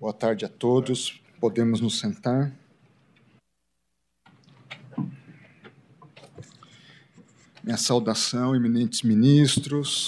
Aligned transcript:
Boa 0.00 0.14
tarde 0.14 0.46
a 0.46 0.48
todos. 0.48 1.20
Podemos 1.38 1.78
nos 1.82 1.98
sentar. 1.98 2.50
Minha 7.62 7.76
saudação, 7.76 8.56
eminentes 8.56 9.02
ministros, 9.02 10.06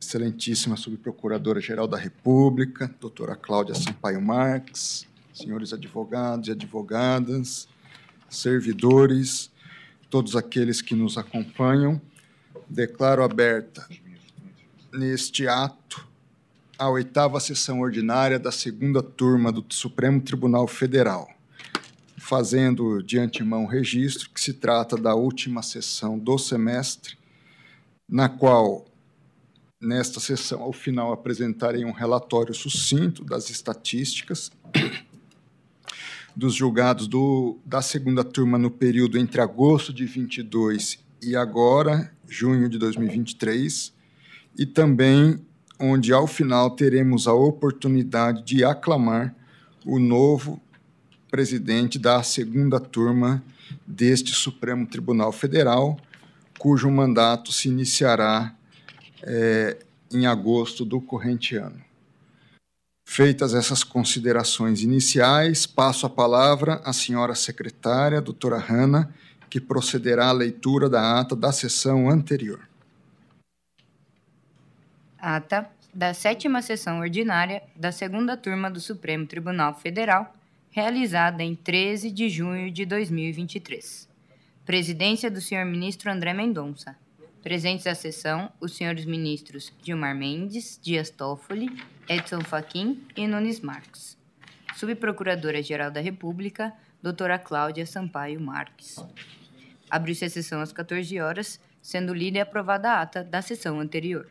excelentíssima 0.00 0.74
subprocuradora-geral 0.74 1.86
da 1.86 1.98
República, 1.98 2.90
doutora 2.98 3.36
Cláudia 3.36 3.74
Sampaio 3.74 4.22
Marques, 4.22 5.06
senhores 5.34 5.74
advogados 5.74 6.48
e 6.48 6.52
advogadas, 6.52 7.68
servidores, 8.30 9.50
todos 10.08 10.34
aqueles 10.34 10.80
que 10.80 10.94
nos 10.94 11.18
acompanham, 11.18 12.00
declaro 12.70 13.22
aberta 13.22 13.86
neste 14.94 15.46
ato 15.46 16.07
a 16.78 16.88
oitava 16.88 17.40
sessão 17.40 17.80
ordinária 17.80 18.38
da 18.38 18.52
segunda 18.52 19.02
turma 19.02 19.50
do 19.50 19.64
Supremo 19.68 20.20
Tribunal 20.20 20.68
Federal, 20.68 21.28
fazendo 22.16 23.02
de 23.02 23.18
antemão 23.18 23.66
registro 23.66 24.30
que 24.30 24.40
se 24.40 24.54
trata 24.54 24.96
da 24.96 25.12
última 25.12 25.60
sessão 25.60 26.16
do 26.16 26.38
semestre, 26.38 27.18
na 28.08 28.28
qual, 28.28 28.86
nesta 29.80 30.20
sessão, 30.20 30.62
ao 30.62 30.72
final, 30.72 31.12
apresentarei 31.12 31.84
um 31.84 31.90
relatório 31.90 32.54
sucinto 32.54 33.24
das 33.24 33.50
estatísticas 33.50 34.52
dos 36.36 36.54
julgados 36.54 37.08
do, 37.08 37.58
da 37.66 37.82
segunda 37.82 38.22
turma 38.22 38.56
no 38.56 38.70
período 38.70 39.18
entre 39.18 39.40
agosto 39.40 39.92
de 39.92 40.06
22 40.06 41.00
e 41.20 41.34
agora, 41.34 42.12
junho 42.28 42.68
de 42.68 42.78
2023, 42.78 43.92
e 44.56 44.64
também 44.64 45.44
onde, 45.78 46.12
ao 46.12 46.26
final, 46.26 46.70
teremos 46.70 47.26
a 47.26 47.32
oportunidade 47.32 48.42
de 48.42 48.64
aclamar 48.64 49.34
o 49.84 49.98
novo 49.98 50.60
presidente 51.30 51.98
da 51.98 52.22
segunda 52.22 52.80
turma 52.80 53.42
deste 53.86 54.32
Supremo 54.32 54.86
Tribunal 54.86 55.30
Federal, 55.30 55.98
cujo 56.58 56.90
mandato 56.90 57.52
se 57.52 57.68
iniciará 57.68 58.54
é, 59.22 59.78
em 60.12 60.26
agosto 60.26 60.84
do 60.84 61.00
corrente 61.00 61.56
ano. 61.56 61.80
Feitas 63.06 63.54
essas 63.54 63.82
considerações 63.82 64.82
iniciais, 64.82 65.66
passo 65.66 66.04
a 66.04 66.10
palavra 66.10 66.80
à 66.84 66.92
senhora 66.92 67.34
secretária, 67.34 68.20
doutora 68.20 68.58
Hanna, 68.58 69.12
que 69.48 69.60
procederá 69.60 70.28
à 70.28 70.32
leitura 70.32 70.90
da 70.90 71.18
ata 71.18 71.34
da 71.34 71.50
sessão 71.50 72.10
anterior. 72.10 72.60
Ata 75.20 75.68
da 75.92 76.14
sétima 76.14 76.62
sessão 76.62 77.00
ordinária 77.00 77.60
da 77.74 77.90
segunda 77.90 78.36
turma 78.36 78.70
do 78.70 78.78
Supremo 78.78 79.26
Tribunal 79.26 79.74
Federal, 79.74 80.32
realizada 80.70 81.42
em 81.42 81.56
13 81.56 82.12
de 82.12 82.28
junho 82.28 82.70
de 82.70 82.86
2023. 82.86 84.08
Presidência 84.64 85.28
do 85.28 85.40
senhor 85.40 85.64
ministro 85.64 86.08
André 86.08 86.32
Mendonça. 86.32 86.96
Presentes 87.42 87.88
à 87.88 87.96
sessão, 87.96 88.52
os 88.60 88.76
senhores 88.76 89.04
ministros 89.06 89.72
Gilmar 89.82 90.14
Mendes, 90.14 90.78
Dias 90.80 91.10
Toffoli, 91.10 91.68
Edson 92.08 92.42
Fachin 92.42 93.02
e 93.16 93.26
Nunes 93.26 93.58
Marques. 93.58 94.16
Subprocuradora-Geral 94.76 95.90
da 95.90 96.00
República, 96.00 96.72
doutora 97.02 97.40
Cláudia 97.40 97.86
Sampaio 97.86 98.40
Marques. 98.40 99.04
Abriu-se 99.90 100.26
a 100.26 100.30
sessão 100.30 100.60
às 100.60 100.72
14 100.72 101.18
horas, 101.18 101.60
sendo 101.82 102.14
lida 102.14 102.38
e 102.38 102.40
aprovada 102.40 102.90
a 102.90 103.02
ata 103.02 103.24
da 103.24 103.42
sessão 103.42 103.80
anterior. 103.80 104.28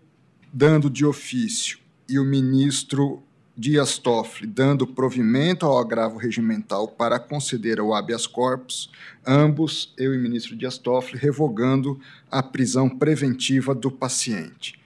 dando 0.52 0.90
de 0.90 1.06
ofício 1.06 1.80
e 2.10 2.20
o 2.20 2.26
ministro 2.26 3.24
Dias 3.58 3.98
Toffoli 3.98 4.46
dando 4.46 4.86
provimento 4.86 5.66
ao 5.66 5.78
agravo 5.78 6.18
regimental 6.18 6.90
para 6.90 7.18
conceder 7.18 7.80
ao 7.80 7.94
habeas 7.94 8.28
corpus, 8.28 8.92
ambos, 9.26 9.94
eu 9.98 10.14
e 10.14 10.18
o 10.18 10.22
ministro 10.22 10.58
Dias 10.58 10.78
Toffoli, 10.78 11.18
revogando 11.18 11.98
a 12.30 12.44
prisão 12.44 12.90
preventiva 12.90 13.74
do 13.74 13.90
paciente. 13.90 14.78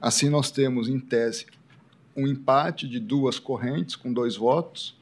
Assim, 0.00 0.28
nós 0.28 0.50
temos, 0.50 0.88
em 0.88 0.98
tese, 0.98 1.46
um 2.16 2.26
empate 2.26 2.88
de 2.88 2.98
duas 2.98 3.38
correntes, 3.38 3.94
com 3.94 4.12
dois 4.12 4.36
votos, 4.36 4.96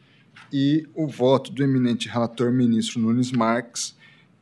e 0.52 0.86
o 0.94 1.06
voto 1.06 1.50
do 1.50 1.64
eminente 1.64 2.08
relator 2.08 2.52
ministro 2.52 3.00
Nunes 3.00 3.32
Marques, 3.32 3.96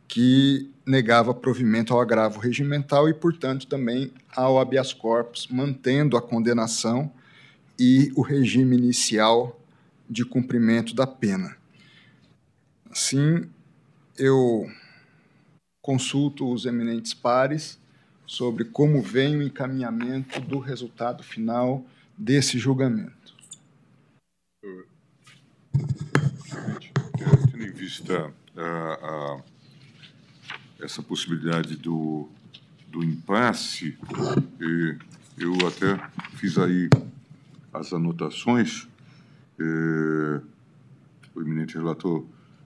que 0.09 0.69
negava 0.85 1.33
provimento 1.33 1.95
ao 1.95 2.01
agravo 2.01 2.41
regimental 2.41 3.09
e, 3.09 3.15
portanto, 3.15 3.65
também 3.69 4.11
ao 4.35 4.59
habeas 4.59 4.93
corpus, 4.93 5.47
mantendo 5.49 6.17
a 6.17 6.23
condenação 6.23 7.13
e 7.85 8.13
o 8.15 8.23
regime 8.23 8.77
inicial 8.77 9.61
de 10.09 10.25
cumprimento 10.25 10.95
da 10.95 11.05
pena. 11.05 11.57
Assim, 12.89 13.51
eu 14.17 14.71
consulto 15.81 16.49
os 16.53 16.65
eminentes 16.65 17.13
pares 17.13 17.81
sobre 18.25 18.67
como 18.67 19.03
vem 19.03 19.37
o 19.37 19.43
encaminhamento 19.43 20.41
do 20.43 20.61
resultado 20.61 21.25
final 21.25 21.85
desse 22.17 22.57
julgamento. 22.57 23.35
Tendo 27.51 27.65
em 27.65 27.73
vista 27.73 28.33
a, 28.57 28.63
a, 28.63 29.43
essa 30.85 31.03
possibilidade 31.03 31.75
do, 31.75 32.29
do 32.87 33.03
impasse, 33.03 33.99
eu 35.37 35.57
até 35.67 35.99
fiz 36.37 36.57
aí 36.59 36.89
as 37.73 37.93
anotações. 37.93 38.89
o 41.35 41.41
eminente 41.41 41.75
relator 41.75 42.25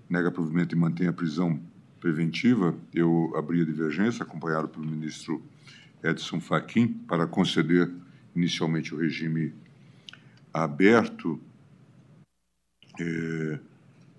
nega 0.09 0.31
provimento 0.31 0.75
e 0.75 0.79
mantém 0.79 1.09
a 1.09 1.13
prisão 1.13 1.61
preventiva. 2.01 2.75
Eu 2.93 3.33
abri 3.37 3.61
a 3.61 3.65
divergência, 3.65 4.23
acompanhado 4.23 4.69
pelo 4.69 4.87
ministro 4.87 5.43
Edson 6.03 6.41
Fachin, 6.41 6.89
para 6.89 7.27
conceder 7.27 7.91
inicialmente 8.35 8.95
o 8.95 8.99
regime 8.99 9.53
aberto 10.53 11.41
é, 12.99 13.59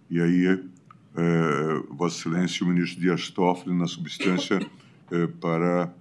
e 0.10 0.22
aí, 0.22 0.48
é, 0.48 1.83
Vossa 1.90 2.19
Excelência, 2.19 2.66
o 2.66 2.69
ministro 2.69 3.00
Dias 3.00 3.30
Toffoli, 3.30 3.75
na 3.75 3.88
substância, 3.88 4.60
é, 5.12 5.28
para 5.28 5.92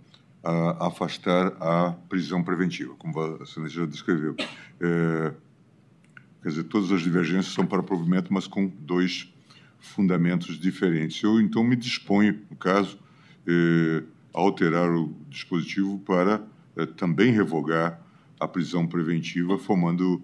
a, 0.46 0.86
afastar 0.86 1.56
a 1.60 1.92
prisão 2.08 2.42
preventiva, 2.42 2.94
como 2.96 3.12
Vossa 3.12 3.42
Excelência 3.42 3.80
já 3.80 3.86
descreveu. 3.86 4.36
É, 4.80 5.32
quer 6.42 6.48
dizer, 6.48 6.64
todas 6.64 6.92
as 6.92 7.02
divergências 7.02 7.52
são 7.52 7.66
para 7.66 7.82
provimento, 7.82 8.32
mas 8.32 8.46
com 8.46 8.66
dois 8.66 9.32
fundamentos 9.80 10.58
diferentes. 10.58 11.20
Eu, 11.22 11.40
então, 11.40 11.64
me 11.64 11.74
disponho, 11.74 12.40
no 12.48 12.56
caso, 12.56 12.96
é, 13.46 14.04
a 14.32 14.40
alterar 14.40 14.88
o 14.90 15.12
dispositivo 15.28 15.98
para 15.98 16.42
é, 16.76 16.86
também 16.86 17.32
revogar 17.32 18.00
a 18.38 18.46
prisão 18.46 18.86
preventiva, 18.86 19.58
formando 19.58 20.22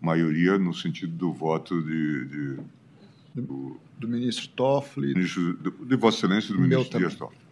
maioria 0.00 0.58
no 0.58 0.74
sentido 0.74 1.16
do 1.16 1.32
voto 1.32 1.80
de, 1.80 2.24
de 2.26 2.56
do, 3.34 3.80
do, 3.98 4.08
ministro 4.08 4.48
Toffoli, 4.48 5.14
ministro, 5.14 5.54
de, 5.54 5.70
de 5.70 5.96
Vossa 5.96 6.18
Excelência 6.18 6.54
do 6.54 6.60
ministro 6.60 6.98
Dias 6.98 7.14
Toffoli. 7.14 7.43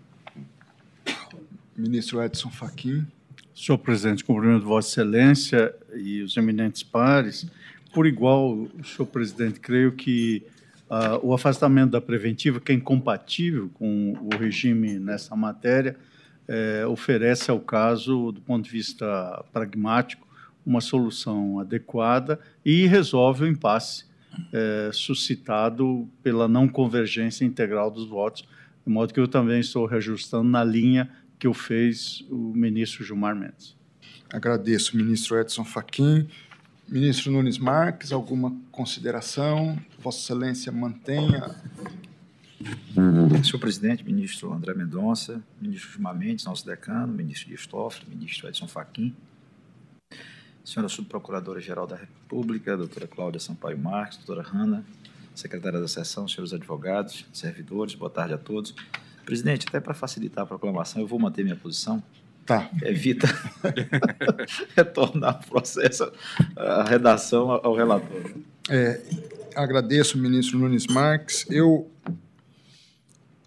Ministro 1.83 2.23
Edson 2.23 2.49
Fachin. 2.49 3.05
Senhor 3.53 3.77
presidente, 3.77 4.25
cumprimento 4.25 4.65
Vossa 4.65 4.89
Excelência 4.89 5.75
e 5.95 6.23
os 6.23 6.37
eminentes 6.37 6.85
pares. 6.85 7.47
Por 7.93 8.07
igual, 8.07 8.69
senhor 8.85 9.07
presidente, 9.07 9.59
creio 9.59 9.93
que 9.93 10.45
uh, 10.89 11.27
o 11.27 11.35
afastamento 11.35 11.91
da 11.91 12.01
preventiva, 12.01 12.61
que 12.61 12.71
é 12.71 12.75
incompatível 12.75 13.69
com 13.75 14.17
o 14.23 14.37
regime 14.37 14.99
nessa 14.99 15.35
matéria, 15.35 15.97
eh, 16.49 16.85
oferece 16.87 17.51
ao 17.51 17.61
caso, 17.61 18.33
do 18.33 18.41
ponto 18.41 18.65
de 18.65 18.71
vista 18.71 19.45
pragmático, 19.53 20.27
uma 20.65 20.81
solução 20.81 21.61
adequada 21.61 22.39
e 22.65 22.87
resolve 22.87 23.45
o 23.45 23.49
impasse 23.49 24.05
eh, 24.53 24.91
suscitado 24.93 26.09
pela 26.23 26.49
não 26.49 26.69
convergência 26.69 27.45
integral 27.45 27.91
dos 27.91 28.07
votos, 28.09 28.47
de 28.85 28.93
modo 28.93 29.15
que 29.15 29.21
eu 29.21 29.29
também 29.29 29.61
estou 29.61 29.87
reajustando 29.87 30.49
na 30.49 30.65
linha 30.65 31.09
que 31.43 31.49
o 31.49 31.53
fez 31.53 32.25
o 32.31 32.37
ministro 32.55 33.05
Gilmar 33.05 33.35
Mendes. 33.35 33.75
Agradeço, 34.33 34.97
ministro 34.97 35.37
Edson 35.41 35.65
Fachin. 35.65 36.29
Ministro 36.89 37.33
Nunes 37.33 37.59
Marques, 37.59 38.13
alguma 38.13 38.57
consideração? 38.71 39.77
Vossa 39.99 40.21
Excelência 40.21 40.71
mantenha. 40.71 41.53
Senhor 43.43 43.59
presidente, 43.59 44.05
ministro 44.05 44.53
André 44.53 44.73
Mendonça, 44.73 45.43
ministro 45.61 45.91
Gilmar 45.91 46.17
Mendes, 46.17 46.45
nosso 46.45 46.65
decano, 46.65 47.13
ministro 47.13 47.49
Dias 47.49 47.67
Toffoli, 47.67 48.09
ministro 48.09 48.49
Edson 48.49 48.69
Fachin, 48.69 49.13
senhora 50.65 50.89
subprocuradora-geral 50.89 51.89
da 51.89 51.97
República, 51.97 52.77
doutora 52.77 53.09
Cláudia 53.09 53.41
Sampaio 53.41 53.77
Marques, 53.77 54.17
doutora 54.19 54.49
Hanna, 54.49 54.85
secretária 55.35 55.81
da 55.81 55.89
sessão, 55.89 56.29
senhores 56.29 56.53
advogados, 56.53 57.27
servidores, 57.33 57.97
boa 57.97 58.11
tarde 58.11 58.33
a 58.33 58.39
todos. 58.39 58.77
Presidente, 59.25 59.67
até 59.69 59.81
para 59.81 59.95
facilitar 59.95 60.45
a 60.45 60.47
proclamação, 60.47 61.01
eu 61.01 61.07
vou 61.07 61.19
manter 61.19 61.43
minha 61.43 61.57
posição. 61.57 62.03
Tá. 62.45 62.69
Evita 62.83 63.29
retornar 64.77 65.41
o 65.45 65.49
processo, 65.49 66.11
a 66.57 66.83
redação 66.83 67.51
ao 67.51 67.75
relator. 67.75 68.33
É, 68.69 69.01
agradeço, 69.55 70.19
ministro 70.19 70.59
Nunes 70.59 70.87
Marques. 70.89 71.47
Eu 71.49 71.89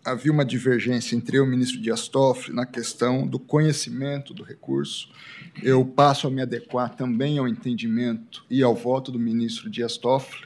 havia 0.06 0.32
uma 0.32 0.46
divergência 0.46 1.16
entre 1.16 1.38
eu 1.38 1.44
e 1.44 1.48
o 1.48 1.50
ministro 1.50 1.82
Dias 1.82 2.08
Toffoli 2.08 2.56
na 2.56 2.66
questão 2.66 3.28
do 3.28 3.40
conhecimento 3.40 4.34
do 4.34 4.44
recurso. 4.44 5.10
Eu 5.64 5.84
passo 5.84 6.28
a 6.28 6.32
me 6.32 6.42
adequar 6.42 6.96
também 6.96 7.38
ao 7.38 7.48
entendimento 7.48 8.46
e 8.50 8.62
ao 8.62 8.76
voto 8.76 9.12
do 9.12 9.20
ministro 9.20 9.70
Dias 9.70 9.98
Toffoli. 9.98 10.46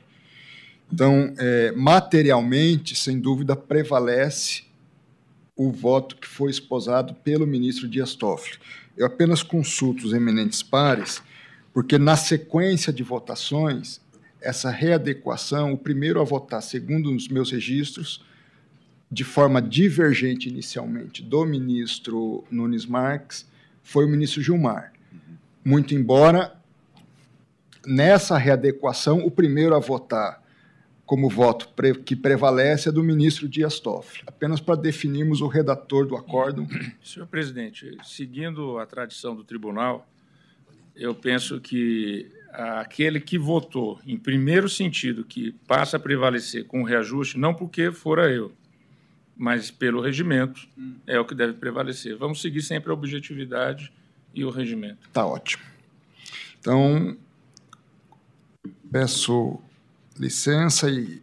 Então, 0.91 1.33
é, 1.37 1.71
materialmente, 1.73 2.95
sem 2.95 3.19
dúvida, 3.19 3.55
prevalece 3.55 4.63
o 5.59 5.73
voto 5.73 6.15
que 6.15 6.25
foi 6.25 6.49
esposado 6.49 7.13
pelo 7.15 7.45
ministro 7.45 7.85
Dias 7.85 8.15
Toffoli. 8.15 8.57
Eu 8.95 9.05
apenas 9.05 9.43
consulto 9.43 10.07
os 10.07 10.13
eminentes 10.13 10.63
pares, 10.63 11.21
porque 11.73 11.97
na 11.97 12.15
sequência 12.15 12.93
de 12.93 13.03
votações, 13.03 13.99
essa 14.39 14.71
readequação, 14.71 15.73
o 15.73 15.77
primeiro 15.77 16.21
a 16.21 16.23
votar, 16.23 16.63
segundo 16.63 17.13
os 17.13 17.27
meus 17.27 17.51
registros, 17.51 18.23
de 19.11 19.25
forma 19.25 19.61
divergente 19.61 20.47
inicialmente 20.47 21.21
do 21.21 21.45
ministro 21.45 22.45
Nunes 22.49 22.85
Marques, 22.85 23.45
foi 23.83 24.05
o 24.05 24.09
ministro 24.09 24.41
Gilmar. 24.41 24.93
Muito 25.65 25.93
embora 25.93 26.55
nessa 27.85 28.37
readequação, 28.37 29.25
o 29.25 29.29
primeiro 29.29 29.75
a 29.75 29.79
votar 29.79 30.41
como 31.09 31.27
voto 31.27 31.67
que 32.05 32.15
prevalece 32.15 32.89
é 32.89 32.91
do 32.91 33.03
ministro 33.03 33.49
Dias 33.49 33.79
Toffoli. 33.79 34.21
Apenas 34.27 34.61
para 34.61 34.79
definirmos 34.79 35.41
o 35.41 35.47
redator 35.47 36.05
do 36.05 36.15
acórdão. 36.15 36.67
Senhor 37.03 37.25
presidente, 37.25 37.97
seguindo 38.03 38.77
a 38.77 38.85
tradição 38.85 39.35
do 39.35 39.43
tribunal, 39.43 40.07
eu 40.95 41.15
penso 41.15 41.59
que 41.59 42.31
aquele 42.53 43.19
que 43.19 43.39
votou 43.39 43.99
em 44.05 44.17
primeiro 44.19 44.69
sentido 44.69 45.23
que 45.23 45.51
passa 45.65 45.97
a 45.97 45.99
prevalecer 45.99 46.65
com 46.65 46.83
o 46.83 46.85
reajuste, 46.85 47.39
não 47.39 47.55
porque 47.55 47.91
fora 47.91 48.31
eu, 48.31 48.51
mas 49.35 49.71
pelo 49.71 50.01
regimento, 50.01 50.67
é 51.07 51.19
o 51.19 51.25
que 51.25 51.33
deve 51.33 51.53
prevalecer. 51.53 52.15
Vamos 52.17 52.39
seguir 52.39 52.61
sempre 52.61 52.91
a 52.91 52.93
objetividade 52.93 53.91
e 54.31 54.45
o 54.45 54.51
regimento. 54.51 55.07
Está 55.07 55.25
ótimo. 55.25 55.63
Então, 56.59 57.17
peço 58.91 59.59
licença 60.19 60.89
e 60.89 61.21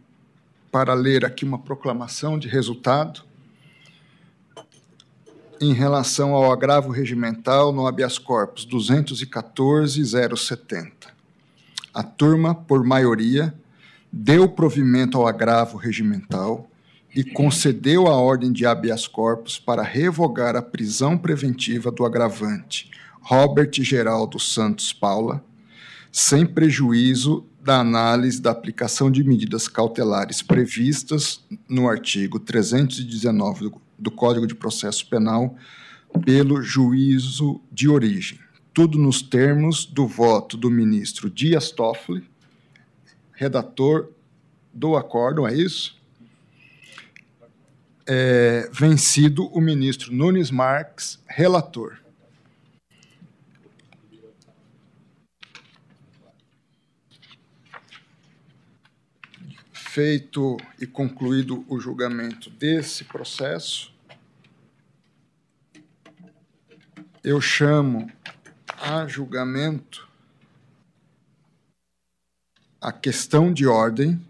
para 0.71 0.95
ler 0.95 1.23
aqui 1.23 1.45
uma 1.45 1.59
proclamação 1.59 2.39
de 2.39 2.47
resultado 2.47 3.21
em 5.61 5.71
relação 5.73 6.33
ao 6.33 6.51
agravo 6.51 6.89
regimental 6.91 7.71
no 7.71 7.85
habeas 7.85 8.17
corpus 8.17 8.67
214.070. 8.67 10.91
A 11.93 12.01
turma, 12.03 12.55
por 12.55 12.83
maioria, 12.83 13.53
deu 14.11 14.49
provimento 14.49 15.17
ao 15.17 15.27
agravo 15.27 15.77
regimental 15.77 16.67
e 17.15 17.23
concedeu 17.23 18.07
a 18.07 18.15
ordem 18.15 18.51
de 18.51 18.65
habeas 18.65 19.07
corpus 19.07 19.59
para 19.59 19.83
revogar 19.83 20.55
a 20.55 20.61
prisão 20.61 21.17
preventiva 21.17 21.91
do 21.91 22.05
agravante 22.05 22.89
Robert 23.21 23.71
Geraldo 23.73 24.39
Santos 24.39 24.93
Paula, 24.93 25.43
sem 26.11 26.45
prejuízo 26.45 27.43
da 27.67 27.81
análise 27.81 28.41
da 28.41 28.49
aplicação 28.49 29.11
de 29.11 29.21
medidas 29.25 29.67
cautelares 29.67 30.41
previstas 30.41 31.43
no 31.67 31.89
artigo 31.89 32.39
319 32.39 33.73
do, 33.99 34.09
Código 34.09 34.47
de 34.47 34.55
Processo 34.55 35.05
Penal 35.09 35.53
pelo 36.23 36.61
juízo 36.61 37.59
de 37.69 37.89
origem. 37.89 38.39
Tudo 38.73 38.97
nos 38.97 39.21
termos 39.21 39.83
do 39.83 40.07
voto 40.07 40.55
do 40.55 40.71
ministro 40.71 41.29
Dias 41.29 41.69
Toffoli, 41.69 42.23
redator 43.33 44.11
do 44.73 44.95
acórdão, 44.95 45.45
é 45.45 45.53
isso? 45.53 45.97
É, 48.07 48.69
vencido 48.71 49.45
o 49.47 49.59
ministro 49.59 50.13
Nunes 50.15 50.49
Marques, 50.49 51.19
relator. 51.27 51.97
Feito 59.87 60.57
e 60.79 60.85
concluído 60.85 61.65
o 61.67 61.79
julgamento 61.79 62.47
desse 62.49 63.05
processo, 63.05 63.91
eu 67.23 67.41
chamo 67.41 68.11
a 68.79 69.07
julgamento 69.07 70.07
a 72.79 72.91
questão 72.91 73.51
de 73.51 73.65
ordem 73.65 74.23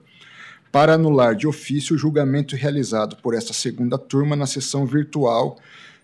para 0.73 0.95
anular 0.95 1.35
de 1.35 1.47
ofício 1.47 1.97
o 1.97 1.99
julgamento 1.99 2.55
realizado 2.55 3.17
por 3.17 3.35
esta 3.35 3.53
segunda 3.53 3.99
turma 3.99 4.37
na 4.37 4.47
sessão 4.47 4.87
virtual 4.87 5.59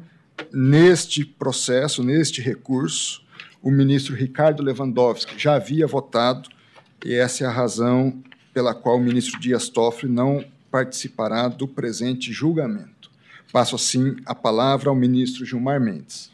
neste 0.51 1.27
processo, 1.27 2.03
neste 2.03 2.41
recurso, 2.41 3.26
o 3.67 3.71
ministro 3.73 4.15
Ricardo 4.15 4.63
Lewandowski 4.63 5.37
já 5.37 5.57
havia 5.57 5.89
votado 5.89 6.49
e 7.05 7.13
essa 7.15 7.43
é 7.43 7.47
a 7.49 7.51
razão 7.51 8.23
pela 8.55 8.73
qual 8.73 8.97
o 8.97 9.01
ministro 9.01 9.41
Dias 9.41 9.69
Toffoli 9.69 10.13
não 10.13 10.45
participará 10.71 11.49
do 11.49 11.67
presente 11.67 12.33
julgamento. 12.33 13.11
Passo 13.53 13.75
assim 13.75 14.19
a 14.25 14.37
palavra 14.37 14.89
ao 14.89 14.95
ministro 14.95 15.45
Gilmar 15.45 15.81
Mendes. 15.81 16.31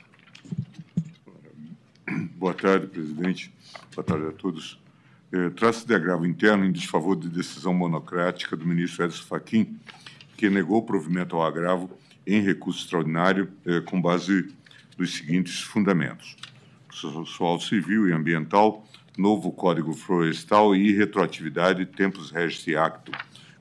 Boa 2.36 2.52
tarde, 2.52 2.86
presidente. 2.88 3.50
Boa 3.94 4.04
tarde 4.04 4.26
a 4.26 4.32
todos. 4.32 4.78
É, 5.32 5.48
Trata-se 5.48 5.86
de 5.86 5.94
agravo 5.94 6.26
interno 6.26 6.66
em 6.66 6.70
desfavor 6.70 7.16
de 7.16 7.30
decisão 7.30 7.72
monocrática 7.72 8.54
do 8.54 8.66
ministro 8.66 9.06
Edson 9.06 9.22
Fachin, 9.22 9.74
que 10.36 10.50
negou 10.50 10.82
provimento 10.82 11.34
ao 11.36 11.46
agravo 11.46 11.98
em 12.26 12.42
recurso 12.42 12.84
extraordinário 12.84 13.50
é, 13.64 13.80
com 13.80 14.02
base 14.02 14.52
nos 14.98 15.14
seguintes 15.14 15.62
fundamentos: 15.62 16.36
sexual 16.92 17.58
civil 17.58 18.08
e 18.08 18.12
ambiental, 18.12 18.86
novo 19.16 19.50
Código 19.50 19.94
Florestal 19.94 20.76
e 20.76 20.92
retroatividade 20.92 21.86
tempos 21.86 22.30
regis 22.30 22.76
acto 22.76 23.10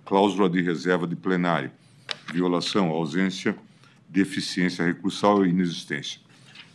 cláusula 0.06 0.50
de 0.50 0.62
reserva 0.62 1.08
de 1.08 1.16
plenário, 1.16 1.72
violação, 2.34 2.90
ausência, 2.90 3.56
deficiência 4.10 4.86
recursal 4.86 5.46
e 5.46 5.50
inexistência. 5.50 6.20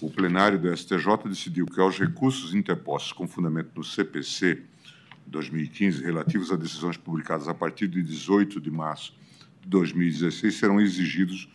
O 0.01 0.11
plenário 0.11 0.59
do 0.59 0.75
STJ 0.75 1.29
decidiu 1.29 1.67
que 1.67 1.79
aos 1.79 1.99
recursos 1.99 2.55
interpostos 2.55 3.13
com 3.13 3.29
fundamento 3.29 3.73
no 3.77 3.85
CPC 3.85 4.63
2015 5.27 6.03
relativos 6.03 6.51
a 6.51 6.57
decisões 6.57 6.97
publicadas 6.97 7.49
a 7.49 7.55
partir 7.55 7.89
de 7.89 8.03
18 8.03 8.61
de 8.61 8.71
março 8.71 9.13
de 9.61 9.69
2016 9.69 10.55
serão 10.55 10.81
exigidos 10.81 11.49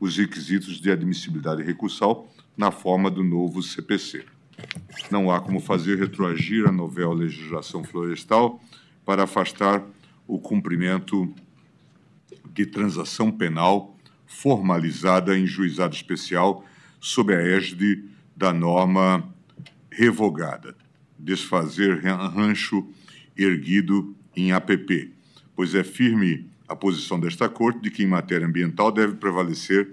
os 0.00 0.16
requisitos 0.16 0.80
de 0.80 0.90
admissibilidade 0.90 1.62
recursal 1.62 2.32
na 2.56 2.72
forma 2.72 3.10
do 3.10 3.22
novo 3.22 3.62
CPC. 3.62 4.24
Não 5.10 5.30
há 5.30 5.40
como 5.40 5.60
fazer 5.60 5.98
retroagir 5.98 6.66
a 6.66 6.72
novel 6.72 7.12
legislação 7.12 7.82
florestal 7.84 8.60
para 9.04 9.24
afastar 9.24 9.84
o 10.26 10.38
cumprimento 10.38 11.32
de 12.52 12.66
transação 12.66 13.30
penal 13.30 13.96
formalizada 14.26 15.36
em 15.38 15.46
juizado 15.46 15.94
especial 15.94 16.64
sob 17.00 17.34
a 17.34 17.40
égide 17.40 18.04
da 18.36 18.52
norma 18.52 19.26
revogada, 19.90 20.76
desfazer 21.18 22.04
rancho 22.04 22.86
erguido 23.36 24.14
em 24.36 24.52
APP, 24.52 25.12
pois 25.56 25.74
é 25.74 25.82
firme 25.82 26.48
a 26.68 26.76
posição 26.76 27.18
desta 27.18 27.48
Corte 27.48 27.80
de 27.80 27.90
que, 27.90 28.02
em 28.02 28.06
matéria 28.06 28.46
ambiental, 28.46 28.92
deve 28.92 29.14
prevalecer 29.14 29.88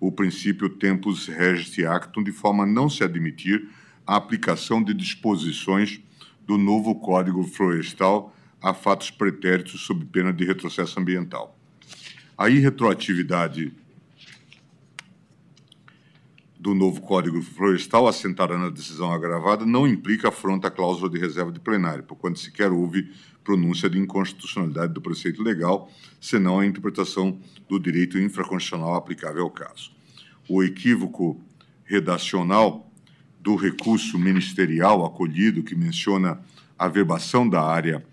o 0.00 0.10
princípio 0.10 0.68
tempus 0.68 1.28
regit 1.28 1.86
actum, 1.86 2.22
de 2.22 2.32
forma 2.32 2.64
a 2.64 2.66
não 2.66 2.90
se 2.90 3.04
admitir 3.04 3.68
a 4.06 4.16
aplicação 4.16 4.82
de 4.82 4.94
disposições 4.94 6.00
do 6.46 6.56
novo 6.56 6.94
Código 6.94 7.42
Florestal 7.42 8.34
a 8.62 8.72
fatos 8.72 9.10
pretéritos 9.10 9.80
sob 9.80 10.04
pena 10.06 10.32
de 10.32 10.44
retrocesso 10.44 10.98
ambiental. 11.00 11.58
A 12.38 12.48
irretroatividade 12.48 13.72
do 16.58 16.74
novo 16.74 17.00
Código 17.00 17.40
Florestal, 17.42 18.08
assentada 18.08 18.56
na 18.56 18.70
decisão 18.70 19.12
agravada, 19.12 19.64
não 19.64 19.86
implica 19.86 20.28
afronta 20.28 20.68
à 20.68 20.70
cláusula 20.70 21.10
de 21.10 21.18
reserva 21.18 21.52
de 21.52 21.60
plenário, 21.60 22.02
por 22.02 22.16
quanto 22.16 22.38
sequer 22.38 22.72
houve 22.72 23.12
pronúncia 23.44 23.88
de 23.88 23.98
inconstitucionalidade 23.98 24.92
do 24.92 25.00
preceito 25.00 25.42
legal, 25.42 25.90
senão 26.20 26.58
a 26.58 26.66
interpretação 26.66 27.38
do 27.68 27.78
direito 27.78 28.18
infraconstitucional 28.18 28.94
aplicável 28.94 29.44
ao 29.44 29.50
caso. 29.50 29.92
O 30.48 30.62
equívoco 30.62 31.40
redacional 31.84 32.85
do 33.46 33.54
recurso 33.54 34.18
ministerial 34.18 35.06
acolhido, 35.06 35.62
que 35.62 35.76
menciona 35.76 36.40
a 36.76 36.88
verbação 36.88 37.48
da 37.48 37.62
área 37.62 38.04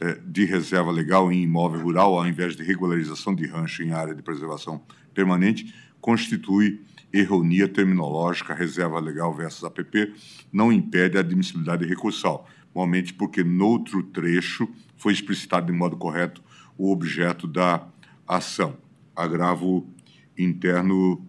é, 0.00 0.18
de 0.26 0.44
reserva 0.44 0.90
legal 0.90 1.30
em 1.30 1.44
imóvel 1.44 1.82
rural, 1.82 2.18
ao 2.18 2.26
invés 2.26 2.56
de 2.56 2.64
regularização 2.64 3.32
de 3.32 3.46
rancho 3.46 3.84
em 3.84 3.92
área 3.92 4.12
de 4.12 4.20
preservação 4.22 4.82
permanente, 5.14 5.72
constitui 6.00 6.84
erronia 7.12 7.68
terminológica, 7.68 8.54
reserva 8.54 8.98
legal 8.98 9.32
versus 9.32 9.62
APP, 9.62 10.14
não 10.52 10.72
impede 10.72 11.16
a 11.16 11.20
admissibilidade 11.20 11.86
recursal, 11.86 12.48
normalmente 12.74 13.14
porque 13.14 13.44
noutro 13.44 14.02
trecho 14.02 14.68
foi 14.96 15.12
explicitado 15.12 15.66
de 15.66 15.72
modo 15.72 15.96
correto 15.96 16.42
o 16.76 16.90
objeto 16.90 17.46
da 17.46 17.86
ação, 18.26 18.76
agravo 19.14 19.88
interno 20.36 21.24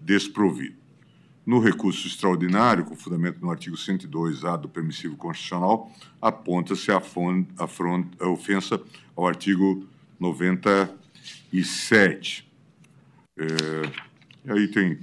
desprovido. 0.00 0.87
No 1.48 1.58
recurso 1.60 2.06
extraordinário, 2.06 2.84
com 2.84 2.94
fundamento 2.94 3.40
no 3.40 3.50
artigo 3.50 3.74
102-A 3.74 4.58
do 4.58 4.68
permissivo 4.68 5.16
constitucional, 5.16 5.90
aponta-se 6.20 6.92
a, 6.92 6.98
a, 6.98 7.00
ofensa 8.28 8.78
ao 9.16 9.26
artigo 9.26 9.88
97. 10.20 12.46
É, 13.38 13.44
e 14.44 14.52
aí 14.52 14.68
tem, 14.68 14.98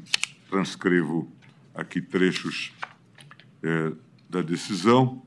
transcrevo 0.47 1.27
aqui 1.73 1.99
trechos 1.99 2.71
é, 3.63 3.91
da 4.29 4.43
decisão 4.43 5.23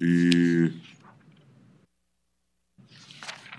e, 0.00 0.72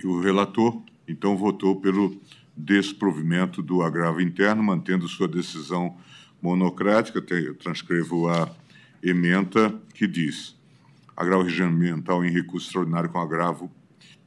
e 0.03 0.07
o 0.07 0.19
relator, 0.19 0.81
então, 1.07 1.37
votou 1.37 1.79
pelo 1.79 2.19
desprovimento 2.57 3.61
do 3.61 3.83
agravo 3.83 4.19
interno, 4.19 4.63
mantendo 4.63 5.07
sua 5.07 5.27
decisão 5.27 5.95
monocrática, 6.45 7.19
transcrevo 7.59 8.29
a 8.29 8.47
emenda 9.01 9.73
que 9.95 10.07
diz 10.07 10.55
agravo 11.17 11.43
regimental 11.43 12.23
em 12.23 12.29
recurso 12.29 12.67
extraordinário 12.67 13.09
com 13.09 13.19
agravo, 13.19 13.71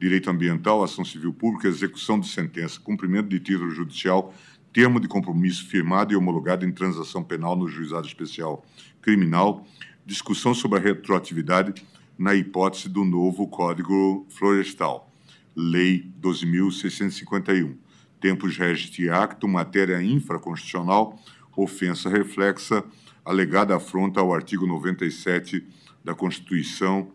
direito 0.00 0.28
ambiental, 0.28 0.82
ação 0.82 1.04
civil 1.04 1.32
pública, 1.32 1.68
execução 1.68 2.18
de 2.18 2.28
sentença, 2.28 2.80
cumprimento 2.80 3.28
de 3.28 3.38
título 3.38 3.70
judicial, 3.70 4.34
termo 4.72 4.98
de 4.98 5.06
compromisso 5.06 5.66
firmado 5.66 6.12
e 6.12 6.16
homologado 6.16 6.64
em 6.64 6.72
transação 6.72 7.22
penal 7.22 7.54
no 7.54 7.68
juizado 7.68 8.06
especial 8.06 8.64
criminal, 9.00 9.66
discussão 10.04 10.54
sobre 10.54 10.78
a 10.78 10.82
retroatividade 10.82 11.84
na 12.18 12.34
hipótese 12.34 12.88
do 12.88 13.04
novo 13.04 13.46
Código 13.46 14.26
Florestal, 14.28 15.08
Lei 15.54 16.10
12.651, 16.20 17.76
tempos 18.20 18.56
regit 18.56 19.08
acto, 19.08 19.46
matéria 19.46 20.02
infraconstitucional, 20.02 21.20
ofensa 21.62 22.08
reflexa, 22.08 22.84
alegada 23.24 23.74
afronta 23.74 24.20
ao 24.20 24.32
artigo 24.32 24.66
97 24.66 25.64
da 26.04 26.14
Constituição 26.14 27.10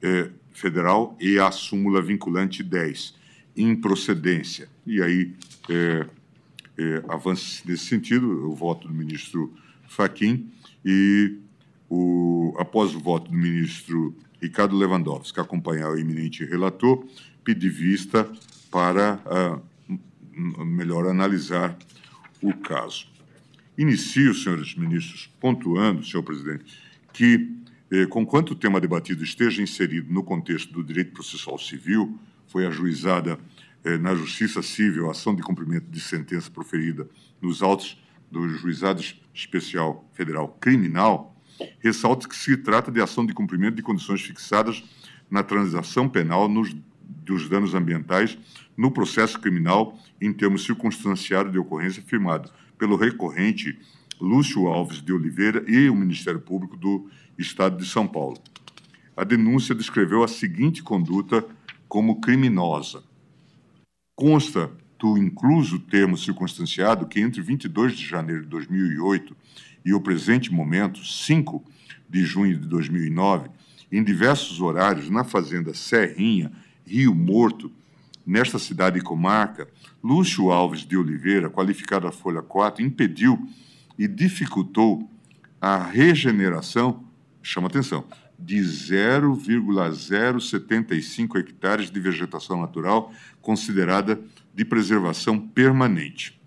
eh, 0.00 0.30
Federal 0.52 1.16
e 1.20 1.38
à 1.38 1.50
súmula 1.50 2.00
vinculante 2.00 2.62
10, 2.62 3.14
improcedência. 3.56 4.68
E 4.86 5.02
aí 5.02 5.34
eh, 5.68 6.06
eh, 6.78 7.02
avança 7.08 7.62
nesse 7.66 7.86
sentido 7.86 8.48
o 8.48 8.54
voto 8.54 8.88
do 8.88 8.94
ministro 8.94 9.52
Faquim 9.86 10.50
e, 10.84 11.36
o, 11.90 12.54
após 12.58 12.94
o 12.94 13.00
voto 13.00 13.30
do 13.30 13.36
ministro 13.36 14.14
Ricardo 14.40 14.76
Lewandowski, 14.76 15.40
acompanhar 15.40 15.90
o 15.90 15.98
eminente 15.98 16.44
relator, 16.44 17.04
pedir 17.42 17.70
vista 17.70 18.30
para 18.70 19.20
uh, 19.26 20.64
melhor 20.64 21.06
analisar 21.06 21.76
o 22.42 22.52
caso. 22.52 23.17
Inicio, 23.78 24.34
senhores 24.34 24.74
ministros, 24.74 25.30
pontuando, 25.38 26.04
senhor 26.04 26.24
presidente, 26.24 26.64
que 27.12 27.48
eh, 27.92 28.06
conquanto 28.06 28.50
o 28.50 28.54
tema 28.56 28.80
debatido 28.80 29.22
esteja 29.22 29.62
inserido 29.62 30.12
no 30.12 30.24
contexto 30.24 30.72
do 30.72 30.82
direito 30.82 31.12
processual 31.12 31.56
civil, 31.56 32.18
foi 32.48 32.66
ajuizada 32.66 33.38
eh, 33.84 33.96
na 33.96 34.16
Justiça 34.16 34.62
Civil 34.62 35.06
a 35.06 35.12
ação 35.12 35.32
de 35.32 35.42
cumprimento 35.42 35.88
de 35.88 36.00
sentença 36.00 36.50
proferida 36.50 37.08
nos 37.40 37.62
autos 37.62 37.96
do 38.28 38.48
Juizado 38.48 39.00
Especial 39.32 40.04
Federal 40.12 40.48
Criminal, 40.60 41.40
ressalta 41.78 42.28
que 42.28 42.34
se 42.34 42.56
trata 42.56 42.90
de 42.90 43.00
ação 43.00 43.24
de 43.24 43.32
cumprimento 43.32 43.76
de 43.76 43.82
condições 43.82 44.22
fixadas 44.22 44.82
na 45.30 45.44
transação 45.44 46.08
penal 46.08 46.48
nos, 46.48 46.74
dos 47.24 47.48
danos 47.48 47.74
ambientais 47.74 48.36
no 48.76 48.90
processo 48.90 49.38
criminal 49.38 49.96
em 50.20 50.32
termos 50.32 50.64
circunstanciados 50.64 51.52
de 51.52 51.58
ocorrência 51.60 52.02
firmado 52.02 52.50
pelo 52.78 52.96
recorrente 52.96 53.78
Lúcio 54.20 54.66
Alves 54.66 55.02
de 55.02 55.12
Oliveira 55.12 55.64
e 55.68 55.88
o 55.88 55.94
Ministério 55.94 56.40
Público 56.40 56.76
do 56.76 57.08
Estado 57.36 57.76
de 57.76 57.86
São 57.86 58.06
Paulo. 58.06 58.38
A 59.16 59.24
denúncia 59.24 59.74
descreveu 59.74 60.22
a 60.22 60.28
seguinte 60.28 60.82
conduta 60.82 61.44
como 61.88 62.20
criminosa. 62.20 63.02
Consta 64.14 64.70
do 64.98 65.16
incluso 65.16 65.78
termo 65.78 66.16
circunstanciado 66.16 67.06
que 67.06 67.20
entre 67.20 67.40
22 67.40 67.96
de 67.96 68.04
janeiro 68.04 68.42
de 68.42 68.48
2008 68.48 69.36
e 69.84 69.94
o 69.94 70.00
presente 70.00 70.52
momento, 70.52 71.04
5 71.04 71.64
de 72.08 72.24
junho 72.24 72.58
de 72.58 72.66
2009, 72.66 73.48
em 73.90 74.02
diversos 74.02 74.60
horários 74.60 75.08
na 75.08 75.24
fazenda 75.24 75.72
Serrinha, 75.72 76.52
Rio 76.84 77.14
Morto, 77.14 77.70
nesta 78.28 78.58
cidade 78.58 78.98
e 78.98 79.02
comarca, 79.02 79.66
Lúcio 80.04 80.50
Alves 80.50 80.82
de 80.82 80.98
Oliveira, 80.98 81.48
qualificado 81.48 82.06
à 82.06 82.12
Folha 82.12 82.42
4, 82.42 82.84
impediu 82.84 83.48
e 83.98 84.06
dificultou 84.06 85.10
a 85.58 85.78
regeneração, 85.78 87.02
chama 87.42 87.68
atenção, 87.68 88.04
de 88.38 88.62
0,075 88.62 91.38
hectares 91.38 91.90
de 91.90 91.98
vegetação 91.98 92.60
natural 92.60 93.10
considerada 93.40 94.20
de 94.54 94.62
preservação 94.62 95.40
permanente. 95.40 96.38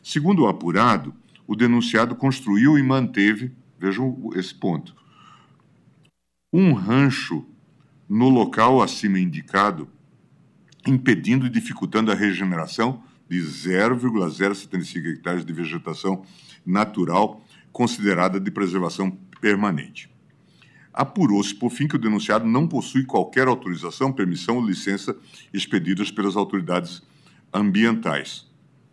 Segundo 0.00 0.44
o 0.44 0.46
apurado, 0.46 1.12
o 1.44 1.56
denunciado 1.56 2.14
construiu 2.14 2.78
e 2.78 2.84
manteve, 2.84 3.50
vejam 3.78 4.30
esse 4.36 4.54
ponto, 4.54 4.94
um 6.52 6.72
rancho 6.72 7.44
no 8.08 8.28
local 8.28 8.80
acima 8.80 9.18
indicado, 9.18 9.88
impedindo 10.86 11.46
e 11.46 11.50
dificultando 11.50 12.10
a 12.10 12.14
regeneração 12.14 13.02
de 13.28 13.40
0,075 13.40 15.08
hectares 15.08 15.44
de 15.44 15.52
vegetação 15.52 16.24
natural 16.64 17.42
considerada 17.72 18.38
de 18.38 18.50
preservação 18.50 19.10
permanente. 19.40 20.10
Apurou-se, 20.92 21.52
por 21.54 21.70
fim, 21.70 21.88
que 21.88 21.96
o 21.96 21.98
denunciado 21.98 22.46
não 22.46 22.68
possui 22.68 23.04
qualquer 23.04 23.48
autorização, 23.48 24.12
permissão 24.12 24.56
ou 24.56 24.64
licença 24.64 25.16
expedidas 25.52 26.10
pelas 26.10 26.36
autoridades 26.36 27.02
ambientais. 27.52 28.46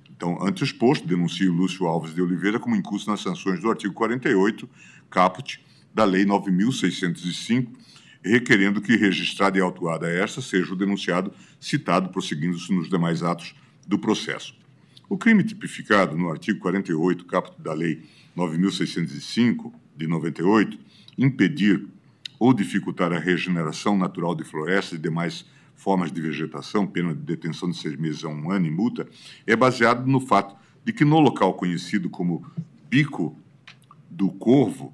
Então, 0.09 0.37
ante 0.41 0.63
exposto, 0.63 1.07
denuncio 1.07 1.51
Lúcio 1.51 1.85
Alves 1.85 2.13
de 2.13 2.21
Oliveira 2.21 2.59
como 2.59 2.75
incurso 2.75 3.09
nas 3.09 3.21
sanções 3.21 3.59
do 3.59 3.69
artigo 3.69 3.93
48, 3.93 4.67
caput, 5.09 5.63
da 5.93 6.03
Lei 6.03 6.25
9.605, 6.25 7.67
requerendo 8.23 8.81
que, 8.81 8.95
registrada 8.95 9.57
e 9.57 9.61
autuada 9.61 10.09
esta, 10.09 10.41
seja 10.41 10.73
o 10.73 10.75
denunciado 10.75 11.33
citado, 11.59 12.09
prosseguindo-se 12.09 12.73
nos 12.73 12.89
demais 12.89 13.23
atos 13.23 13.55
do 13.87 13.97
processo. 13.97 14.55
O 15.09 15.17
crime 15.17 15.43
tipificado 15.43 16.17
no 16.17 16.29
artigo 16.29 16.59
48, 16.59 17.25
caput 17.25 17.61
da 17.61 17.73
Lei 17.73 18.03
9.605, 18.37 19.73
de 19.95 20.07
98, 20.07 20.79
impedir 21.17 21.85
ou 22.39 22.53
dificultar 22.53 23.11
a 23.11 23.19
regeneração 23.19 23.97
natural 23.97 24.33
de 24.33 24.43
florestas 24.43 24.97
e 24.97 25.01
demais 25.01 25.45
formas 25.75 26.11
de 26.11 26.21
vegetação, 26.21 26.87
pena 26.87 27.13
de 27.13 27.21
detenção 27.21 27.69
de 27.69 27.77
seis 27.77 27.95
meses 27.95 28.23
a 28.23 28.29
um 28.29 28.51
ano 28.51 28.67
e 28.67 28.71
multa, 28.71 29.07
é 29.45 29.55
baseado 29.55 30.05
no 30.07 30.19
fato 30.19 30.55
de 30.85 30.93
que 30.93 31.03
no 31.03 31.19
local 31.19 31.55
conhecido 31.55 32.09
como 32.09 32.45
Bico 32.89 33.37
do 34.09 34.29
Corvo, 34.29 34.93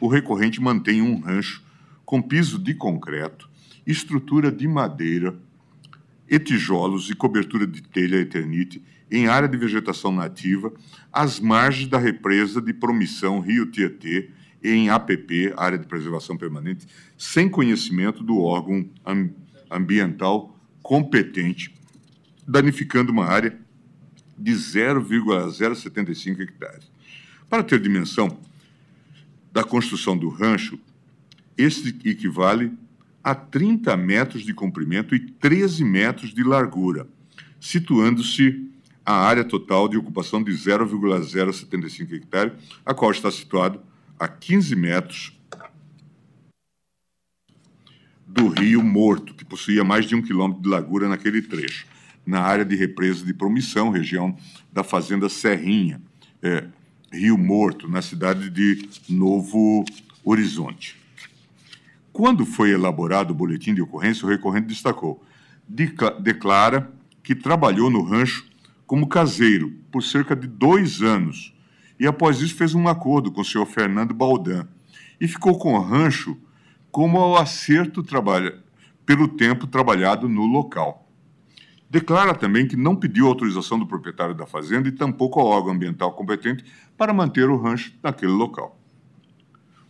o 0.00 0.08
recorrente 0.08 0.60
mantém 0.60 1.02
um 1.02 1.20
rancho 1.20 1.65
com 2.06 2.22
piso 2.22 2.58
de 2.58 2.72
concreto, 2.72 3.50
estrutura 3.84 4.50
de 4.50 4.66
madeira 4.68 5.36
e 6.30 6.38
tijolos 6.38 7.10
e 7.10 7.14
cobertura 7.16 7.66
de 7.66 7.82
telha 7.82 8.16
eternite 8.16 8.82
em 9.10 9.26
área 9.26 9.48
de 9.48 9.56
vegetação 9.56 10.12
nativa, 10.12 10.72
às 11.12 11.38
margens 11.38 11.88
da 11.88 11.98
represa 11.98 12.62
de 12.62 12.72
Promissão 12.72 13.40
Rio 13.40 13.66
Tietê, 13.66 14.30
em 14.62 14.88
APP, 14.88 15.52
Área 15.56 15.78
de 15.78 15.86
Preservação 15.86 16.36
Permanente, 16.36 16.86
sem 17.16 17.48
conhecimento 17.48 18.22
do 18.22 18.38
órgão 18.38 18.88
ambiental 19.70 20.56
competente, 20.82 21.74
danificando 22.46 23.12
uma 23.12 23.26
área 23.26 23.56
de 24.36 24.52
0,075 24.52 26.42
hectares. 26.42 26.90
Para 27.48 27.62
ter 27.62 27.80
dimensão 27.80 28.40
da 29.52 29.62
construção 29.62 30.16
do 30.16 30.28
rancho, 30.28 30.78
este 31.56 31.88
equivale 32.08 32.72
a 33.22 33.34
30 33.34 33.96
metros 33.96 34.42
de 34.44 34.54
comprimento 34.54 35.14
e 35.14 35.18
13 35.18 35.84
metros 35.84 36.32
de 36.32 36.42
largura, 36.44 37.08
situando-se 37.60 38.70
a 39.04 39.14
área 39.14 39.44
total 39.44 39.88
de 39.88 39.96
ocupação 39.96 40.42
de 40.42 40.52
0,075 40.52 42.14
hectares, 42.14 42.52
a 42.84 42.92
qual 42.92 43.10
está 43.10 43.30
situado 43.30 43.80
a 44.18 44.28
15 44.28 44.74
metros 44.76 45.32
do 48.26 48.48
Rio 48.48 48.82
Morto, 48.82 49.34
que 49.34 49.44
possuía 49.44 49.82
mais 49.82 50.06
de 50.06 50.14
um 50.14 50.22
quilômetro 50.22 50.62
de 50.62 50.68
largura 50.68 51.08
naquele 51.08 51.40
trecho, 51.40 51.86
na 52.26 52.40
área 52.40 52.64
de 52.64 52.74
represa 52.76 53.24
de 53.24 53.32
Promissão, 53.32 53.90
região 53.90 54.36
da 54.72 54.82
Fazenda 54.82 55.28
Serrinha, 55.28 56.02
é, 56.42 56.64
Rio 57.12 57.38
Morto, 57.38 57.88
na 57.88 58.02
cidade 58.02 58.50
de 58.50 58.88
Novo 59.08 59.84
Horizonte. 60.24 61.05
Quando 62.16 62.46
foi 62.46 62.70
elaborado 62.70 63.32
o 63.32 63.34
boletim 63.34 63.74
de 63.74 63.82
ocorrência, 63.82 64.24
o 64.24 64.30
recorrente 64.30 64.68
destacou: 64.68 65.22
declara 66.18 66.90
que 67.22 67.34
trabalhou 67.34 67.90
no 67.90 68.02
rancho 68.02 68.46
como 68.86 69.06
caseiro 69.06 69.74
por 69.92 70.02
cerca 70.02 70.34
de 70.34 70.46
dois 70.46 71.02
anos 71.02 71.54
e, 72.00 72.06
após 72.06 72.40
isso, 72.40 72.54
fez 72.54 72.74
um 72.74 72.88
acordo 72.88 73.30
com 73.30 73.42
o 73.42 73.44
senhor 73.44 73.66
Fernando 73.66 74.14
Baldan 74.14 74.66
e 75.20 75.28
ficou 75.28 75.58
com 75.58 75.74
o 75.74 75.78
rancho 75.78 76.38
como 76.90 77.18
ao 77.18 77.36
acerto 77.36 78.02
trabalha, 78.02 78.64
pelo 79.04 79.28
tempo 79.28 79.66
trabalhado 79.66 80.26
no 80.26 80.46
local. 80.46 81.06
Declara 81.90 82.34
também 82.34 82.66
que 82.66 82.76
não 82.76 82.96
pediu 82.96 83.26
autorização 83.26 83.78
do 83.78 83.86
proprietário 83.86 84.34
da 84.34 84.46
fazenda 84.46 84.88
e 84.88 84.92
tampouco 84.92 85.38
ao 85.38 85.48
órgão 85.48 85.74
ambiental 85.74 86.14
competente 86.14 86.64
para 86.96 87.12
manter 87.12 87.50
o 87.50 87.58
rancho 87.58 87.92
naquele 88.02 88.32
local. 88.32 88.80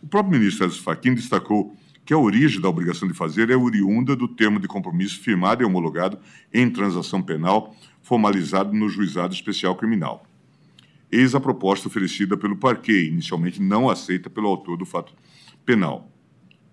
O 0.03 0.07
próprio 0.07 0.37
ministro 0.37 0.67
Edson 0.67 0.83
Fachin 0.83 1.13
destacou 1.13 1.73
que 2.07 2.13
a 2.13 2.17
origem 2.17 2.61
da 2.61 2.69
obrigação 2.69 3.05
de 3.05 3.13
fazer 3.13 3.49
é 3.49 3.57
oriunda 3.57 4.15
do 4.15 4.29
termo 4.29 4.61
de 4.61 4.67
compromisso 4.67 5.19
firmado 5.19 5.61
e 5.61 5.65
homologado 5.65 6.17
em 6.53 6.69
transação 6.69 7.21
penal, 7.21 7.75
formalizado 8.01 8.73
no 8.73 8.87
juizado 8.87 9.33
especial 9.33 9.75
criminal. 9.75 10.25
Eis 11.11 11.35
a 11.35 11.39
proposta 11.41 11.89
oferecida 11.89 12.37
pelo 12.37 12.55
parquet, 12.55 13.09
inicialmente 13.09 13.61
não 13.61 13.89
aceita 13.89 14.29
pelo 14.29 14.47
autor 14.47 14.77
do 14.77 14.85
fato 14.85 15.13
penal. 15.65 16.09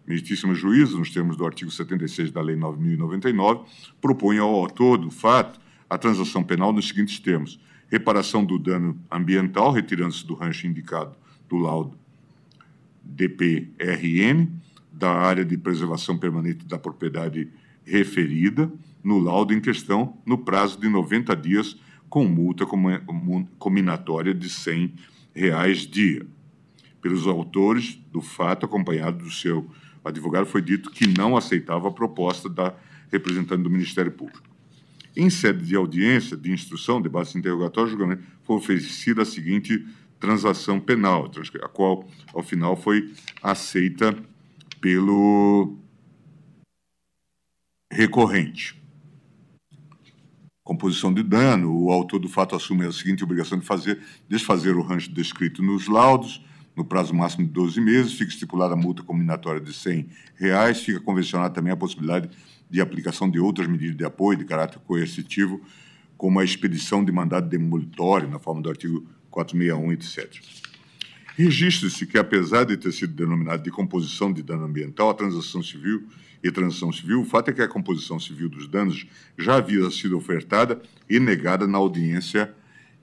Meritíssimo 0.07 0.55
juízo, 0.55 1.01
nos 1.01 1.11
termos 1.11 1.37
do 1.37 1.45
artigo 1.45 1.69
76 1.69 2.31
da 2.31 2.41
Lei 2.41 2.55
9.099, 2.55 3.65
propõe 4.01 4.39
ao 4.39 4.55
autor 4.55 4.99
do 4.99 5.11
fato 5.11 5.61
a 5.91 5.99
transação 5.99 6.45
penal 6.45 6.73
nos 6.73 6.87
seguintes 6.87 7.19
termos: 7.19 7.59
reparação 7.89 8.45
do 8.45 8.57
dano 8.57 8.97
ambiental, 9.11 9.73
retirando-se 9.73 10.25
do 10.25 10.35
rancho 10.35 10.69
indicado 10.69 11.17
do 11.49 11.57
laudo 11.57 11.99
DPRN, 13.03 14.63
da 14.97 15.11
área 15.11 15.45
de 15.45 15.57
preservação 15.59 16.17
permanente 16.17 16.65
da 16.65 16.79
propriedade 16.79 17.49
referida 17.85 18.71
no 19.03 19.19
laudo 19.19 19.53
em 19.53 19.61
questão, 19.61 20.17
no 20.25 20.39
prazo 20.39 20.81
de 20.81 20.89
90 20.89 21.35
dias, 21.37 21.77
com 22.09 22.25
multa 22.27 22.65
combinatória 23.59 24.33
de 24.33 24.49
100 24.49 24.95
reais 25.35 25.81
dia. 25.81 26.27
Pelos 27.03 27.27
autores 27.27 28.01
do 28.11 28.23
fato, 28.23 28.65
acompanhado 28.65 29.25
do 29.25 29.31
seu 29.31 29.69
advogado, 30.05 30.47
foi 30.47 30.63
dito 30.63 30.91
que 30.91 31.07
não 31.07 31.37
aceitava 31.37 31.89
a 31.89 31.93
proposta 31.93 32.49
da 32.49 32.75
representante 33.11 33.63
do 33.63 33.71
Ministério 33.71 34.13
Público. 34.13 34.49
Em 35.17 35.29
sede 35.29 35.65
de 35.65 35.77
audiência, 35.77 36.37
de 36.37 36.51
instrução, 36.51 37.03
debate 37.03 37.37
interrogatório, 37.37 37.91
julgamento, 37.91 38.23
foi 38.43 38.57
oferecida 38.57 39.23
a 39.23 39.27
seguinte 39.27 39.85
transação 40.19 40.81
penal, 40.81 41.31
a 41.63 41.69
qual, 41.69 42.09
ao 42.33 42.43
final, 42.43 42.77
foi 42.77 43.13
aceita 43.43 44.17
pelo 44.85 45.79
recorrente. 47.91 48.79
Composição 50.63 51.11
de 51.11 51.23
dano, 51.23 51.75
o 51.75 51.91
autor 51.91 52.21
do 52.21 52.29
fato 52.29 52.55
assume 52.55 52.85
a 52.85 52.93
seguinte 52.93 53.25
obrigação 53.25 53.59
de 53.59 53.65
fazer, 53.65 53.99
desfazer 54.29 54.77
o 54.77 54.83
rancho 54.83 55.11
descrito 55.11 55.63
nos 55.63 55.89
laudos, 55.89 56.45
no 56.77 56.85
prazo 56.85 57.15
máximo 57.15 57.47
de 57.47 57.51
12 57.51 57.81
meses, 57.81 58.13
fica 58.13 58.31
estipulada 58.31 58.75
a 58.75 58.77
multa 58.77 59.03
combinatória 59.03 59.59
de 59.59 59.73
100 59.73 60.07
reais, 60.35 60.83
fica 60.83 61.01
convencionada 61.01 61.55
também 61.55 61.73
a 61.73 61.77
possibilidade 61.77 62.29
de 62.69 62.79
aplicação 62.83 63.31
de 63.31 63.41
outras 63.41 63.67
medidas 63.67 63.97
de 63.97 64.05
apoio 64.05 64.37
de 64.37 64.45
caráter 64.45 64.81
coercitivo, 64.81 65.63
como 66.15 66.41
a 66.41 66.45
expedição 66.45 67.03
de 67.03 67.11
mandado 67.11 67.49
demolitório, 67.49 68.29
na 68.29 68.39
forma 68.39 68.61
do 68.61 68.69
artigo 68.69 69.09
461, 69.31 69.93
etc. 69.93 70.74
Registre-se 71.37 72.07
que, 72.07 72.17
apesar 72.17 72.65
de 72.65 72.77
ter 72.77 72.93
sido 72.93 73.13
denominado 73.13 73.63
de 73.63 73.71
composição 73.71 74.33
de 74.33 74.43
dano 74.43 74.65
ambiental, 74.65 75.11
a 75.11 75.15
transação 75.15 75.63
civil 75.63 76.05
e 76.43 76.51
transação 76.51 76.93
civil, 76.93 77.21
o 77.23 77.25
fato 77.25 77.51
é 77.51 77.53
que 77.53 77.63
a 77.63 77.69
composição 77.69 78.21
civil 78.21 78.49
dos 78.49 78.69
danos 78.69 79.07
já 79.37 79.57
havia 79.57 79.91
sido 79.91 80.17
ofertada 80.17 80.81
e 81.11 81.19
negada 81.19 81.67
na 81.67 81.79
audiência 81.79 82.55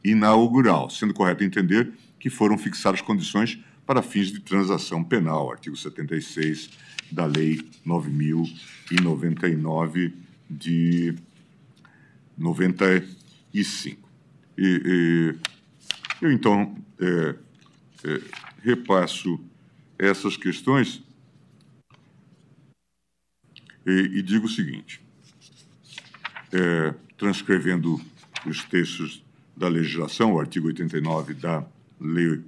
inaugural, 0.03 0.89
sendo 0.89 1.13
correto 1.13 1.43
entender 1.43 1.91
que 2.19 2.29
foram 2.29 2.57
fixadas 2.57 3.01
condições 3.01 3.59
para 3.85 4.01
fins 4.01 4.31
de 4.31 4.39
transação 4.39 5.03
penal, 5.03 5.51
artigo 5.51 5.75
76 5.75 6.69
da 7.11 7.25
Lei 7.25 7.59
9099 7.83 10.13
de 10.49 11.13
95. 12.37 14.09
E, 14.57 14.81
e 14.85 15.35
eu, 16.21 16.31
então, 16.31 16.73
é, 16.99 17.35
é, 18.05 18.21
repasso 18.63 19.39
essas 19.97 20.35
questões 20.35 21.03
e, 23.85 23.91
e 24.17 24.21
digo 24.21 24.45
o 24.45 24.49
seguinte: 24.49 25.01
é, 26.51 26.93
transcrevendo 27.17 27.99
os 28.45 28.63
textos 28.63 29.23
da 29.55 29.67
legislação, 29.67 30.33
o 30.33 30.39
artigo 30.39 30.67
89 30.67 31.33
da 31.35 31.65
Lei 31.99 32.41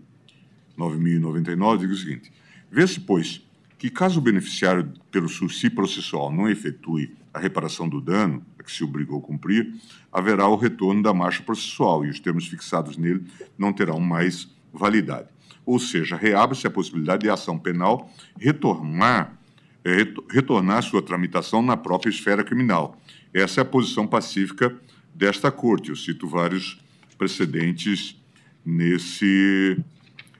9.099, 0.78 1.78
digo 1.80 1.94
o 1.94 1.98
seguinte: 1.98 2.32
vê-se, 2.72 3.00
pois, 3.00 3.42
que 3.78 3.90
caso 3.90 4.20
o 4.20 4.24
beneficiário, 4.24 4.92
pelo 5.12 5.30
sursi 5.30 5.70
processual, 5.70 6.32
não 6.32 6.50
efetue 6.50 7.16
a 7.34 7.40
reparação 7.40 7.90
do 7.90 8.00
dano 8.00 8.46
a 8.60 8.64
que 8.64 8.72
se 8.72 8.84
obrigou 8.84 9.20
a 9.20 9.22
cumprir, 9.22 9.74
haverá 10.12 10.48
o 10.48 10.56
retorno 10.56 11.02
da 11.02 11.14
marcha 11.14 11.44
processual 11.44 12.06
e 12.06 12.10
os 12.10 12.20
termos 12.20 12.48
fixados 12.48 12.98
nele 12.98 13.26
não 13.58 13.74
terão 13.74 14.00
mais 14.00 14.48
validade. 14.72 15.28
Ou 15.66 15.80
seja, 15.80 16.16
reabre-se 16.16 16.68
a 16.68 16.72
possibilidade 16.72 17.24
de 17.24 17.30
a 17.30 17.34
ação 17.34 17.58
penal 17.58 18.12
retornar, 18.40 19.38
é, 19.84 20.06
retornar 20.30 20.84
sua 20.84 21.02
tramitação 21.02 21.62
na 21.62 21.78
própria 21.78 22.10
esfera 22.10 22.44
criminal. 22.44 23.00
Essa 23.34 23.62
é 23.62 23.64
a 23.64 23.66
posição 23.66 24.06
pacífica 24.06 24.76
desta 25.14 25.52
Corte. 25.52 25.90
Eu 25.90 25.96
cito 25.96 26.28
vários 26.28 26.80
precedentes 27.18 28.22
nesse 28.66 29.78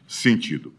sentido. 0.08 0.74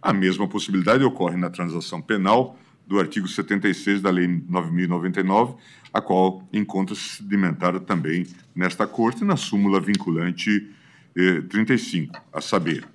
A 0.00 0.12
mesma 0.12 0.46
possibilidade 0.46 1.02
ocorre 1.02 1.36
na 1.36 1.50
transação 1.50 2.00
penal 2.00 2.58
do 2.86 3.00
artigo 3.00 3.26
76 3.26 4.00
da 4.00 4.10
Lei 4.10 4.26
9.099, 4.26 5.56
a 5.92 6.00
qual 6.00 6.46
encontra-se 6.52 7.16
sedimentada 7.16 7.80
também 7.80 8.26
nesta 8.54 8.86
Corte 8.86 9.24
na 9.24 9.36
súmula 9.36 9.80
vinculante 9.80 10.70
eh, 11.16 11.40
35, 11.40 12.22
a 12.32 12.40
saber, 12.40 12.86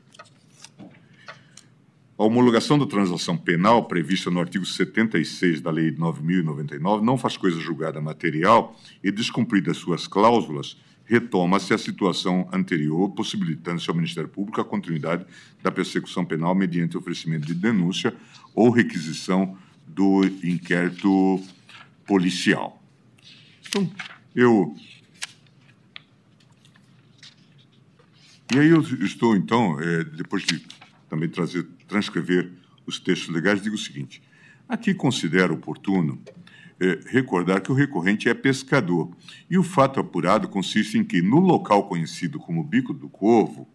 a 2.21 2.23
homologação 2.23 2.77
da 2.77 2.85
transação 2.85 3.35
penal 3.35 3.85
prevista 3.85 4.29
no 4.29 4.39
artigo 4.39 4.63
76 4.63 5.59
da 5.59 5.71
Lei 5.71 5.91
9.099 5.91 7.01
não 7.01 7.17
faz 7.17 7.35
coisa 7.35 7.59
julgada 7.59 7.99
material 7.99 8.79
e, 9.03 9.11
descumpridas 9.11 9.77
suas 9.77 10.05
cláusulas, 10.05 10.77
retoma-se 11.03 11.73
a 11.73 11.79
situação 11.79 12.47
anterior, 12.53 13.09
possibilitando-se 13.09 13.89
ao 13.89 13.95
Ministério 13.95 14.29
Público 14.29 14.61
a 14.61 14.63
continuidade 14.63 15.25
da 15.63 15.71
persecução 15.71 16.23
penal 16.23 16.53
mediante 16.53 16.95
oferecimento 16.95 17.47
de 17.47 17.55
denúncia 17.55 18.13
ou 18.53 18.69
requisição 18.69 19.57
do 19.87 20.23
inquérito 20.43 21.43
policial. 22.05 22.83
Então, 23.67 23.91
eu. 24.35 24.75
E 28.53 28.59
aí 28.59 28.69
eu 28.69 28.81
estou, 28.81 29.35
então, 29.35 29.79
é, 29.79 30.03
depois 30.03 30.43
de 30.43 30.63
também 31.11 31.27
trazer, 31.27 31.67
transcrever 31.91 32.49
os 32.85 32.99
textos 32.99 33.29
legais, 33.29 33.61
digo 33.61 33.75
o 33.75 33.79
seguinte: 33.79 34.23
aqui 34.67 34.93
considero 34.93 35.53
oportuno 35.53 36.21
é, 36.79 36.99
recordar 37.05 37.61
que 37.61 37.71
o 37.71 37.75
recorrente 37.75 38.29
é 38.29 38.33
pescador. 38.33 39.11
E 39.49 39.57
o 39.57 39.63
fato 39.63 39.99
apurado 39.99 40.47
consiste 40.47 40.97
em 40.97 41.03
que, 41.03 41.21
no 41.21 41.39
local 41.39 41.87
conhecido 41.87 42.39
como 42.39 42.63
Bico 42.63 42.93
do 42.93 43.09
Corvo, 43.09 43.67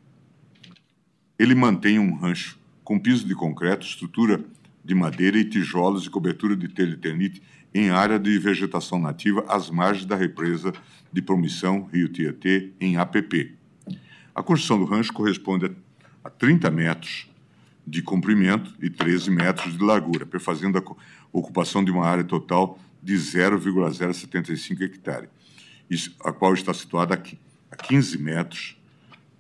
ele 1.39 1.55
mantém 1.55 1.99
um 1.99 2.15
rancho 2.15 2.59
com 2.83 2.99
piso 2.99 3.27
de 3.27 3.35
concreto, 3.35 3.87
estrutura 3.87 4.43
de 4.83 4.95
madeira 4.95 5.37
e 5.37 5.45
tijolos 5.45 6.07
e 6.07 6.11
cobertura 6.11 6.57
de 6.57 6.69
telha 6.69 6.95
eternite 6.95 7.43
em 7.75 7.91
área 7.91 8.19
de 8.19 8.39
vegetação 8.39 8.99
nativa 8.99 9.45
às 9.49 9.69
margens 9.69 10.07
da 10.07 10.17
represa 10.17 10.73
de 11.13 11.21
Promissão, 11.21 11.89
Rio 11.93 12.09
Tietê, 12.09 12.73
em 12.81 12.97
APP. 12.97 13.55
A 14.35 14.43
construção 14.43 14.79
do 14.79 14.85
rancho 14.85 15.13
corresponde 15.13 15.71
a 16.25 16.31
30 16.31 16.71
metros 16.71 17.29
de 17.87 18.03
comprimento 18.03 18.75
e 18.81 18.91
13 18.91 19.31
metros 19.31 19.77
de 19.77 19.85
largura, 19.85 20.27
perfazendo 20.27 20.79
a 20.79 20.83
ocupação 21.33 21.85
de 21.85 21.91
uma 21.91 22.05
área 22.05 22.25
total 22.25 22.79
de 23.03 23.17
0,075 23.17 24.83
hectares, 24.83 25.31
a 26.25 26.33
qual 26.33 26.53
está 26.55 26.75
situada 26.75 27.15
a 27.71 27.77
15 27.77 28.19
metros 28.19 28.77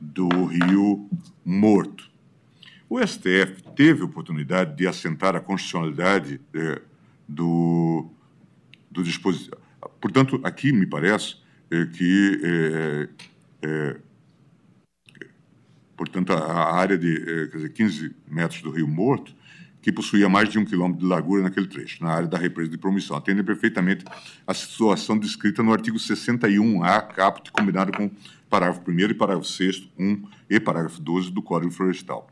do 0.00 0.28
Rio 0.44 1.08
Morto. 1.44 2.08
O 2.88 3.04
STF 3.04 3.64
teve 3.74 4.04
oportunidade 4.04 4.76
de 4.76 4.86
assentar 4.86 5.34
a 5.34 5.40
constitucionalidade 5.40 6.40
é, 6.54 6.80
do, 7.28 8.08
do 8.88 9.02
dispositivo. 9.02 9.56
Portanto, 10.00 10.40
aqui 10.44 10.72
me 10.72 10.86
parece 10.86 11.36
é, 11.68 11.84
que, 11.86 12.40
é, 12.44 13.08
é 13.62 13.96
portanto, 15.96 16.32
a 16.32 16.74
área 16.74 16.98
de 16.98 17.48
quer 17.50 17.56
dizer, 17.56 17.68
15 17.70 18.16
metros 18.28 18.62
do 18.62 18.70
Rio 18.70 18.86
Morto 18.86 19.34
que 19.86 19.92
possuía 19.92 20.28
mais 20.28 20.48
de 20.48 20.58
um 20.58 20.64
quilômetro 20.64 21.00
de 21.00 21.06
largura 21.06 21.44
naquele 21.44 21.68
trecho, 21.68 22.02
na 22.02 22.10
área 22.10 22.26
da 22.26 22.36
represa 22.36 22.68
de 22.68 22.76
promissão. 22.76 23.16
Atende 23.16 23.44
perfeitamente 23.44 24.04
a 24.44 24.52
situação 24.52 25.16
descrita 25.16 25.62
no 25.62 25.72
artigo 25.72 25.96
61A, 25.96 27.06
caput, 27.06 27.52
combinado 27.52 27.92
com 27.92 28.10
parágrafo 28.50 28.82
1 28.90 28.98
e 28.98 29.14
parágrafo 29.14 29.46
6 29.46 29.88
1 29.96 30.22
e 30.50 30.58
parágrafo 30.58 31.00
12 31.00 31.30
do 31.30 31.40
Código 31.40 31.70
Florestal. 31.70 32.28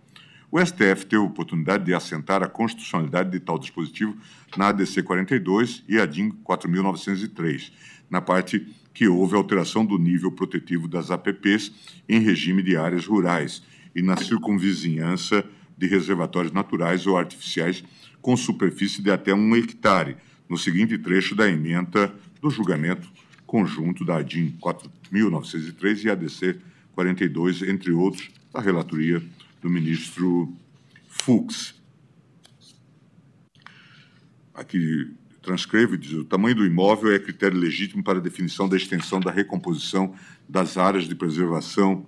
O 0.51 0.59
STF 0.59 1.07
teve 1.07 1.23
a 1.23 1.27
oportunidade 1.27 1.85
de 1.85 1.95
assentar 1.95 2.43
a 2.43 2.49
constitucionalidade 2.49 3.31
de 3.31 3.39
tal 3.39 3.57
dispositivo 3.57 4.17
na 4.57 4.71
ADC 4.71 5.05
42 5.05 5.85
e 5.89 6.01
a 6.01 6.07
DIN 6.07 6.31
4903, 6.43 7.73
na 8.11 8.21
parte 8.21 8.67
que 8.95 9.09
houve 9.09 9.35
alteração 9.35 9.85
do 9.85 9.99
nível 9.99 10.31
protetivo 10.31 10.87
das 10.87 11.11
APPs 11.11 11.73
em 12.09 12.21
regime 12.21 12.63
de 12.63 12.77
áreas 12.77 13.05
rurais 13.05 13.63
e 13.95 14.01
na 14.01 14.17
circunvizinhança 14.17 15.45
de 15.77 15.89
reservatórios 15.89 16.53
naturais 16.53 17.07
ou 17.07 17.19
artificiais 17.19 17.83
com 18.23 18.37
superfície 18.37 19.03
de 19.03 19.11
até 19.11 19.35
um 19.35 19.55
hectare, 19.57 20.17
no 20.49 20.57
seguinte 20.57 20.97
trecho 20.97 21.35
da 21.35 21.49
emenda 21.49 22.15
do 22.41 22.49
julgamento 22.49 23.13
conjunto 23.45 24.05
da 24.05 24.17
ADIM 24.17 24.57
4.903 24.61 26.05
e 26.05 26.11
ADC 26.11 26.61
42, 26.93 27.63
entre 27.63 27.93
outros, 27.93 28.31
da 28.53 28.61
relatoria 28.61 29.23
do 29.61 29.69
ministro 29.69 30.55
Fux. 31.09 31.75
Aqui 34.55 35.13
transcrevo 35.45 35.95
e 35.95 35.99
diz: 35.99 36.13
o 36.13 36.25
tamanho 36.25 36.57
do 36.57 36.67
imóvel 36.67 37.13
é 37.13 37.19
critério 37.19 37.59
legítimo 37.59 38.03
para 38.03 38.19
a 38.19 38.23
definição 38.23 38.69
da 38.69 38.77
extensão 38.77 39.21
da 39.21 39.31
recomposição 39.31 40.15
das 40.49 40.77
áreas 40.77 41.05
de 41.05 41.15
preservação 41.15 42.07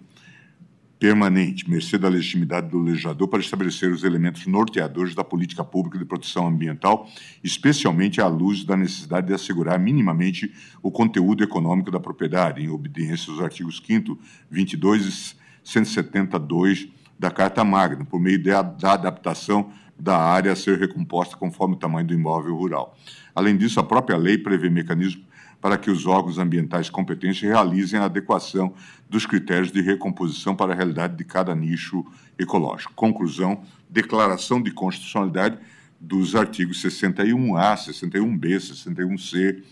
permanente, 0.99 1.69
mercê 1.69 1.99
da 1.99 2.09
legitimidade 2.09 2.71
do 2.71 2.79
legislador, 2.79 3.29
para 3.29 3.41
estabelecer 3.41 3.93
os 3.93 4.03
elementos 4.03 4.47
norteadores 4.47 5.15
da 5.15 5.23
política 5.23 5.63
pública 5.63 5.99
de 5.99 6.07
proteção 6.07 6.49
ambiental, 6.49 7.09
especialmente 7.45 8.21
à 8.21 8.27
luz 8.27 8.65
da 8.65 8.77
necessidade 8.77 9.27
de 9.27 9.35
assegurar 9.35 9.79
minimamente 9.79 10.53
o 10.83 10.91
conteúdo 10.91 11.45
econômico 11.45 11.91
da 11.91 12.01
propriedade, 12.01 12.63
em 12.63 12.71
obediência 12.71 13.31
aos 13.31 13.43
artigos 13.43 13.83
5 13.87 14.19
22 14.51 15.07
e 15.07 15.37
172 15.63 16.89
da 17.19 17.31
Carta 17.31 17.63
Magna, 17.65 18.05
por 18.05 18.21
meio 18.21 18.43
da 18.43 18.61
adaptação 18.61 19.71
da 19.99 20.17
área 20.17 20.53
a 20.53 20.57
ser 20.57 20.79
recomposta 20.79 21.37
conforme 21.37 21.75
o 21.75 21.79
tamanho 21.79 22.07
do 22.07 22.15
imóvel 22.15 22.55
rural. 22.55 22.97
Além 23.35 23.57
disso, 23.57 23.81
a 23.81 23.85
própria 23.85 24.17
lei 24.17 24.39
prevê 24.39 24.69
mecanismos 24.69 25.25
para 25.61 25.79
que 25.79 25.91
os 25.91 26.07
órgãos 26.07 26.39
ambientais 26.39 26.91
competentes 26.91 27.41
realizem 27.41 27.99
a 27.99 28.05
adequação 28.05 28.75
dos 29.09 29.25
critérios 29.25 29.73
de 29.73 29.81
recomposição 29.81 30.55
para 30.55 30.73
a 30.73 30.77
realidade 30.77 31.17
de 31.17 31.25
cada 31.25 31.55
nicho 31.55 32.05
ecológico. 32.39 32.93
Conclusão: 32.95 33.63
declaração 33.89 34.63
de 34.63 34.71
constitucionalidade 34.71 35.59
dos 35.99 36.37
artigos 36.37 36.83
61A, 36.83 37.75
61B, 37.75 38.57
61C, 38.57 39.63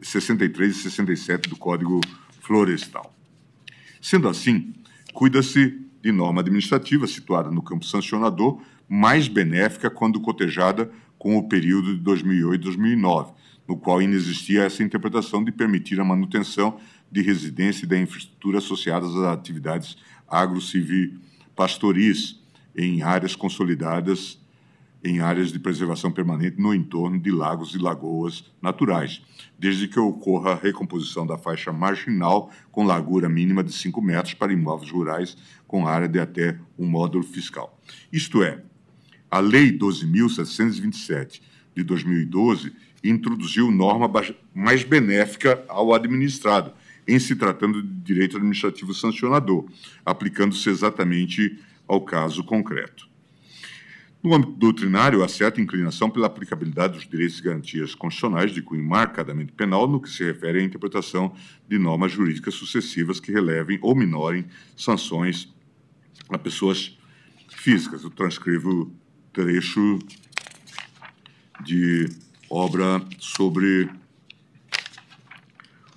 63 0.00 0.76
e 0.76 0.80
67 0.80 1.48
do 1.48 1.56
Código 1.56 2.00
Florestal. 2.40 3.14
Sendo 4.00 4.28
assim, 4.28 4.72
cuida-se 5.12 5.80
de 6.02 6.10
norma 6.10 6.40
administrativa 6.40 7.06
situada 7.06 7.50
no 7.50 7.62
campo 7.62 7.84
sancionador, 7.84 8.60
mais 8.94 9.26
benéfica 9.26 9.88
quando 9.88 10.20
cotejada 10.20 10.90
com 11.18 11.38
o 11.38 11.48
período 11.48 11.94
de 11.94 12.00
2008 12.02 12.60
e 12.60 12.64
2009, 12.64 13.32
no 13.66 13.74
qual 13.74 14.00
ainda 14.00 14.14
existia 14.14 14.64
essa 14.64 14.82
interpretação 14.82 15.42
de 15.42 15.50
permitir 15.50 15.98
a 15.98 16.04
manutenção 16.04 16.78
de 17.10 17.22
residência 17.22 17.86
e 17.86 17.88
da 17.88 17.98
infraestrutura 17.98 18.58
associadas 18.58 19.16
às 19.16 19.32
atividades 19.32 19.96
agro-pastoris 20.28 22.38
em 22.76 23.00
áreas 23.00 23.34
consolidadas 23.34 24.38
em 25.02 25.20
áreas 25.20 25.50
de 25.50 25.58
preservação 25.58 26.12
permanente 26.12 26.60
no 26.60 26.74
entorno 26.74 27.18
de 27.18 27.30
lagos 27.30 27.74
e 27.74 27.78
lagoas 27.78 28.44
naturais, 28.60 29.22
desde 29.58 29.88
que 29.88 29.98
ocorra 29.98 30.52
a 30.52 30.56
recomposição 30.56 31.26
da 31.26 31.38
faixa 31.38 31.72
marginal 31.72 32.50
com 32.70 32.84
largura 32.84 33.26
mínima 33.26 33.64
de 33.64 33.72
5 33.72 34.02
metros 34.02 34.34
para 34.34 34.52
imóveis 34.52 34.90
rurais 34.90 35.34
com 35.66 35.86
área 35.86 36.06
de 36.06 36.20
até 36.20 36.58
um 36.78 36.86
módulo 36.86 37.24
fiscal. 37.24 37.80
Isto 38.12 38.42
é, 38.42 38.62
a 39.32 39.40
Lei 39.40 39.72
12.727 39.72 41.40
de 41.74 41.82
2012 41.82 42.70
introduziu 43.02 43.70
norma 43.70 44.06
mais 44.54 44.84
benéfica 44.84 45.64
ao 45.68 45.94
administrado, 45.94 46.74
em 47.08 47.18
se 47.18 47.34
tratando 47.34 47.82
de 47.82 47.88
direito 47.88 48.36
administrativo 48.36 48.92
sancionador, 48.92 49.64
aplicando-se 50.04 50.68
exatamente 50.68 51.58
ao 51.88 52.02
caso 52.02 52.44
concreto. 52.44 53.08
No 54.22 54.34
âmbito 54.34 54.52
doutrinário, 54.52 55.24
há 55.24 55.28
certa 55.28 55.62
inclinação 55.62 56.10
pela 56.10 56.26
aplicabilidade 56.26 56.92
dos 56.94 57.08
direitos 57.08 57.38
e 57.38 57.42
garantias 57.42 57.94
constitucionais 57.94 58.52
de 58.52 58.60
cunho 58.60 58.84
marcadamente 58.84 59.50
penal 59.52 59.88
no 59.88 60.00
que 60.00 60.10
se 60.10 60.22
refere 60.22 60.60
à 60.60 60.62
interpretação 60.62 61.34
de 61.66 61.78
normas 61.78 62.12
jurídicas 62.12 62.54
sucessivas 62.54 63.18
que 63.18 63.32
relevem 63.32 63.78
ou 63.80 63.96
minorem 63.96 64.44
sanções 64.76 65.52
a 66.28 66.36
pessoas 66.36 66.98
físicas. 67.48 68.04
Eu 68.04 68.10
transcrevo 68.10 68.92
trecho 69.32 69.98
de 71.64 72.08
obra 72.50 73.02
sobre 73.18 73.88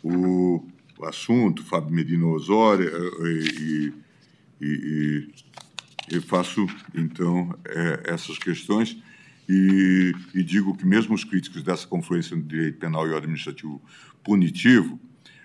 o 0.04 0.64
assunto, 1.04 1.64
Fábio 1.64 1.94
Medina 1.94 2.26
Osório, 2.28 2.88
eh, 2.88 3.44
e, 3.60 3.94
e, 4.62 5.28
e, 6.12 6.22
faço, 6.22 6.66
então, 6.94 7.58
é, 7.66 8.14
essas 8.14 8.38
questões 8.38 8.98
e, 9.50 10.14
e, 10.34 10.44
digo 10.44 10.76
que 10.76 10.86
mesmo 10.86 11.14
os 11.14 11.24
críticos 11.24 11.62
dessa 11.62 11.86
confluência 11.86 12.36
no 12.36 12.44
direito 12.44 12.80
penal 12.80 13.08
e 13.08 13.12
o 13.12 13.18
administrativo 13.18 13.82
punitivo 14.24 15.00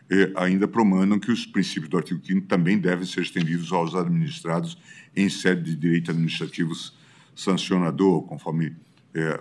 é, 0.09 0.33
ainda 0.37 0.67
promanam 0.67 1.19
que 1.19 1.31
os 1.31 1.45
princípios 1.45 1.89
do 1.89 1.97
artigo 1.97 2.21
5 2.25 2.47
também 2.47 2.79
devem 2.79 3.07
ser 3.07 3.23
estendidos 3.23 3.73
aos 3.73 3.95
administrados 3.95 4.79
em 5.15 5.29
sede 5.29 5.63
de 5.63 5.77
direito 5.77 6.11
administrativo 6.11 6.73
sancionador, 7.35 8.23
conforme 8.23 8.77
é, 9.15 9.39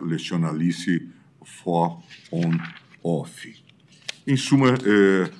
for 1.43 2.01
on 2.31 2.51
off. 3.03 3.55
Em 4.25 4.37
suma, 4.37 4.69
é, 4.69 5.31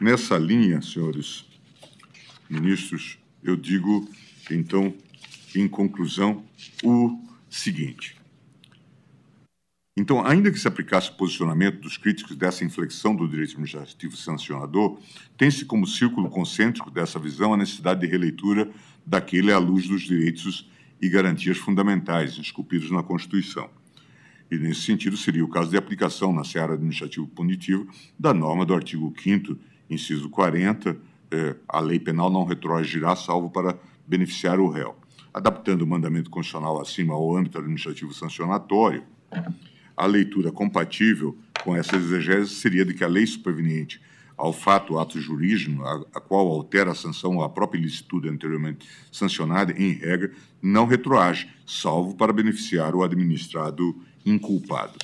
nessa 0.00 0.36
linha, 0.36 0.82
senhores 0.82 1.46
ministros, 2.48 3.18
eu 3.42 3.56
digo, 3.56 4.08
então, 4.50 4.94
em 5.54 5.66
conclusão, 5.66 6.44
o 6.82 7.18
seguinte. 7.48 8.15
Então, 9.98 10.26
ainda 10.26 10.50
que 10.50 10.58
se 10.58 10.68
aplicasse 10.68 11.10
o 11.10 11.14
posicionamento 11.14 11.80
dos 11.80 11.96
críticos 11.96 12.36
dessa 12.36 12.62
inflexão 12.62 13.16
do 13.16 13.26
direito 13.26 13.52
administrativo 13.52 14.14
sancionador, 14.14 14.98
tem-se 15.38 15.64
como 15.64 15.86
círculo 15.86 16.28
concêntrico 16.28 16.90
dessa 16.90 17.18
visão 17.18 17.54
a 17.54 17.56
necessidade 17.56 18.00
de 18.00 18.06
releitura 18.06 18.70
daquele 19.06 19.50
à 19.50 19.58
luz 19.58 19.88
dos 19.88 20.02
direitos 20.02 20.70
e 21.00 21.08
garantias 21.08 21.56
fundamentais 21.56 22.36
esculpidos 22.36 22.90
na 22.90 23.02
Constituição. 23.02 23.70
E, 24.50 24.58
nesse 24.58 24.82
sentido, 24.82 25.16
seria 25.16 25.42
o 25.42 25.48
caso 25.48 25.70
de 25.70 25.78
aplicação 25.78 26.30
na 26.30 26.44
seara 26.44 26.74
administrativo-punitiva 26.74 27.86
da 28.18 28.34
norma 28.34 28.66
do 28.66 28.74
artigo 28.74 29.12
5 29.18 29.56
inciso 29.88 30.28
40, 30.28 30.96
é, 31.30 31.56
a 31.68 31.80
lei 31.80 31.98
penal 31.98 32.30
não 32.30 32.44
retroagirá 32.44 33.16
salvo 33.16 33.48
para 33.50 33.78
beneficiar 34.06 34.60
o 34.60 34.68
réu. 34.68 34.94
Adaptando 35.32 35.82
o 35.82 35.86
mandamento 35.86 36.28
constitucional 36.28 36.80
acima 36.80 37.14
ao 37.14 37.34
âmbito 37.34 37.58
administrativo 37.58 38.12
sancionatório, 38.12 39.02
a 39.96 40.06
leitura 40.06 40.52
compatível 40.52 41.36
com 41.64 41.74
essa 41.74 41.96
exegese 41.96 42.50
seria 42.50 42.84
de 42.84 42.94
que 42.94 43.02
a 43.02 43.08
lei 43.08 43.26
superveniente 43.26 44.00
ao 44.36 44.52
fato, 44.52 44.98
ato 44.98 45.18
jurídico, 45.18 45.82
a, 45.82 46.04
a, 46.14 46.20
qual 46.20 46.46
altera 46.48 46.90
a 46.90 46.94
sanção 46.94 47.36
ou 47.36 47.42
a 47.42 47.48
própria 47.48 47.78
ilicitude 47.78 48.28
anteriormente 48.28 48.86
sancionada, 49.10 49.72
em 49.72 49.92
regra, 49.92 50.30
não 50.60 50.86
retroage, 50.86 51.48
salvo 51.66 52.14
para 52.14 52.32
beneficiar 52.32 52.94
o 52.94 53.02
administrado 53.02 53.96
inculpado. 54.24 54.98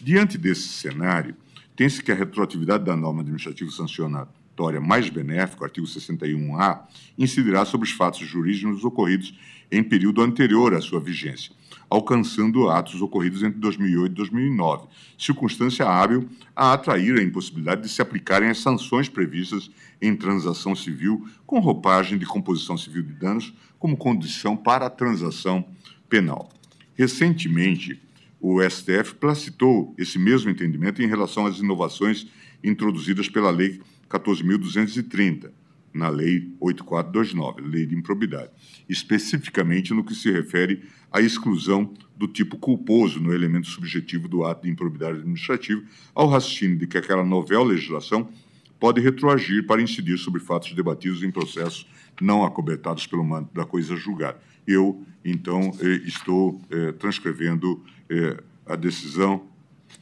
Diante 0.00 0.38
desse 0.38 0.68
cenário, 0.68 1.36
tem-se 1.76 2.02
que 2.02 2.10
a 2.10 2.14
retroatividade 2.14 2.84
da 2.84 2.96
norma 2.96 3.20
administrativa 3.20 3.70
sancionatória 3.70 4.80
mais 4.80 5.08
benéfica, 5.10 5.64
artigo 5.64 5.86
61A, 5.86 6.80
incidirá 7.16 7.64
sobre 7.64 7.86
os 7.86 7.94
fatos 7.94 8.26
jurídicos 8.26 8.84
ocorridos 8.84 9.34
em 9.70 9.82
período 9.82 10.22
anterior 10.22 10.74
à 10.74 10.80
sua 10.80 10.98
vigência, 10.98 11.52
alcançando 11.90 12.68
atos 12.68 13.00
ocorridos 13.00 13.42
entre 13.42 13.58
2008 13.58 14.12
e 14.12 14.14
2009, 14.14 14.88
circunstância 15.16 15.86
hábil 15.86 16.28
a 16.54 16.72
atrair 16.72 17.18
a 17.18 17.22
impossibilidade 17.22 17.82
de 17.82 17.88
se 17.88 18.02
aplicarem 18.02 18.50
as 18.50 18.58
sanções 18.58 19.08
previstas 19.08 19.70
em 20.00 20.14
transação 20.14 20.74
civil 20.74 21.26
com 21.46 21.60
roupagem 21.60 22.18
de 22.18 22.26
composição 22.26 22.76
civil 22.76 23.02
de 23.02 23.12
danos 23.12 23.54
como 23.78 23.96
condição 23.96 24.56
para 24.56 24.86
a 24.86 24.90
transação 24.90 25.64
penal. 26.08 26.50
Recentemente, 26.94 28.00
o 28.40 28.62
STF 28.62 29.14
placitou 29.14 29.94
esse 29.98 30.18
mesmo 30.18 30.50
entendimento 30.50 31.02
em 31.02 31.06
relação 31.06 31.46
às 31.46 31.58
inovações 31.58 32.26
introduzidas 32.62 33.28
pela 33.28 33.50
Lei 33.50 33.80
14.230, 34.08 35.50
na 35.98 36.08
Lei 36.08 36.50
8429, 36.60 37.60
Lei 37.60 37.84
de 37.84 37.94
Improbidade, 37.94 38.50
especificamente 38.88 39.92
no 39.92 40.04
que 40.04 40.14
se 40.14 40.30
refere 40.30 40.82
à 41.12 41.20
exclusão 41.20 41.92
do 42.16 42.26
tipo 42.26 42.56
culposo 42.56 43.20
no 43.20 43.34
elemento 43.34 43.66
subjetivo 43.66 44.28
do 44.28 44.44
ato 44.44 44.62
de 44.62 44.70
improbidade 44.70 45.18
administrativa, 45.18 45.82
ao 46.14 46.28
raciocínio 46.28 46.78
de 46.78 46.86
que 46.86 46.98
aquela 46.98 47.24
novel 47.24 47.64
legislação 47.64 48.28
pode 48.78 49.00
retroagir 49.00 49.66
para 49.66 49.82
incidir 49.82 50.18
sobre 50.18 50.40
fatos 50.40 50.72
debatidos 50.72 51.22
em 51.22 51.30
processos 51.30 51.86
não 52.20 52.44
acobertados 52.44 53.06
pelo 53.06 53.24
manto 53.24 53.52
da 53.54 53.64
coisa 53.64 53.96
julgada. 53.96 54.38
Eu, 54.66 55.04
então, 55.24 55.72
eh, 55.80 56.02
estou 56.04 56.60
eh, 56.70 56.92
transcrevendo 56.92 57.82
eh, 58.08 58.36
a 58.66 58.76
decisão 58.76 59.46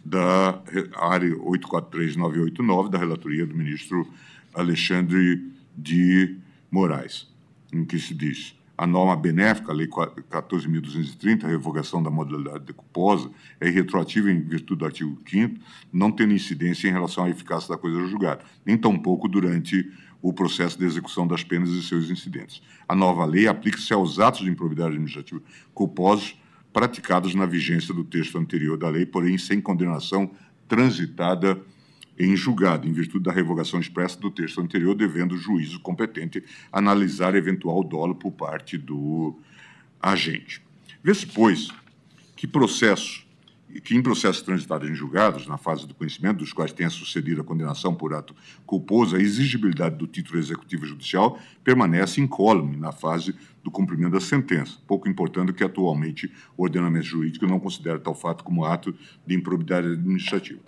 da 0.04 0.62
área 0.94 1.36
843989 1.36 2.90
da 2.90 2.98
relatoria 2.98 3.46
do 3.46 3.54
ministro 3.54 4.06
Alexandre 4.54 5.55
de 5.76 6.38
Moraes, 6.70 7.28
em 7.72 7.84
que 7.84 7.98
se 7.98 8.14
diz 8.14 8.56
a 8.78 8.86
norma 8.86 9.16
benéfica, 9.16 9.72
a 9.72 9.74
Lei 9.74 9.86
14.230, 9.86 11.44
a 11.44 11.48
revogação 11.48 12.02
da 12.02 12.10
modalidade 12.10 12.64
decuposa, 12.64 13.30
é 13.58 13.70
retroativa 13.70 14.30
em 14.30 14.40
virtude 14.40 14.80
do 14.80 14.84
artigo 14.84 15.18
5 15.26 15.54
não 15.92 16.12
tendo 16.12 16.34
incidência 16.34 16.88
em 16.88 16.92
relação 16.92 17.24
à 17.24 17.30
eficácia 17.30 17.70
da 17.70 17.78
coisa 17.78 18.06
julgada, 18.06 18.44
nem 18.66 18.76
tampouco 18.76 19.28
durante 19.28 19.90
o 20.20 20.32
processo 20.32 20.78
de 20.78 20.84
execução 20.84 21.26
das 21.26 21.42
penas 21.42 21.70
e 21.70 21.82
seus 21.82 22.10
incidentes. 22.10 22.62
A 22.86 22.94
nova 22.94 23.24
lei 23.24 23.46
aplica-se 23.46 23.92
aos 23.94 24.18
atos 24.18 24.40
de 24.40 24.50
improbidade 24.50 24.90
administrativa 24.90 25.40
culposos 25.72 26.38
praticados 26.72 27.34
na 27.34 27.46
vigência 27.46 27.94
do 27.94 28.04
texto 28.04 28.36
anterior 28.36 28.76
da 28.76 28.90
lei, 28.90 29.06
porém 29.06 29.38
sem 29.38 29.60
condenação 29.60 30.30
transitada 30.68 31.58
em 32.18 32.36
julgado, 32.36 32.88
em 32.88 32.92
virtude 32.92 33.24
da 33.24 33.32
revogação 33.32 33.80
expressa 33.80 34.18
do 34.18 34.30
texto 34.30 34.60
anterior, 34.60 34.94
devendo 34.94 35.32
o 35.32 35.38
juízo 35.38 35.80
competente 35.80 36.42
analisar 36.72 37.34
eventual 37.34 37.82
dolo 37.84 38.14
por 38.14 38.32
parte 38.32 38.78
do 38.78 39.38
agente. 40.00 40.62
Vê-se, 41.02 41.26
pois, 41.26 41.68
que 42.34 42.46
processo 42.46 43.26
que 43.80 43.94
em 43.94 44.02
processos 44.02 44.42
transitados 44.42 44.88
em 44.88 44.94
julgados, 44.94 45.46
na 45.46 45.58
fase 45.58 45.86
do 45.86 45.94
conhecimento, 45.94 46.38
dos 46.38 46.52
quais 46.52 46.72
tenha 46.72 46.88
sucedido 46.88 47.40
a 47.40 47.44
condenação 47.44 47.94
por 47.94 48.14
ato 48.14 48.34
culposo, 48.64 49.16
a 49.16 49.20
exigibilidade 49.20 49.96
do 49.96 50.06
título 50.06 50.38
executivo 50.38 50.86
judicial 50.86 51.38
permanece 51.62 52.20
incólume 52.20 52.76
na 52.76 52.92
fase 52.92 53.34
do 53.66 53.70
cumprimento 53.72 54.12
da 54.12 54.20
sentença, 54.20 54.78
pouco 54.86 55.08
importando 55.08 55.52
que 55.52 55.64
atualmente 55.64 56.32
o 56.56 56.62
ordenamento 56.62 57.04
jurídico 57.04 57.48
não 57.48 57.58
considera 57.58 57.98
tal 57.98 58.14
fato 58.14 58.44
como 58.44 58.64
ato 58.64 58.94
de 59.26 59.34
improbidade 59.34 59.88
administrativa. 59.88 60.60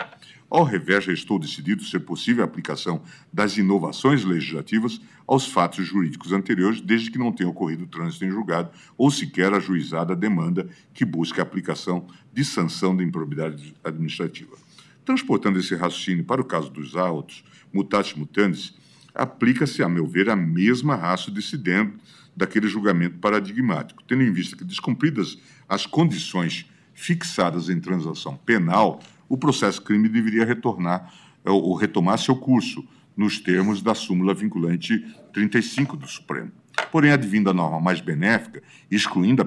Ao 0.50 0.64
revés, 0.64 1.06
restou 1.06 1.38
decidido 1.38 1.84
ser 1.84 2.00
possível 2.00 2.42
a 2.42 2.46
aplicação 2.46 3.00
das 3.32 3.56
inovações 3.56 4.24
legislativas 4.24 5.00
aos 5.28 5.46
fatos 5.46 5.86
jurídicos 5.86 6.32
anteriores, 6.32 6.80
desde 6.80 7.08
que 7.08 7.18
não 7.18 7.30
tenha 7.30 7.48
ocorrido 7.48 7.86
trânsito 7.86 8.24
em 8.24 8.30
julgado 8.30 8.70
ou 8.96 9.12
sequer 9.12 9.52
ajuizada 9.52 10.12
a 10.12 10.16
demanda 10.16 10.68
que 10.92 11.04
busque 11.04 11.38
a 11.38 11.44
aplicação 11.44 12.04
de 12.32 12.44
sanção 12.44 12.96
de 12.96 13.04
improbidade 13.04 13.76
administrativa. 13.84 14.56
Transportando 15.04 15.60
esse 15.60 15.76
raciocínio 15.76 16.24
para 16.24 16.40
o 16.40 16.44
caso 16.44 16.68
dos 16.68 16.96
autos, 16.96 17.44
mutatis 17.72 18.14
mutandis, 18.14 18.76
aplica-se, 19.14 19.84
a 19.84 19.88
meu 19.88 20.06
ver, 20.06 20.28
a 20.30 20.36
mesma 20.36 20.96
raça 20.96 21.30
dissidente 21.30 21.92
daquele 22.38 22.68
julgamento 22.68 23.18
paradigmático, 23.18 24.02
tendo 24.04 24.22
em 24.22 24.32
vista 24.32 24.56
que, 24.56 24.62
descumpridas 24.62 25.36
as 25.68 25.86
condições 25.86 26.70
fixadas 26.94 27.68
em 27.68 27.80
transação 27.80 28.36
penal, 28.36 29.00
o 29.28 29.36
processo 29.36 29.82
crime 29.82 30.08
deveria 30.08 30.44
retornar 30.44 31.12
é, 31.44 31.50
ou 31.50 31.74
retomar 31.74 32.16
seu 32.16 32.36
curso 32.36 32.86
nos 33.16 33.40
termos 33.40 33.82
da 33.82 33.92
súmula 33.92 34.32
vinculante 34.34 35.04
35 35.32 35.96
do 35.96 36.06
Supremo. 36.06 36.52
Porém, 36.92 37.10
advindo 37.10 37.50
a 37.50 37.52
norma 37.52 37.80
mais 37.80 38.00
benéfica, 38.00 38.62
excluindo 38.88 39.44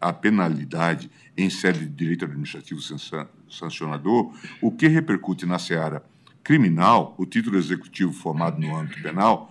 a 0.00 0.12
penalidade 0.12 1.10
em 1.36 1.50
sede 1.50 1.80
de 1.80 1.88
direito 1.88 2.24
administrativo 2.24 2.80
sancionador, 3.48 4.32
o 4.62 4.70
que 4.70 4.86
repercute 4.86 5.44
na 5.44 5.58
seara 5.58 6.04
criminal, 6.44 7.16
o 7.18 7.26
título 7.26 7.58
executivo 7.58 8.12
formado 8.12 8.60
no 8.60 8.76
âmbito 8.76 9.02
penal 9.02 9.49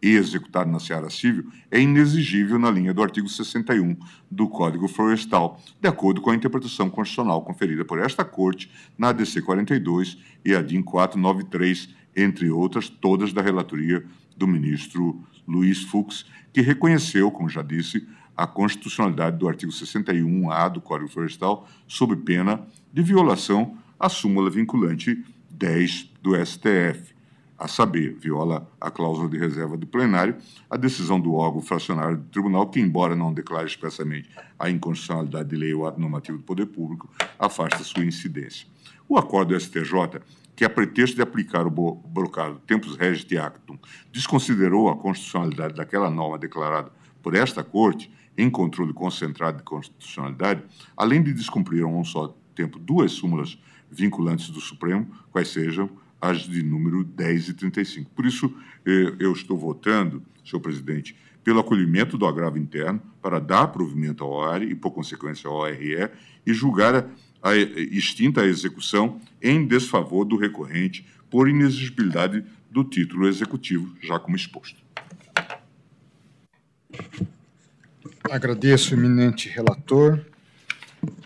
e 0.00 0.14
executado 0.14 0.70
na 0.70 0.78
seara 0.78 1.10
civil 1.10 1.46
é 1.70 1.80
inexigível 1.80 2.58
na 2.58 2.70
linha 2.70 2.94
do 2.94 3.02
artigo 3.02 3.28
61 3.28 3.96
do 4.30 4.48
Código 4.48 4.86
Florestal, 4.88 5.60
de 5.80 5.88
acordo 5.88 6.20
com 6.20 6.30
a 6.30 6.34
interpretação 6.34 6.88
constitucional 6.88 7.42
conferida 7.42 7.84
por 7.84 7.98
esta 7.98 8.24
Corte 8.24 8.70
na 8.96 9.08
ADC 9.08 9.42
42 9.42 10.18
e 10.44 10.54
a 10.54 10.62
DIN 10.62 10.82
493, 10.82 11.88
entre 12.16 12.50
outras, 12.50 12.88
todas 12.88 13.32
da 13.32 13.42
relatoria 13.42 14.04
do 14.36 14.46
ministro 14.46 15.20
Luiz 15.46 15.82
Fux, 15.82 16.24
que 16.52 16.60
reconheceu, 16.60 17.30
como 17.30 17.48
já 17.48 17.62
disse, 17.62 18.06
a 18.36 18.46
constitucionalidade 18.46 19.36
do 19.36 19.48
artigo 19.48 19.72
61A 19.72 20.70
do 20.70 20.80
Código 20.80 21.10
Florestal, 21.10 21.68
sob 21.88 22.14
pena 22.16 22.64
de 22.92 23.02
violação 23.02 23.76
à 23.98 24.08
súmula 24.08 24.48
vinculante 24.48 25.24
10 25.50 26.12
do 26.22 26.36
STF, 26.46 27.17
a 27.58 27.66
saber, 27.66 28.14
viola 28.14 28.70
a 28.80 28.90
cláusula 28.90 29.28
de 29.28 29.36
reserva 29.36 29.76
do 29.76 29.86
plenário, 29.86 30.36
a 30.70 30.76
decisão 30.76 31.18
do 31.18 31.34
órgão 31.34 31.60
fracionário 31.60 32.16
do 32.16 32.24
tribunal, 32.24 32.68
que, 32.68 32.78
embora 32.78 33.16
não 33.16 33.32
declare 33.32 33.66
expressamente 33.66 34.30
a 34.56 34.70
inconstitucionalidade 34.70 35.48
de 35.48 35.56
lei 35.56 35.74
ou 35.74 35.86
ato 35.86 36.00
normativo 36.00 36.38
do 36.38 36.44
poder 36.44 36.66
público, 36.66 37.10
afasta 37.36 37.82
sua 37.82 38.04
incidência. 38.04 38.68
O 39.08 39.18
acordo 39.18 39.54
do 39.54 39.60
STJ, 39.60 40.20
que, 40.54 40.64
a 40.64 40.70
pretexto 40.70 41.16
de 41.16 41.22
aplicar 41.22 41.66
o 41.66 41.70
blocado 41.70 42.60
tempus 42.66 42.94
regit 42.94 43.36
actum, 43.36 43.76
desconsiderou 44.12 44.88
a 44.88 44.96
constitucionalidade 44.96 45.74
daquela 45.74 46.08
norma 46.08 46.38
declarada 46.38 46.92
por 47.22 47.34
esta 47.34 47.64
Corte 47.64 48.10
em 48.36 48.48
controle 48.48 48.92
concentrado 48.92 49.58
de 49.58 49.64
constitucionalidade, 49.64 50.62
além 50.96 51.20
de 51.22 51.34
descumprir 51.34 51.82
a 51.82 51.88
um 51.88 52.04
só 52.04 52.36
tempo 52.54 52.78
duas 52.78 53.10
súmulas 53.10 53.58
vinculantes 53.90 54.48
do 54.50 54.60
Supremo, 54.60 55.08
quais 55.32 55.48
sejam 55.48 55.90
as 56.20 56.40
de 56.40 56.62
número 56.62 57.04
10 57.04 57.48
e 57.48 57.54
35. 57.54 58.10
Por 58.10 58.26
isso, 58.26 58.52
eh, 58.84 59.14
eu 59.18 59.32
estou 59.32 59.56
votando, 59.56 60.22
senhor 60.44 60.60
presidente, 60.60 61.16
pelo 61.44 61.60
acolhimento 61.60 62.18
do 62.18 62.26
agravo 62.26 62.58
interno 62.58 63.00
para 63.22 63.38
dar 63.38 63.68
provimento 63.68 64.22
ao 64.22 64.32
OARE 64.32 64.66
e, 64.66 64.74
por 64.74 64.90
consequência, 64.90 65.48
ao 65.48 65.56
ORE 65.56 66.10
e 66.44 66.52
julgar 66.52 66.94
a, 66.94 67.50
a 67.50 67.56
extinta 67.56 68.42
a 68.42 68.46
execução 68.46 69.20
em 69.40 69.66
desfavor 69.66 70.24
do 70.24 70.36
recorrente 70.36 71.06
por 71.30 71.48
inexigibilidade 71.48 72.44
do 72.70 72.84
título 72.84 73.26
executivo, 73.26 73.94
já 74.02 74.18
como 74.18 74.36
exposto. 74.36 74.82
Agradeço, 78.30 78.94
eminente 78.94 79.48
relator, 79.48 80.20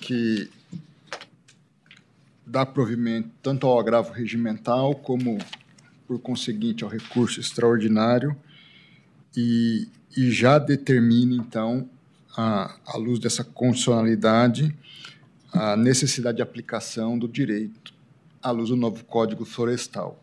que 0.00 0.48
dá 2.52 2.66
provimento 2.66 3.30
tanto 3.42 3.66
ao 3.66 3.80
agravo 3.80 4.12
regimental 4.12 4.94
como, 4.94 5.38
por 6.06 6.18
conseguinte, 6.20 6.84
ao 6.84 6.90
recurso 6.90 7.40
extraordinário 7.40 8.36
e, 9.34 9.88
e 10.14 10.30
já 10.30 10.58
determina, 10.58 11.34
então, 11.34 11.88
à, 12.36 12.76
à 12.86 12.98
luz 12.98 13.18
dessa 13.18 13.42
constitucionalidade, 13.42 14.76
a 15.50 15.74
necessidade 15.76 16.36
de 16.36 16.42
aplicação 16.42 17.18
do 17.18 17.26
direito 17.26 17.94
à 18.42 18.50
luz 18.50 18.68
do 18.68 18.76
novo 18.76 19.02
Código 19.04 19.46
Florestal. 19.46 20.22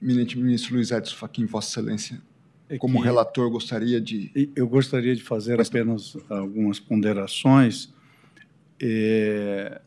Ministro 0.00 0.40
Luiz 0.72 0.90
Edson 0.90 1.14
Fachin, 1.14 1.44
Vossa 1.44 1.68
Excelência, 1.78 2.22
é 2.70 2.78
como 2.78 2.98
relator, 3.00 3.50
gostaria 3.50 4.00
de... 4.00 4.50
Eu 4.56 4.66
gostaria 4.66 5.14
de 5.14 5.22
fazer 5.22 5.60
apenas 5.60 6.16
algumas 6.30 6.80
ponderações. 6.80 7.92
É, 8.80 9.80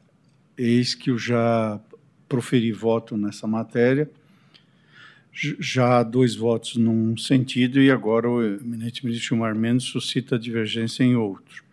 eis 0.58 0.94
que 0.96 1.12
eu 1.12 1.18
já 1.18 1.80
proferi 2.28 2.72
voto 2.72 3.16
nessa 3.18 3.48
matéria, 3.48 4.10
já 5.32 6.02
dois 6.02 6.36
votos 6.36 6.78
num 6.78 7.18
sentido 7.18 7.82
e 7.82 7.92
agora 7.92 8.30
o 8.30 8.42
eminente 8.42 9.06
ministro 9.06 9.30
Gilmar 9.30 9.56
Mendes 9.56 9.86
suscita 9.86 10.40
divergência 10.40 11.04
em 11.04 11.16
outro. 11.16 11.64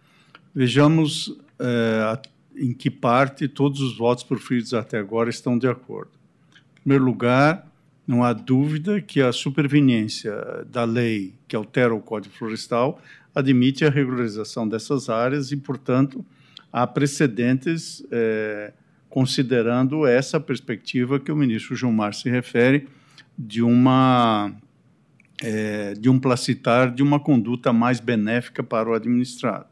Vejamos 0.54 1.36
é, 1.60 2.18
em 2.56 2.72
que 2.72 2.90
parte 2.90 3.46
todos 3.46 3.80
os 3.80 3.96
votos 3.96 4.24
proferidos 4.24 4.74
até 4.74 4.98
agora 4.98 5.30
estão 5.30 5.56
de 5.56 5.68
acordo. 5.68 6.10
Em 6.50 6.80
primeiro 6.82 7.04
lugar, 7.04 7.70
não 8.06 8.24
há 8.24 8.32
dúvida 8.32 9.00
que 9.00 9.20
a 9.20 9.32
superveniência 9.32 10.34
da 10.70 10.84
lei 10.84 11.32
que 11.46 11.54
altera 11.54 11.94
o 11.94 12.00
Código 12.00 12.34
Florestal 12.34 13.00
admite 13.34 13.84
a 13.84 13.90
regularização 13.90 14.68
dessas 14.68 15.08
áreas 15.08 15.52
e, 15.52 15.56
portanto, 15.56 16.24
há 16.72 16.86
precedentes 16.86 18.04
é, 18.10 18.72
considerando 19.08 20.06
essa 20.06 20.40
perspectiva 20.40 21.20
que 21.20 21.30
o 21.30 21.36
ministro 21.36 21.76
Gilmar 21.76 22.14
se 22.14 22.30
refere 22.30 22.88
de 23.38 23.62
uma 23.62 24.52
é, 25.42 25.94
de 25.94 26.08
um 26.08 26.18
placitar 26.18 26.92
de 26.92 27.02
uma 27.02 27.20
conduta 27.20 27.72
mais 27.72 28.00
benéfica 28.00 28.62
para 28.62 28.88
o 28.88 28.94
administrado. 28.94 29.66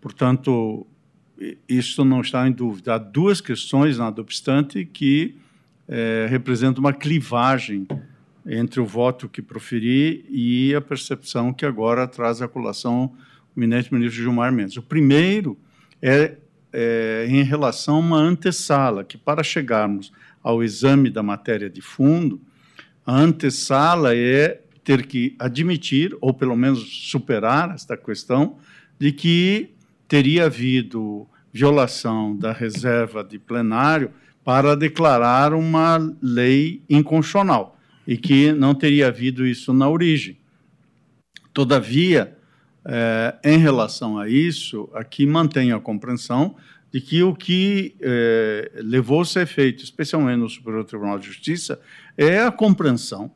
Portanto, 0.00 0.86
isso 1.68 2.04
não 2.04 2.20
está 2.20 2.46
em 2.46 2.52
dúvida. 2.52 2.94
Há 2.94 2.98
duas 2.98 3.40
questões, 3.40 3.98
nada 3.98 4.20
obstante, 4.20 4.84
que 4.84 5.36
é, 5.88 6.26
representam 6.28 6.80
uma 6.80 6.92
clivagem 6.92 7.86
entre 8.44 8.80
o 8.80 8.86
voto 8.86 9.28
que 9.28 9.40
proferi 9.40 10.24
e 10.28 10.74
a 10.74 10.80
percepção 10.80 11.52
que 11.52 11.64
agora 11.64 12.06
traz 12.08 12.42
a 12.42 12.48
colação 12.48 13.14
o 13.56 13.60
ministro 13.60 14.10
Gilmar 14.10 14.52
Mendes. 14.52 14.76
O 14.76 14.82
primeiro 14.82 15.58
é, 16.02 16.36
é, 16.72 17.26
em 17.28 17.42
relação 17.42 17.96
a 17.96 17.98
uma 17.98 18.18
antessala, 18.18 19.04
que 19.04 19.18
para 19.18 19.42
chegarmos 19.42 20.12
ao 20.42 20.62
exame 20.62 21.10
da 21.10 21.22
matéria 21.22 21.68
de 21.68 21.80
fundo, 21.80 22.40
a 23.04 23.16
antessala 23.16 24.14
é 24.14 24.60
ter 24.84 25.06
que 25.06 25.34
admitir, 25.38 26.16
ou 26.20 26.32
pelo 26.32 26.56
menos 26.56 27.10
superar 27.10 27.74
esta 27.74 27.96
questão, 27.96 28.56
de 28.98 29.12
que 29.12 29.70
teria 30.08 30.46
havido 30.46 31.26
violação 31.52 32.36
da 32.36 32.52
reserva 32.52 33.22
de 33.22 33.38
plenário 33.38 34.10
para 34.44 34.74
declarar 34.74 35.52
uma 35.52 35.98
lei 36.22 36.82
inconstitucional 36.88 37.76
e 38.06 38.16
que 38.16 38.52
não 38.52 38.74
teria 38.74 39.08
havido 39.08 39.46
isso 39.46 39.72
na 39.72 39.88
origem. 39.88 40.38
Todavia, 41.52 42.36
é, 42.84 43.36
em 43.44 43.58
relação 43.58 44.18
a 44.18 44.28
isso, 44.28 44.88
aqui 44.94 45.26
mantenho 45.26 45.76
a 45.76 45.80
compreensão 45.80 46.56
de 46.92 47.00
que 47.00 47.22
o 47.22 47.34
que 47.34 47.94
é, 48.00 48.72
levou 48.76 49.20
a 49.20 49.24
ser 49.24 49.46
feito, 49.46 49.84
especialmente 49.84 50.38
no 50.38 50.48
Superior 50.48 50.84
Tribunal 50.84 51.18
de 51.18 51.26
Justiça, 51.26 51.80
é 52.16 52.40
a 52.40 52.50
compreensão 52.50 53.30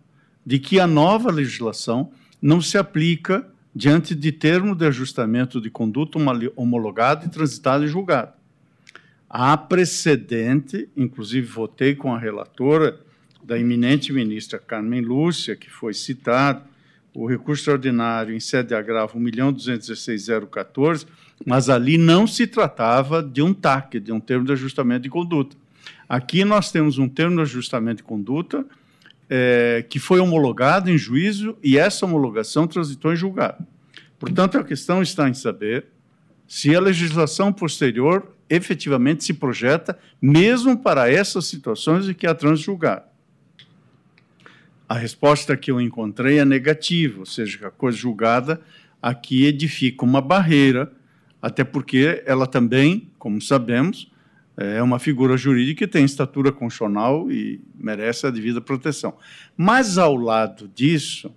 de 0.45 0.59
que 0.59 0.81
a 0.81 0.87
nova 0.87 1.31
legislação 1.31 2.11
não 2.43 2.61
se 2.61 2.77
aplica 2.77 3.47
diante 3.75 4.15
de 4.15 4.31
termo 4.31 4.75
de 4.75 4.87
ajustamento 4.87 5.61
de 5.61 5.71
conduta 5.71 6.19
homologado 6.55 7.27
e 7.27 7.29
transitado 7.29 7.85
e 7.85 7.89
julgado. 7.89 8.33
Há 9.29 9.57
precedente, 9.57 10.89
inclusive 10.97 11.47
votei 11.47 11.95
com 11.95 12.15
a 12.15 12.19
relatora 12.19 13.01
da 13.43 13.59
eminente 13.59 14.13
ministra 14.13 14.59
Carmen 14.59 15.01
Lúcia, 15.01 15.57
que 15.57 15.69
foi 15.69 15.93
citado, 15.93 16.63
o 17.15 17.27
recurso 17.27 17.61
extraordinário 17.61 18.35
em 18.35 18.41
sede 18.41 18.71
de 18.71 18.75
agravo 18.75 19.19
1.216.014, 19.19 21.07
mas 21.47 21.69
ali 21.69 21.97
não 21.97 22.27
se 22.27 22.47
tratava 22.47 23.23
de 23.23 23.41
um 23.41 23.55
TAC, 23.55 24.01
de 24.01 24.13
um 24.13 24.19
termo 24.19 24.45
de 24.45 24.53
ajustamento 24.53 25.03
de 25.05 25.11
conduta. 25.11 25.57
Aqui 26.09 26.45
nós 26.45 26.73
temos 26.73 26.99
um 26.99 27.09
termo 27.09 27.37
de 27.37 27.43
ajustamento 27.43 27.99
de 27.99 28.03
conduta 28.03 28.67
é, 29.31 29.85
que 29.89 29.99
foi 29.99 30.21
homologado 30.21 30.91
em 30.91 30.99
juízo 30.99 31.57
e 31.63 31.79
essa 31.79 32.05
homologação 32.05 32.67
transitou 32.67 33.13
em 33.13 33.17
julgado. 33.17 33.65
Portanto, 34.19 34.59
a 34.59 34.65
questão 34.65 35.01
está 35.01 35.29
em 35.29 35.35
saber 35.35 35.87
se 36.47 36.75
a 36.75 36.81
legislação 36.81 37.53
posterior 37.53 38.35
efetivamente 38.51 39.25
se 39.25 39.33
projeta 39.33 39.99
mesmo 40.21 40.77
para 40.77 41.11
essas 41.11 41.47
situações 41.47 42.09
em 42.09 42.15
que 42.15 42.27
há 42.27 42.35
trânsito 42.35 42.67
julgado. 42.67 43.14
A 44.89 44.95
resposta 44.95 45.57
que 45.57 45.71
eu 45.71 45.81
encontrei 45.81 46.39
é 46.39 46.45
negativa, 46.45 47.21
ou 47.21 47.27
seja, 47.27 47.59
que 47.59 47.65
a 47.65 47.71
coisa 47.71 47.97
julgada 47.97 48.61
aqui 49.01 49.45
edifica 49.45 50.05
uma 50.05 50.21
barreira, 50.21 50.93
até 51.41 51.65
porque 51.65 52.23
ela 52.27 52.47
também, 52.47 53.11
como 53.19 53.41
sabemos, 53.41 54.11
é 54.57 54.83
uma 54.83 54.99
figura 54.99 55.37
jurídica 55.37 55.87
que 55.87 55.93
tem 55.93 56.05
estatura 56.05 56.53
constitucional 56.53 57.31
e 57.31 57.61
merece 57.75 58.27
a 58.27 58.31
devida 58.31 58.61
proteção. 58.61 59.15
Mas, 59.57 59.99
ao 59.99 60.17
lado 60.17 60.71
disso, 60.75 61.35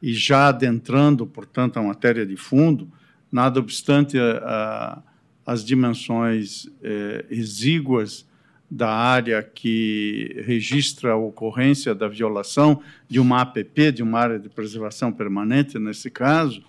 e 0.00 0.12
já 0.12 0.48
adentrando, 0.48 1.26
portanto, 1.26 1.78
a 1.78 1.82
matéria 1.82 2.24
de 2.24 2.36
fundo, 2.36 2.90
nada 3.30 3.60
obstante 3.60 4.18
a, 4.18 5.02
a, 5.46 5.52
as 5.52 5.64
dimensões 5.64 6.68
é, 6.82 7.24
exíguas 7.30 8.26
da 8.74 8.90
área 8.90 9.40
que 9.40 10.42
registra 10.44 11.12
a 11.12 11.16
ocorrência 11.16 11.94
da 11.94 12.08
violação 12.08 12.82
de 13.08 13.20
uma 13.20 13.40
APP, 13.40 13.92
de 13.92 14.02
uma 14.02 14.18
área 14.18 14.36
de 14.36 14.48
preservação 14.48 15.12
permanente, 15.12 15.78
nesse 15.78 16.10
caso, 16.10 16.60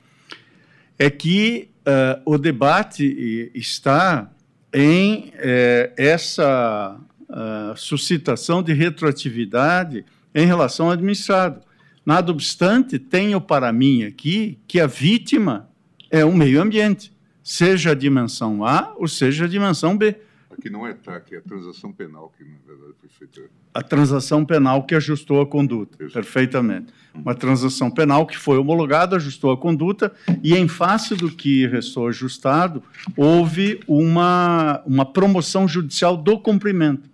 é 1.00 1.10
que 1.10 1.68
uh, 1.82 2.22
o 2.24 2.38
debate 2.38 3.52
está 3.56 4.30
em 4.72 5.32
eh, 5.38 5.94
essa 5.96 7.00
uh, 7.30 7.78
suscitação 7.78 8.62
de 8.62 8.74
retroatividade 8.74 10.04
em 10.34 10.46
relação 10.46 10.88
ao 10.88 10.92
administrado. 10.92 11.62
Nada 12.06 12.30
obstante, 12.30 13.00
tenho 13.00 13.40
para 13.40 13.72
mim 13.72 14.04
aqui 14.04 14.60
que 14.68 14.82
a 14.82 14.86
vítima 14.86 15.70
é 16.12 16.26
o 16.26 16.34
meio 16.34 16.62
ambiente, 16.62 17.12
seja 17.42 17.92
a 17.92 17.96
dimensão 17.96 18.66
A 18.66 18.94
ou 18.98 19.08
seja 19.08 19.46
a 19.46 19.48
dimensão 19.48 19.98
B. 19.98 20.18
Aqui 20.58 20.70
não 20.70 20.88
é 20.88 20.94
TAC, 20.94 21.36
é 21.36 21.38
a 21.38 21.42
transação 21.42 21.92
penal 21.92 22.32
que, 22.38 22.44
na 22.44 22.58
verdade, 22.66 22.94
foi 23.00 23.10
feita. 23.10 23.50
A 23.74 23.82
transação 23.82 24.46
penal 24.46 24.84
que 24.84 24.96
ajustou 24.96 25.42
a 25.42 25.46
conduta, 25.46 26.02
Isso. 26.04 26.14
perfeitamente. 26.14 26.94
Uma 27.14 27.36
transação 27.36 27.92
penal 27.92 28.26
que 28.26 28.38
foi 28.38 28.58
homologada, 28.58 29.18
ajustou 29.18 29.52
a 29.52 29.58
conduta, 29.58 30.14
e 30.42 30.56
em 30.56 30.68
face 30.68 31.14
do 31.16 31.30
que 31.30 31.68
restou 31.68 32.08
ajustado, 32.08 32.82
houve 33.18 33.80
uma, 33.88 34.82
uma 34.86 35.06
promoção 35.06 35.68
judicial 35.68 36.16
do 36.16 36.40
cumprimento. 36.40 37.10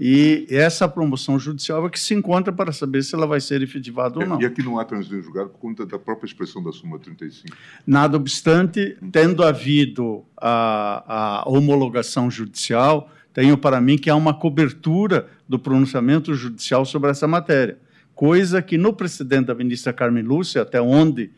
E 0.00 0.46
essa 0.48 0.88
promoção 0.88 1.40
judicial 1.40 1.84
é 1.84 1.90
que 1.90 1.98
se 1.98 2.14
encontra 2.14 2.52
para 2.52 2.70
saber 2.70 3.02
se 3.02 3.16
ela 3.16 3.26
vai 3.26 3.40
ser 3.40 3.62
efetivada 3.62 4.20
ou 4.20 4.24
não. 4.24 4.40
E 4.40 4.46
aqui 4.46 4.62
não 4.62 4.78
há 4.78 4.84
trânsito 4.84 5.20
julgado 5.20 5.48
por 5.48 5.58
conta 5.58 5.84
da 5.84 5.98
própria 5.98 6.24
expressão 6.24 6.62
da 6.62 6.70
súmula 6.70 7.00
35. 7.00 7.56
Nada 7.84 8.16
obstante, 8.16 8.96
tendo 9.10 9.42
havido 9.42 10.24
a, 10.36 11.40
a 11.42 11.48
homologação 11.48 12.30
judicial, 12.30 13.10
tenho 13.34 13.58
para 13.58 13.80
mim 13.80 13.98
que 13.98 14.08
há 14.08 14.14
uma 14.14 14.32
cobertura 14.32 15.26
do 15.48 15.58
pronunciamento 15.58 16.32
judicial 16.32 16.84
sobre 16.84 17.10
essa 17.10 17.26
matéria, 17.26 17.76
coisa 18.14 18.62
que 18.62 18.78
no 18.78 18.92
precedente 18.92 19.46
da 19.46 19.54
ministra 19.54 19.92
Carmen 19.92 20.22
Lúcia, 20.22 20.62
até 20.62 20.80
onde 20.80 21.32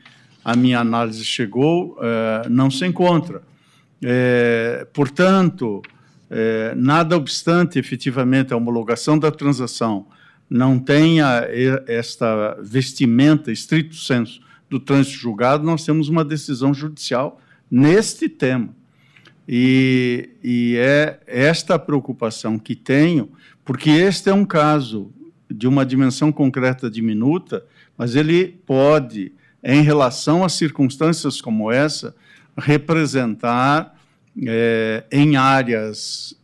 a 0.45 0.55
minha 0.55 0.81
análise 0.81 1.25
chegou, 1.25 1.97
eh, 2.03 2.47
não 2.51 2.71
se 2.71 2.85
encontra. 2.85 3.41
Eh, 4.03 4.87
portanto, 4.93 5.81
é, 6.31 6.75
nada 6.77 7.17
obstante, 7.17 7.79
efetivamente, 7.79 8.55
a 8.55 8.57
homologação 8.57 9.19
da 9.19 9.33
transação 9.33 10.07
não 10.49 10.79
tenha 10.79 11.47
esta 11.87 12.57
vestimenta, 12.63 13.51
estrito 13.51 13.97
senso, 13.97 14.41
do 14.69 14.79
trânsito 14.79 15.19
julgado, 15.19 15.65
nós 15.65 15.85
temos 15.85 16.09
uma 16.09 16.25
decisão 16.25 16.73
judicial 16.73 17.41
neste 17.69 18.29
tema. 18.29 18.69
E, 19.49 20.31
e 20.43 20.77
é 20.77 21.21
esta 21.27 21.77
preocupação 21.77 22.57
que 22.57 22.77
tenho, 22.77 23.31
porque 23.65 23.91
este 23.91 24.31
é 24.31 24.35
um 24.35 24.45
caso 24.45 25.13
de 25.51 25.67
uma 25.67 25.85
dimensão 25.85 26.31
concreta 26.31 26.89
diminuta, 26.89 27.65
mas 27.99 28.15
ele 28.15 28.61
pode, 28.65 29.33
em 29.63 29.83
relação 29.83 30.45
a 30.45 30.49
circunstâncias 30.49 31.41
como 31.41 31.73
essa, 31.73 32.15
representar 32.57 34.00
é, 34.47 35.05
em 35.11 35.37
áreas 35.37 36.37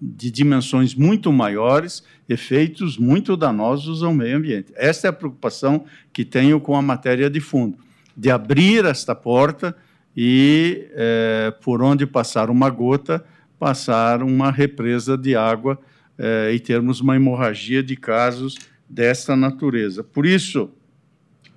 de 0.00 0.30
dimensões 0.30 0.94
muito 0.94 1.32
maiores, 1.32 2.04
efeitos 2.28 2.98
muito 2.98 3.36
danosos 3.36 4.02
ao 4.02 4.12
meio 4.12 4.36
ambiente. 4.36 4.72
Esta 4.76 5.08
é 5.08 5.10
a 5.10 5.12
preocupação 5.12 5.84
que 6.12 6.24
tenho 6.24 6.60
com 6.60 6.76
a 6.76 6.82
matéria 6.82 7.30
de 7.30 7.40
fundo, 7.40 7.78
de 8.16 8.30
abrir 8.30 8.84
esta 8.84 9.14
porta 9.14 9.76
e, 10.16 10.86
é, 10.92 11.54
por 11.62 11.82
onde 11.82 12.06
passar 12.06 12.50
uma 12.50 12.70
gota, 12.70 13.24
passar 13.58 14.22
uma 14.22 14.50
represa 14.50 15.16
de 15.16 15.34
água 15.34 15.78
é, 16.18 16.52
e 16.52 16.60
termos 16.60 17.00
uma 17.00 17.16
hemorragia 17.16 17.82
de 17.82 17.96
casos 17.96 18.56
desta 18.88 19.34
natureza. 19.34 20.04
Por 20.04 20.26
isso, 20.26 20.70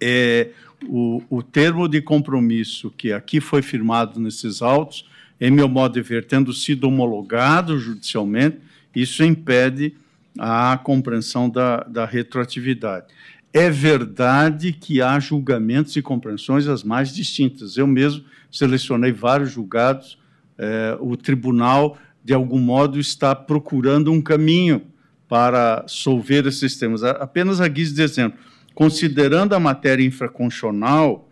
é, 0.01 0.49
o, 0.87 1.21
o 1.29 1.43
termo 1.43 1.87
de 1.87 2.01
compromisso 2.01 2.91
que 2.91 3.11
aqui 3.11 3.41
foi 3.41 3.61
firmado 3.61 4.19
nesses 4.19 4.61
autos 4.61 5.08
em 5.39 5.51
meu 5.51 5.69
modo 5.69 5.93
de 5.93 6.01
ver, 6.01 6.25
tendo 6.25 6.53
sido 6.53 6.85
homologado 6.85 7.79
judicialmente, 7.79 8.59
isso 8.95 9.23
impede 9.23 9.95
a 10.37 10.77
compreensão 10.83 11.49
da, 11.49 11.83
da 11.83 12.05
retroatividade. 12.05 13.07
É 13.53 13.69
verdade 13.69 14.73
que 14.73 15.01
há 15.01 15.19
julgamentos 15.19 15.95
e 15.95 16.01
compreensões 16.01 16.67
as 16.67 16.83
mais 16.83 17.13
distintas. 17.13 17.77
Eu 17.77 17.87
mesmo 17.87 18.23
selecionei 18.51 19.11
vários 19.11 19.51
julgados. 19.51 20.17
É, 20.57 20.97
o 20.99 21.15
tribunal, 21.15 21.97
de 22.23 22.33
algum 22.33 22.59
modo, 22.59 22.99
está 22.99 23.33
procurando 23.33 24.11
um 24.11 24.21
caminho 24.21 24.83
para 25.27 25.83
solver 25.87 26.45
esses 26.45 26.77
temas. 26.77 27.03
Apenas 27.03 27.61
a 27.61 27.67
guisa 27.67 27.95
de 27.95 28.01
exemplo, 28.01 28.39
considerando 28.75 29.53
a 29.53 29.59
matéria 29.59 30.03
infraconstitucional, 30.03 31.28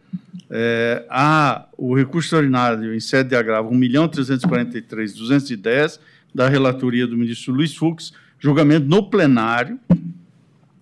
é, 0.50 1.06
há 1.10 1.68
o 1.78 1.94
recurso 1.96 2.36
ordinário 2.36 2.94
em 2.94 3.00
sede 3.00 3.30
de 3.30 3.36
agravo 3.36 3.72
1.343.210 3.72 6.00
da 6.34 6.48
relatoria 6.48 7.06
do 7.08 7.18
ministro 7.18 7.54
Luiz 7.54 7.76
Fux, 7.76 8.14
julgamento 8.40 8.88
no 8.88 9.10
plenário, 9.10 9.78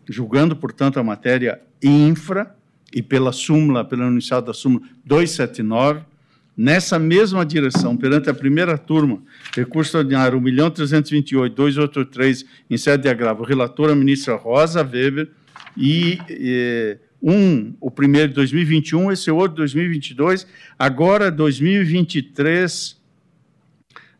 julgando, 0.08 0.56
portanto, 0.56 1.00
a 1.00 1.04
matéria 1.04 1.60
infra 1.82 2.56
e 2.94 3.02
pela 3.02 3.32
súmula, 3.32 3.84
pelo 3.84 4.04
enunciado 4.04 4.46
da 4.48 4.54
súmula 4.54 4.86
279, 5.06 6.02
nessa 6.56 6.98
mesma 6.98 7.46
direção, 7.46 7.98
perante 7.98 8.30
a 8.30 8.34
primeira 8.34 8.78
turma, 8.78 9.22
recurso 9.56 9.98
ordinário 9.98 10.40
1.328.283 10.40 12.46
em 12.70 12.78
sede 12.78 13.04
de 13.04 13.10
agravo, 13.10 13.44
relatora 13.44 13.94
ministra 13.96 14.36
Rosa 14.36 14.82
Weber 14.82 15.30
e, 15.76 16.18
e 16.30 16.98
um, 17.22 17.74
o 17.80 17.90
primeiro 17.90 18.28
de 18.30 18.36
2021, 18.36 19.12
esse 19.12 19.32
outro 19.32 19.52
de 19.52 19.58
2022, 19.58 20.48
agora 20.78 21.32
2023, 21.32 23.00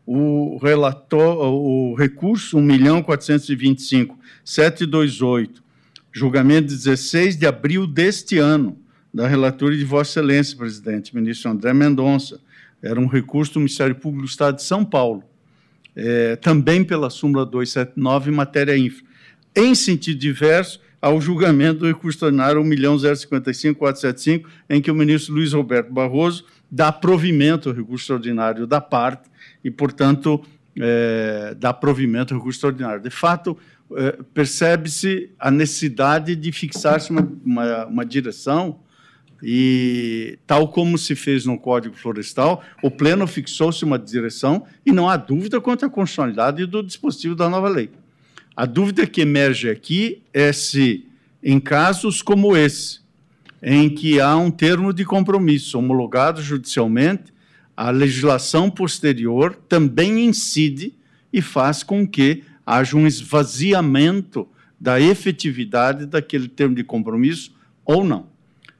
o 0.06 0.56
relator, 0.58 1.52
o 1.52 1.94
recurso 1.94 2.58
1.425.728, 2.58 5.50
julgamento 6.12 6.68
16 6.68 7.36
de 7.36 7.46
abril 7.46 7.86
deste 7.86 8.38
ano, 8.38 8.78
da 9.12 9.26
relatoria 9.26 9.78
de 9.78 9.84
Vossa 9.84 10.20
Excelência, 10.20 10.56
presidente, 10.56 11.14
ministro 11.14 11.50
André 11.50 11.72
Mendonça, 11.72 12.40
era 12.82 13.00
um 13.00 13.06
recurso 13.06 13.54
do 13.54 13.60
Ministério 13.60 13.94
Público 13.94 14.26
do 14.26 14.30
Estado 14.30 14.56
de 14.56 14.62
São 14.62 14.84
Paulo, 14.84 15.24
é, 15.94 16.36
também 16.36 16.84
pela 16.84 17.08
súmula 17.08 17.46
279, 17.46 18.30
matéria 18.30 18.76
infra. 18.76 19.06
Em 19.54 19.74
sentido 19.74 20.18
diverso, 20.18 20.80
ao 21.00 21.20
julgamento 21.20 21.80
do 21.80 21.86
recurso 21.86 22.24
ordinário 22.24 22.62
1.055.475, 22.62 24.44
em 24.68 24.80
que 24.80 24.90
o 24.90 24.94
ministro 24.94 25.34
Luiz 25.34 25.52
Roberto 25.52 25.92
Barroso 25.92 26.44
dá 26.70 26.90
provimento 26.90 27.68
ao 27.68 27.74
recurso 27.74 28.12
ordinário 28.12 28.66
da 28.66 28.80
parte 28.80 29.28
e, 29.62 29.70
portanto, 29.70 30.42
é, 30.78 31.54
dá 31.58 31.72
provimento 31.72 32.34
ao 32.34 32.40
recurso 32.40 32.66
ordinário. 32.66 33.02
De 33.02 33.10
fato, 33.10 33.56
é, 33.94 34.18
percebe-se 34.34 35.30
a 35.38 35.50
necessidade 35.50 36.34
de 36.34 36.52
fixar-se 36.52 37.10
uma, 37.10 37.32
uma, 37.44 37.86
uma 37.86 38.04
direção 38.04 38.80
e, 39.42 40.38
tal 40.46 40.68
como 40.68 40.96
se 40.96 41.14
fez 41.14 41.44
no 41.44 41.58
Código 41.58 41.94
Florestal, 41.94 42.62
o 42.82 42.90
Pleno 42.90 43.26
fixou-se 43.26 43.84
uma 43.84 43.98
direção 43.98 44.64
e 44.84 44.92
não 44.92 45.08
há 45.08 45.16
dúvida 45.16 45.60
quanto 45.60 45.84
à 45.84 45.90
constitucionalidade 45.90 46.66
do 46.66 46.82
dispositivo 46.82 47.34
da 47.34 47.48
nova 47.48 47.68
lei. 47.68 47.90
A 48.56 48.64
dúvida 48.64 49.06
que 49.06 49.20
emerge 49.20 49.68
aqui 49.68 50.22
é 50.32 50.50
se, 50.50 51.04
em 51.42 51.60
casos 51.60 52.22
como 52.22 52.56
esse, 52.56 53.00
em 53.62 53.90
que 53.90 54.18
há 54.18 54.34
um 54.34 54.50
termo 54.50 54.94
de 54.94 55.04
compromisso 55.04 55.78
homologado 55.78 56.40
judicialmente, 56.40 57.34
a 57.76 57.90
legislação 57.90 58.70
posterior 58.70 59.54
também 59.68 60.24
incide 60.24 60.94
e 61.30 61.42
faz 61.42 61.82
com 61.82 62.08
que 62.08 62.44
haja 62.64 62.96
um 62.96 63.06
esvaziamento 63.06 64.48
da 64.80 64.98
efetividade 64.98 66.06
daquele 66.06 66.48
termo 66.48 66.74
de 66.74 66.82
compromisso 66.82 67.54
ou 67.84 68.02
não. 68.02 68.26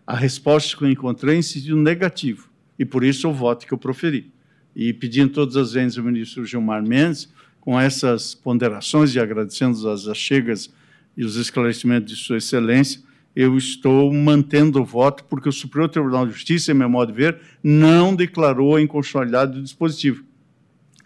A 0.07 0.17
resposta 0.17 0.75
que 0.75 0.85
eu 0.85 0.91
encontrei 0.91 1.37
é 1.37 1.39
em 1.39 1.75
negativo, 1.83 2.49
e 2.79 2.85
por 2.87 3.05
isso 3.05 3.29
o 3.29 3.35
voto 3.35 3.67
que 3.67 3.75
eu 3.75 3.79
proferi. 3.79 4.33
E 4.75 4.95
pedindo 4.95 5.33
todas 5.33 5.57
as 5.57 5.73
vezes 5.73 5.99
ao 5.99 6.05
ministro 6.05 6.47
Gilmar 6.47 6.83
Mendes 6.83 7.29
com 7.67 7.81
essas 7.81 8.33
ponderações 8.33 9.13
e 9.13 9.19
agradecendo 9.19 9.91
as 9.91 10.07
achegas 10.07 10.73
e 11.17 11.25
os 11.25 11.35
esclarecimentos 11.35 12.15
de 12.15 12.17
Sua 12.17 12.37
Excelência, 12.37 13.03
eu 13.35 13.59
estou 13.59 14.15
mantendo 14.15 14.81
o 14.81 14.85
voto, 14.85 15.25
porque 15.25 15.49
o 15.49 15.53
Superior 15.53 15.89
Tribunal 15.89 16.27
de 16.27 16.33
Justiça, 16.33 16.71
em 16.71 16.77
meu 16.77 16.89
modo 16.89 17.11
de 17.11 17.19
ver, 17.19 17.41
não 17.65 18.15
declarou 18.15 18.77
a 18.77 18.81
inconstitucionalidade 18.81 19.55
do 19.55 19.63
dispositivo. 19.63 20.23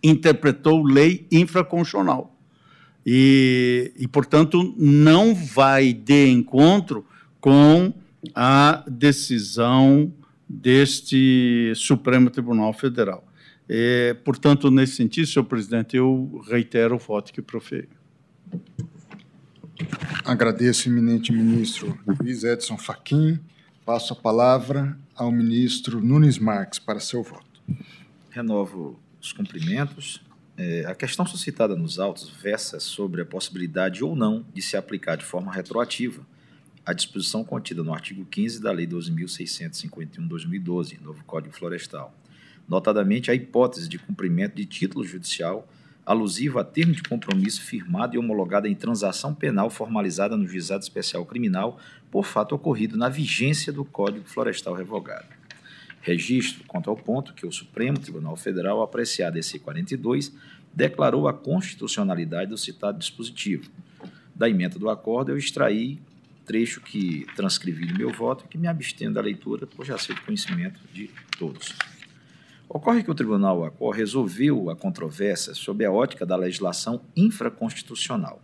interpretou 0.03 0.83
lei 0.85 1.27
infraconstitucional. 1.33 2.39
E, 3.07 3.93
e, 3.97 4.07
portanto, 4.07 4.75
não 4.77 5.35
vai 5.35 5.95
de 5.95 6.29
encontro 6.29 7.07
com 7.41 7.91
a 8.35 8.85
decisão 8.87 10.13
deste 10.47 11.73
Supremo 11.75 12.29
Tribunal 12.29 12.75
Federal. 12.75 13.27
É, 13.73 14.15
portanto, 14.15 14.69
nesse 14.69 14.97
sentido, 14.97 15.29
senhor 15.29 15.45
presidente, 15.45 15.97
eu 15.97 16.43
reitero 16.45 16.97
o 16.97 16.99
voto 16.99 17.33
que 17.33 17.41
proferi. 17.41 17.89
Agradeço, 20.25 20.89
eminente 20.89 21.33
ministro 21.33 21.97
Luiz 22.05 22.43
Edson 22.43 22.77
Fachin. 22.77 23.39
Passo 23.87 24.13
a 24.13 24.17
palavra 24.17 24.99
ao 25.15 25.31
ministro 25.31 26.01
Nunes 26.01 26.37
Marques 26.37 26.81
para 26.81 26.99
seu 26.99 27.23
voto. 27.23 27.63
Renovo 28.31 28.99
os 29.21 29.33
cumprimentos. 29.33 30.21
É, 30.57 30.85
a 30.87 30.95
questão 30.97 31.25
suscitada 31.25 31.77
nos 31.77 32.01
autos 32.01 32.29
versa 32.29 32.81
sobre 32.81 33.23
a 33.23 33.25
possibilidade 33.25 34.03
ou 34.03 34.17
não 34.17 34.45
de 34.53 34.61
se 34.61 34.77
aplicar 34.77 35.15
de 35.15 35.25
forma 35.25 35.53
retroativa 35.53 36.27
a 36.85 36.93
disposição 36.93 37.45
contida 37.45 37.85
no 37.85 37.95
artigo 37.95 38.25
15 38.25 38.61
da 38.61 38.73
Lei 38.73 38.89
12.651-2012, 38.89 41.01
novo 41.01 41.23
Código 41.25 41.55
Florestal, 41.55 42.13
notadamente 42.71 43.33
a 43.33 43.35
hipótese 43.35 43.89
de 43.89 43.99
cumprimento 43.99 44.55
de 44.55 44.65
título 44.65 45.05
judicial 45.05 45.69
alusivo 46.07 46.59
a 46.59 46.65
termo 46.65 46.95
de 46.95 47.03
compromisso 47.03 47.61
firmado 47.63 48.15
e 48.15 48.19
homologado 48.19 48.67
em 48.67 48.75
transação 48.75 49.35
penal 49.35 49.69
formalizada 49.69 50.37
no 50.37 50.47
Juizado 50.47 50.83
Especial 50.83 51.27
Criminal 51.27 51.79
por 52.11 52.25
fato 52.25 52.55
ocorrido 52.55 52.97
na 52.97 53.09
vigência 53.09 53.73
do 53.73 53.85
Código 53.85 54.25
Florestal 54.25 54.75
revogado. 54.75 55.27
Registro 56.01 56.65
quanto 56.67 56.89
ao 56.89 56.97
ponto 56.97 57.35
que 57.35 57.47
o 57.47 57.53
Supremo 57.53 57.99
Tribunal 57.99 58.37
Federal, 58.37 58.81
apreciar 58.83 59.31
DC 59.31 59.59
42, 59.59 60.33
declarou 60.73 61.29
a 61.29 61.35
constitucionalidade 61.35 62.51
do 62.51 62.57
citado 62.57 62.99
dispositivo. 62.99 63.71
Da 64.35 64.49
emenda 64.49 64.79
do 64.79 64.89
acordo, 64.89 65.33
eu 65.33 65.37
extraí 65.37 66.01
trecho 66.47 66.81
que 66.81 67.27
transcrevi 67.37 67.87
no 67.87 67.99
meu 67.99 68.11
voto 68.11 68.45
e 68.45 68.49
que 68.49 68.59
me 68.59 68.67
abstendo 68.67 69.15
da 69.15 69.21
leitura, 69.21 69.67
por 69.67 69.85
já 69.85 69.99
ser 69.99 70.15
de 70.15 70.23
conhecimento 70.23 70.81
de 70.93 71.11
todos. 71.39 71.75
Ocorre 72.73 73.03
que 73.03 73.11
o 73.11 73.15
Tribunal 73.17 73.65
ACOR 73.65 73.93
resolveu 73.93 74.71
a 74.71 74.77
controvérsia 74.77 75.55
sob 75.55 75.85
a 75.85 75.91
ótica 75.91 76.25
da 76.25 76.37
legislação 76.37 77.01
infraconstitucional. 77.17 78.41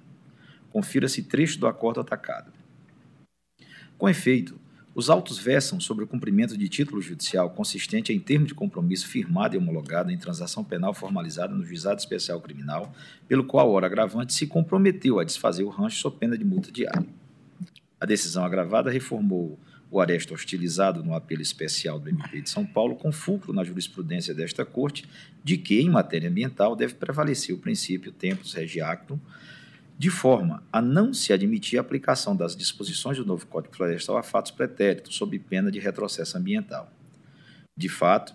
Confira-se 0.72 1.22
trecho 1.22 1.60
do 1.60 1.66
acordo 1.68 2.00
atacado. 2.00 2.52
Com 3.96 4.08
efeito, 4.08 4.58
os 4.96 5.08
autos 5.08 5.38
versam 5.38 5.78
sobre 5.78 6.02
o 6.02 6.08
cumprimento 6.08 6.58
de 6.58 6.68
título 6.68 7.00
judicial 7.00 7.50
consistente 7.50 8.12
em 8.12 8.18
termo 8.18 8.46
de 8.46 8.54
compromisso 8.54 9.06
firmado 9.06 9.54
e 9.54 9.58
homologado 9.58 10.10
em 10.10 10.18
transação 10.18 10.64
penal 10.64 10.92
formalizada 10.92 11.54
no 11.54 11.64
Juizado 11.64 12.00
Especial 12.00 12.40
Criminal, 12.40 12.92
pelo 13.28 13.44
qual, 13.44 13.70
hora 13.70 13.86
agravante, 13.86 14.34
se 14.34 14.48
comprometeu 14.48 15.20
a 15.20 15.24
desfazer 15.24 15.62
o 15.62 15.68
rancho 15.68 15.98
sob 15.98 16.16
pena 16.18 16.36
de 16.36 16.44
multa 16.44 16.72
diária. 16.72 17.06
A 18.00 18.04
decisão 18.04 18.44
agravada 18.44 18.90
reformou 18.90 19.56
o 19.96 20.00
aresto 20.00 20.34
hostilizado 20.34 21.02
no 21.02 21.14
apelo 21.14 21.40
especial 21.40 21.98
do 21.98 22.10
MP 22.10 22.42
de 22.42 22.50
São 22.50 22.66
Paulo, 22.66 22.96
com 22.96 23.10
fulcro 23.10 23.54
na 23.54 23.64
jurisprudência 23.64 24.34
desta 24.34 24.62
Corte 24.62 25.08
de 25.42 25.56
que, 25.56 25.80
em 25.80 25.88
matéria 25.88 26.28
ambiental, 26.28 26.76
deve 26.76 26.92
prevalecer 26.94 27.54
o 27.54 27.58
princípio 27.58 28.12
tempus 28.12 28.52
regi 28.52 28.82
actum, 28.82 29.18
de 29.98 30.10
forma 30.10 30.62
a 30.70 30.82
não 30.82 31.14
se 31.14 31.32
admitir 31.32 31.78
a 31.78 31.80
aplicação 31.80 32.36
das 32.36 32.54
disposições 32.54 33.16
do 33.16 33.24
novo 33.24 33.46
Código 33.46 33.74
Florestal 33.74 34.18
a 34.18 34.22
fatos 34.22 34.50
pretéritos, 34.50 35.16
sob 35.16 35.38
pena 35.38 35.70
de 35.70 35.78
retrocesso 35.78 36.36
ambiental. 36.36 36.92
De 37.74 37.88
fato, 37.88 38.34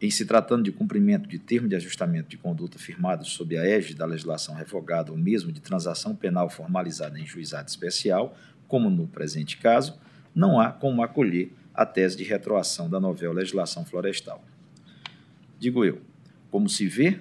em 0.00 0.10
se 0.10 0.24
tratando 0.24 0.62
de 0.62 0.72
cumprimento 0.72 1.28
de 1.28 1.38
termo 1.38 1.68
de 1.68 1.76
ajustamento 1.76 2.30
de 2.30 2.38
conduta 2.38 2.78
firmado 2.78 3.26
sob 3.26 3.58
a 3.58 3.66
égide 3.66 3.96
da 3.96 4.06
legislação 4.06 4.54
revogada 4.54 5.12
ou 5.12 5.18
mesmo 5.18 5.52
de 5.52 5.60
transação 5.60 6.16
penal 6.16 6.48
formalizada 6.48 7.20
em 7.20 7.26
juizado 7.26 7.68
especial, 7.68 8.34
como 8.66 8.88
no 8.88 9.06
presente 9.06 9.58
caso, 9.58 10.00
não 10.34 10.60
há 10.60 10.70
como 10.70 11.02
acolher 11.02 11.52
a 11.74 11.86
tese 11.86 12.16
de 12.16 12.24
retroação 12.24 12.88
da 12.88 13.00
novela 13.00 13.34
legislação 13.34 13.84
florestal. 13.84 14.44
Digo 15.58 15.84
eu, 15.84 16.00
como 16.50 16.68
se 16.68 16.86
vê, 16.86 17.18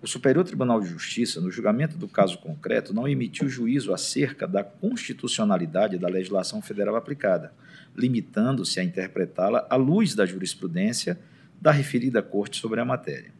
o 0.00 0.06
Superior 0.06 0.44
Tribunal 0.44 0.80
de 0.80 0.88
Justiça, 0.88 1.40
no 1.40 1.50
julgamento 1.50 1.98
do 1.98 2.06
caso 2.06 2.38
concreto, 2.38 2.94
não 2.94 3.08
emitiu 3.08 3.48
juízo 3.48 3.92
acerca 3.92 4.46
da 4.46 4.62
constitucionalidade 4.62 5.98
da 5.98 6.08
legislação 6.08 6.62
federal 6.62 6.94
aplicada, 6.94 7.52
limitando-se 7.96 8.78
a 8.78 8.84
interpretá-la 8.84 9.66
à 9.68 9.74
luz 9.74 10.14
da 10.14 10.24
jurisprudência 10.24 11.18
da 11.60 11.72
referida 11.72 12.22
Corte 12.22 12.60
sobre 12.60 12.80
a 12.80 12.84
matéria. 12.84 13.32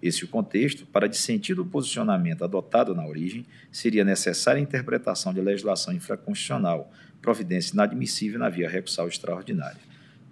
Esse 0.00 0.24
o 0.24 0.28
contexto, 0.28 0.86
para 0.86 1.08
dissentir 1.08 1.56
do 1.56 1.66
posicionamento 1.66 2.44
adotado 2.44 2.94
na 2.94 3.04
origem, 3.04 3.44
seria 3.72 4.04
necessária 4.04 4.60
a 4.60 4.62
interpretação 4.62 5.34
de 5.34 5.40
legislação 5.40 5.92
infraconstitucional, 5.92 6.92
providência 7.26 7.74
inadmissível 7.74 8.38
na 8.38 8.48
via 8.48 8.68
recursal 8.68 9.08
extraordinária. 9.08 9.80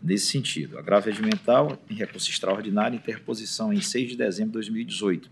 Nesse 0.00 0.26
sentido, 0.26 0.78
agravo 0.78 1.06
regimental 1.06 1.76
em 1.90 1.94
recurso 1.94 2.30
extraordinário, 2.30 2.94
interposição 2.94 3.72
em 3.72 3.80
6 3.80 4.10
de 4.10 4.16
dezembro 4.16 4.50
de 4.50 4.70
2018, 4.70 5.28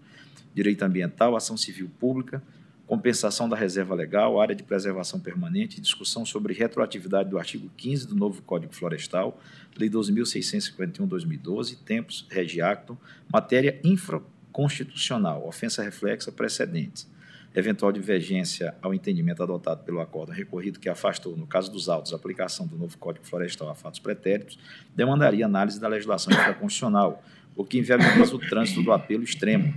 direito 0.53 0.83
ambiental, 0.83 1.37
ação 1.37 1.57
civil 1.57 1.89
pública, 2.01 2.43
compensação 2.85 3.49
da 3.49 3.55
reserva 3.55 3.95
legal, 3.95 4.41
área 4.41 4.57
de 4.57 4.65
preservação 4.65 5.21
permanente, 5.21 5.81
discussão 5.81 6.27
sobre 6.27 6.53
retroatividade 6.53 7.31
do 7.31 7.39
artigo 7.39 7.71
15 7.77 8.09
do 8.09 8.17
novo 8.17 8.43
Código 8.43 8.75
Florestal, 8.75 9.41
Lei 9.77 9.89
12.651-2012, 9.89 11.79
tempos, 11.85 12.27
regiacto, 12.29 12.99
matéria 13.33 13.79
infraconstitucional, 13.85 15.47
ofensa 15.47 15.81
reflexa, 15.81 16.33
precedentes 16.33 17.07
eventual 17.55 17.93
divergência 17.93 18.75
ao 18.81 18.95
entendimento 18.95 19.43
adotado 19.43 19.85
pelo 19.85 20.01
acordo 20.01 20.33
recorrido 20.33 20.81
que 20.81 20.89
afastou, 20.89 21.37
no 21.37 21.47
caso 21.47 21.71
dos 21.71 21.89
autos, 21.89 22.13
a 22.13 22.17
aplicação 22.17 22.67
do 22.67 22.77
novo 22.77 22.97
Código 22.99 23.27
Florestal 23.27 23.69
a 23.69 23.75
fatos 23.75 24.01
pretéritos, 24.01 24.59
demandaria 24.95 25.45
análise 25.45 25.81
da 25.81 25.89
legislação 25.89 26.33
infraconstitucional, 26.33 27.23
o 27.55 27.65
que 27.65 27.79
inviabiliza 27.79 28.35
o 28.35 28.39
trânsito 28.39 28.83
do 28.83 28.93
apelo 28.93 29.23
extremo, 29.23 29.75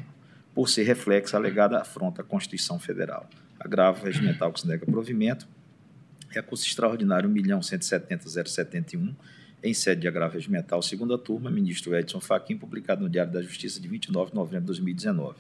por 0.53 0.69
ser 0.69 0.84
reflexo 0.84 1.36
alegada 1.36 1.78
afronta 1.78 2.21
à 2.21 2.23
Constituição 2.23 2.80
Federal. 2.80 3.30
Agravo 3.59 4.05
regimental 4.05 4.53
que 4.53 4.61
se 4.61 4.67
nega 4.67 4.86
provimento, 4.86 5.45
recurso 6.30 6.65
extraordinário 6.65 7.30
1.170.071, 7.30 9.13
em 9.63 9.73
sede 9.73 10.01
de 10.01 10.07
agravo 10.07 10.36
regimental, 10.36 10.82
segunda 10.82 11.17
turma, 11.17 11.49
ministro 11.49 11.95
Edson 11.95 12.21
Fachin, 12.21 12.55
publicado 12.55 13.01
no 13.01 13.09
Diário 13.09 13.34
da 13.34 13.41
Justiça 13.41 13.82
de 13.82 13.88
29 13.88 14.30
de 14.30 14.36
novembro 14.36 14.61
de 14.61 14.67
2019. 14.67 15.38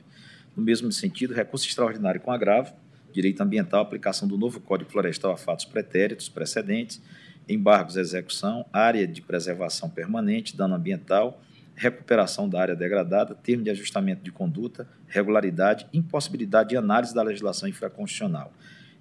No 0.55 0.63
mesmo 0.63 0.91
sentido, 0.91 1.33
recurso 1.33 1.67
extraordinário 1.67 2.21
com 2.21 2.31
agravo, 2.31 2.73
direito 3.11 3.41
ambiental, 3.41 3.81
aplicação 3.81 4.27
do 4.27 4.37
novo 4.37 4.59
Código 4.59 4.89
Florestal 4.89 5.31
a 5.31 5.37
fatos 5.37 5.65
pretéritos, 5.65 6.29
precedentes, 6.29 7.01
embargos, 7.47 7.97
execução, 7.97 8.65
área 8.71 9.07
de 9.07 9.21
preservação 9.21 9.89
permanente, 9.89 10.55
dano 10.55 10.75
ambiental, 10.75 11.41
recuperação 11.75 12.47
da 12.47 12.61
área 12.61 12.75
degradada, 12.75 13.35
termo 13.35 13.63
de 13.63 13.69
ajustamento 13.69 14.23
de 14.23 14.31
conduta, 14.31 14.87
regularidade, 15.07 15.85
impossibilidade 15.93 16.69
de 16.69 16.77
análise 16.77 17.13
da 17.13 17.21
legislação 17.21 17.67
infraconstitucional. 17.67 18.53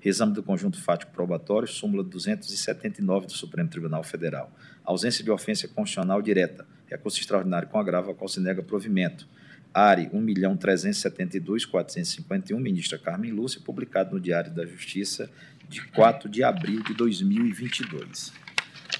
Exame 0.05 0.35
do 0.35 0.43
conjunto 0.43 0.83
fático 0.83 1.13
probatório, 1.13 1.67
súmula 1.67 2.03
279 2.05 3.27
do 3.27 3.33
Supremo 3.33 3.71
Tribunal 3.71 4.03
Federal. 4.03 4.53
Ausência 4.85 5.25
de 5.25 5.31
ofensa 5.31 5.67
constitucional 5.67 6.21
direta. 6.21 6.67
Recurso 6.87 7.19
extraordinário 7.19 7.69
com 7.69 7.79
agravo 7.79 8.11
ao 8.11 8.15
qual 8.15 8.29
se 8.29 8.39
nega 8.39 8.63
provimento. 8.63 9.27
ARE 9.75 10.09
1.372.451, 10.11 12.57
ministra 12.61 12.97
Carmen 12.97 13.33
Lúcia, 13.33 13.61
publicado 13.61 14.15
no 14.15 14.21
Diário 14.21 14.53
da 14.53 14.65
Justiça 14.65 15.29
de 15.69 15.85
4 15.89 16.29
de 16.29 16.45
abril 16.45 16.81
de 16.85 16.95
2022. 16.95 18.33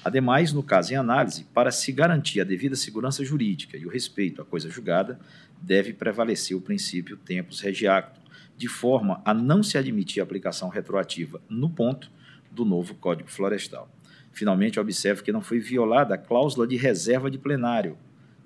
Ademais, 0.03 0.51
no 0.51 0.61
caso 0.61 0.91
em 0.91 0.97
análise, 0.97 1.45
para 1.53 1.71
se 1.71 1.93
garantir 1.93 2.41
a 2.41 2.43
devida 2.43 2.75
segurança 2.75 3.23
jurídica 3.23 3.77
e 3.77 3.85
o 3.85 3.89
respeito 3.89 4.41
à 4.41 4.45
coisa 4.45 4.69
julgada, 4.69 5.17
deve 5.61 5.93
prevalecer 5.93 6.57
o 6.57 6.61
princípio 6.61 7.15
tempus 7.15 7.61
regiactum, 7.61 8.19
de 8.57 8.67
forma 8.67 9.21
a 9.23 9.33
não 9.33 9.63
se 9.63 9.77
admitir 9.77 10.21
aplicação 10.21 10.67
retroativa 10.67 11.41
no 11.49 11.69
ponto 11.69 12.11
do 12.51 12.65
novo 12.65 12.95
Código 12.95 13.31
Florestal. 13.31 13.89
Finalmente, 14.33 14.77
observe 14.79 15.23
que 15.23 15.31
não 15.31 15.41
foi 15.41 15.59
violada 15.59 16.15
a 16.15 16.17
cláusula 16.17 16.67
de 16.67 16.75
reserva 16.75 17.31
de 17.31 17.37
plenário, 17.37 17.97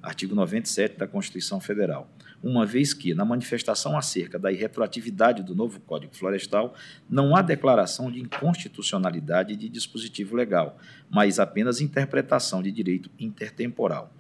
artigo 0.02 0.34
97 0.36 0.98
da 0.98 1.08
Constituição 1.08 1.60
Federal, 1.60 2.10
uma 2.42 2.66
vez 2.66 2.94
que, 2.94 3.14
na 3.14 3.26
manifestação 3.26 3.98
acerca 3.98 4.40
da 4.40 4.52
irretroatividade 4.52 5.44
do 5.44 5.54
novo 5.54 5.80
Código 5.82 6.16
Florestal, 6.16 6.74
não 7.10 7.36
há 7.36 7.42
declaração 7.42 8.12
de 8.12 8.20
inconstitucionalidade 8.20 9.56
de 9.56 9.68
dispositivo 9.68 10.36
legal, 10.36 10.78
mas 11.10 11.40
apenas 11.40 11.82
interpretação 11.82 12.64
de 12.64 12.72
direito 12.72 13.10
intertemporal. 13.20 14.14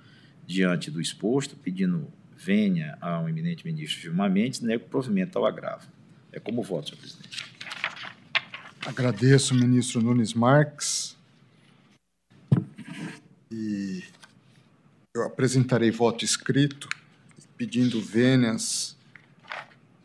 Diante 0.46 0.92
do 0.92 1.00
exposto, 1.00 1.56
pedindo 1.56 2.12
venha 2.36 2.98
ao 3.02 3.28
eminente 3.28 3.66
ministro 3.66 4.02
Gilmar 4.02 4.32
Mendes, 4.32 4.62
nego 4.62 4.86
provimento 4.86 5.38
ao 5.38 5.46
agravo. 5.46 5.88
É 6.32 6.40
como 6.40 6.64
voto, 6.64 6.90
senhor 6.90 7.02
presidente. 7.02 7.46
Agradeço, 8.86 9.54
ministro 9.54 10.02
Nunes 10.02 10.34
Marques. 10.34 11.18
E 13.52 14.04
eu 15.14 15.24
apresentarei 15.24 15.92
voto 15.92 16.24
escrito 16.24 16.88
pedindo 17.60 18.02
vênias 18.02 18.96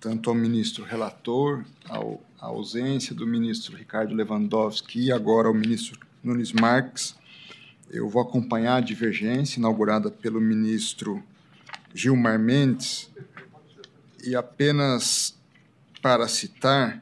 tanto 0.00 0.28
ao 0.28 0.34
ministro 0.34 0.82
relator, 0.82 1.64
ao, 1.88 2.20
à 2.40 2.46
ausência 2.46 3.14
do 3.14 3.24
ministro 3.24 3.76
Ricardo 3.76 4.12
Lewandowski 4.12 5.05
e 5.05 5.12
agora 5.12 5.46
ao 5.46 5.55
ministro 5.55 6.00
Nunes 6.20 6.52
Marques. 6.52 7.14
Eu 7.88 8.09
vou 8.09 8.20
acompanhar 8.20 8.78
a 8.78 8.80
divergência 8.80 9.61
inaugurada 9.61 10.11
pelo 10.11 10.40
ministro 10.40 11.22
Gilmar 11.94 12.40
Mendes 12.40 13.09
e 14.24 14.34
apenas 14.34 15.38
para 16.02 16.26
citar 16.26 17.00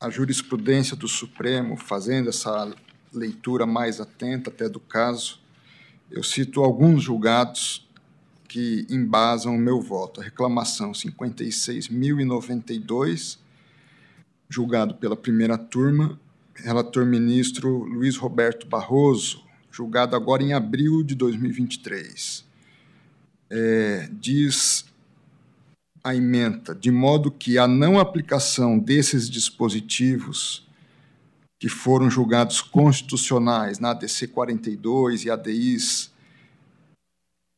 a 0.00 0.10
jurisprudência 0.10 0.96
do 0.96 1.06
Supremo, 1.06 1.76
fazendo 1.76 2.28
essa 2.28 2.74
leitura 3.14 3.66
mais 3.66 4.00
atenta 4.00 4.50
até 4.50 4.68
do 4.68 4.80
caso, 4.80 5.41
eu 6.12 6.22
cito 6.22 6.62
alguns 6.62 7.02
julgados 7.02 7.84
que 8.46 8.86
embasam 8.90 9.56
o 9.56 9.58
meu 9.58 9.80
voto. 9.80 10.20
A 10.20 10.24
reclamação 10.24 10.92
56.092, 10.92 13.38
julgado 14.48 14.94
pela 14.96 15.16
primeira 15.16 15.56
turma, 15.56 16.20
relator 16.54 17.06
ministro 17.06 17.84
Luiz 17.84 18.18
Roberto 18.18 18.66
Barroso, 18.66 19.42
julgado 19.70 20.14
agora 20.14 20.42
em 20.42 20.52
abril 20.52 21.02
de 21.02 21.14
2023. 21.14 22.44
É, 23.48 24.10
diz 24.12 24.84
a 26.04 26.14
emenda, 26.14 26.74
de 26.74 26.90
modo 26.90 27.30
que 27.30 27.56
a 27.56 27.66
não 27.66 27.98
aplicação 27.98 28.78
desses 28.78 29.30
dispositivos 29.30 30.70
que 31.62 31.68
foram 31.68 32.10
julgados 32.10 32.60
constitucionais 32.60 33.78
na 33.78 33.90
ADC 33.90 34.26
42 34.26 35.26
e 35.26 35.30
ADIs 35.30 36.10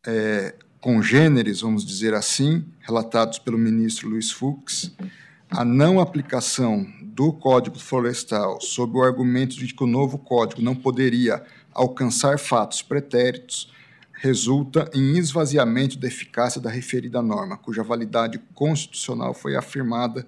é, 0.06 0.54
congêneres, 0.78 1.62
vamos 1.62 1.86
dizer 1.86 2.12
assim, 2.12 2.66
relatados 2.82 3.38
pelo 3.38 3.56
ministro 3.56 4.10
Luiz 4.10 4.30
Fux, 4.30 4.94
a 5.50 5.64
não 5.64 5.98
aplicação 5.98 6.86
do 7.02 7.32
Código 7.32 7.78
Florestal 7.78 8.60
sob 8.60 8.98
o 8.98 9.02
argumento 9.02 9.56
de 9.56 9.72
que 9.72 9.82
o 9.82 9.86
novo 9.86 10.18
código 10.18 10.60
não 10.60 10.74
poderia 10.76 11.42
alcançar 11.72 12.38
fatos 12.38 12.82
pretéritos 12.82 13.72
resulta 14.12 14.86
em 14.92 15.16
esvaziamento 15.16 15.96
da 15.96 16.08
eficácia 16.08 16.60
da 16.60 16.68
referida 16.68 17.22
norma, 17.22 17.56
cuja 17.56 17.82
validade 17.82 18.38
constitucional 18.54 19.32
foi 19.32 19.56
afirmada 19.56 20.26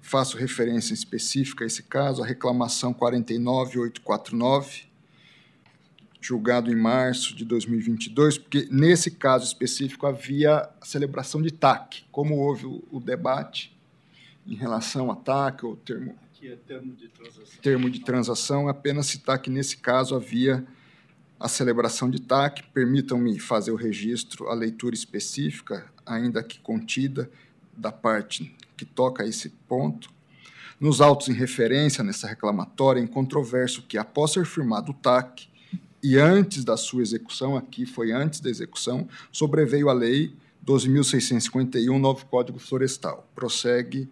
faço 0.02 0.38
referência 0.38 0.94
específica 0.94 1.66
a 1.66 1.68
esse 1.68 1.84
caso, 1.84 2.24
a 2.24 2.26
reclamação 2.26 2.94
49849, 2.94 4.87
julgado 6.20 6.72
em 6.72 6.76
março 6.76 7.36
de 7.36 7.46
2022, 7.46 8.38
porque 8.38 8.68
nesse 8.72 9.12
caso 9.12 9.46
específico 9.46 10.06
havia 10.06 10.70
a 10.82 10.86
celebração 10.86 11.42
de 11.42 11.52
TAC, 11.52 12.06
como 12.12 12.38
houve 12.38 12.66
o, 12.66 12.84
o 12.92 13.00
debate 13.00 13.78
em 14.46 14.56
relação 14.56 15.12
a 15.12 15.16
TAC, 15.16 15.66
ou 15.66 15.76
termo, 15.76 16.16
é 16.42 16.56
termo 16.56 16.96
de 16.96 17.08
transação. 17.10 17.62
termo 17.62 17.90
de 17.90 18.00
transação, 18.00 18.68
apenas 18.68 19.08
citar 19.08 19.40
que 19.40 19.50
nesse 19.50 19.78
caso 19.78 20.16
havia 20.16 20.66
a 21.40 21.48
celebração 21.48 22.10
de 22.10 22.22
TAC. 22.22 22.64
Permitam-me 22.74 23.38
fazer 23.40 23.72
o 23.72 23.76
registro, 23.76 24.48
a 24.48 24.54
leitura 24.54 24.96
específica, 24.96 25.92
ainda 26.06 26.44
que 26.44 26.60
contida, 26.60 27.30
da 27.76 27.92
parte 27.92 28.56
que 28.76 28.86
toca 28.86 29.24
a 29.24 29.28
esse 29.28 29.50
ponto. 29.68 30.10
Nos 30.80 31.02
autos 31.02 31.28
em 31.30 31.34
referência 31.34 32.04
nessa 32.04 32.28
reclamatória, 32.28 33.02
é 33.02 33.08
controverso 33.08 33.84
que, 33.84 33.98
após 33.98 34.32
ser 34.32 34.46
firmado 34.46 34.92
o 34.92 34.96
TAC, 34.96 35.48
e 36.02 36.18
antes 36.18 36.64
da 36.64 36.78
sua 36.78 37.02
execução, 37.02 37.56
aqui 37.56 37.86
foi 37.86 38.12
antes 38.12 38.40
da 38.40 38.50
execução, 38.50 39.08
sobreveio 39.32 39.90
a 39.90 39.94
Lei 39.94 40.34
12.651, 40.66 41.98
novo 41.98 42.26
Código 42.26 42.60
Florestal. 42.60 43.30
Prossegue 43.34 44.10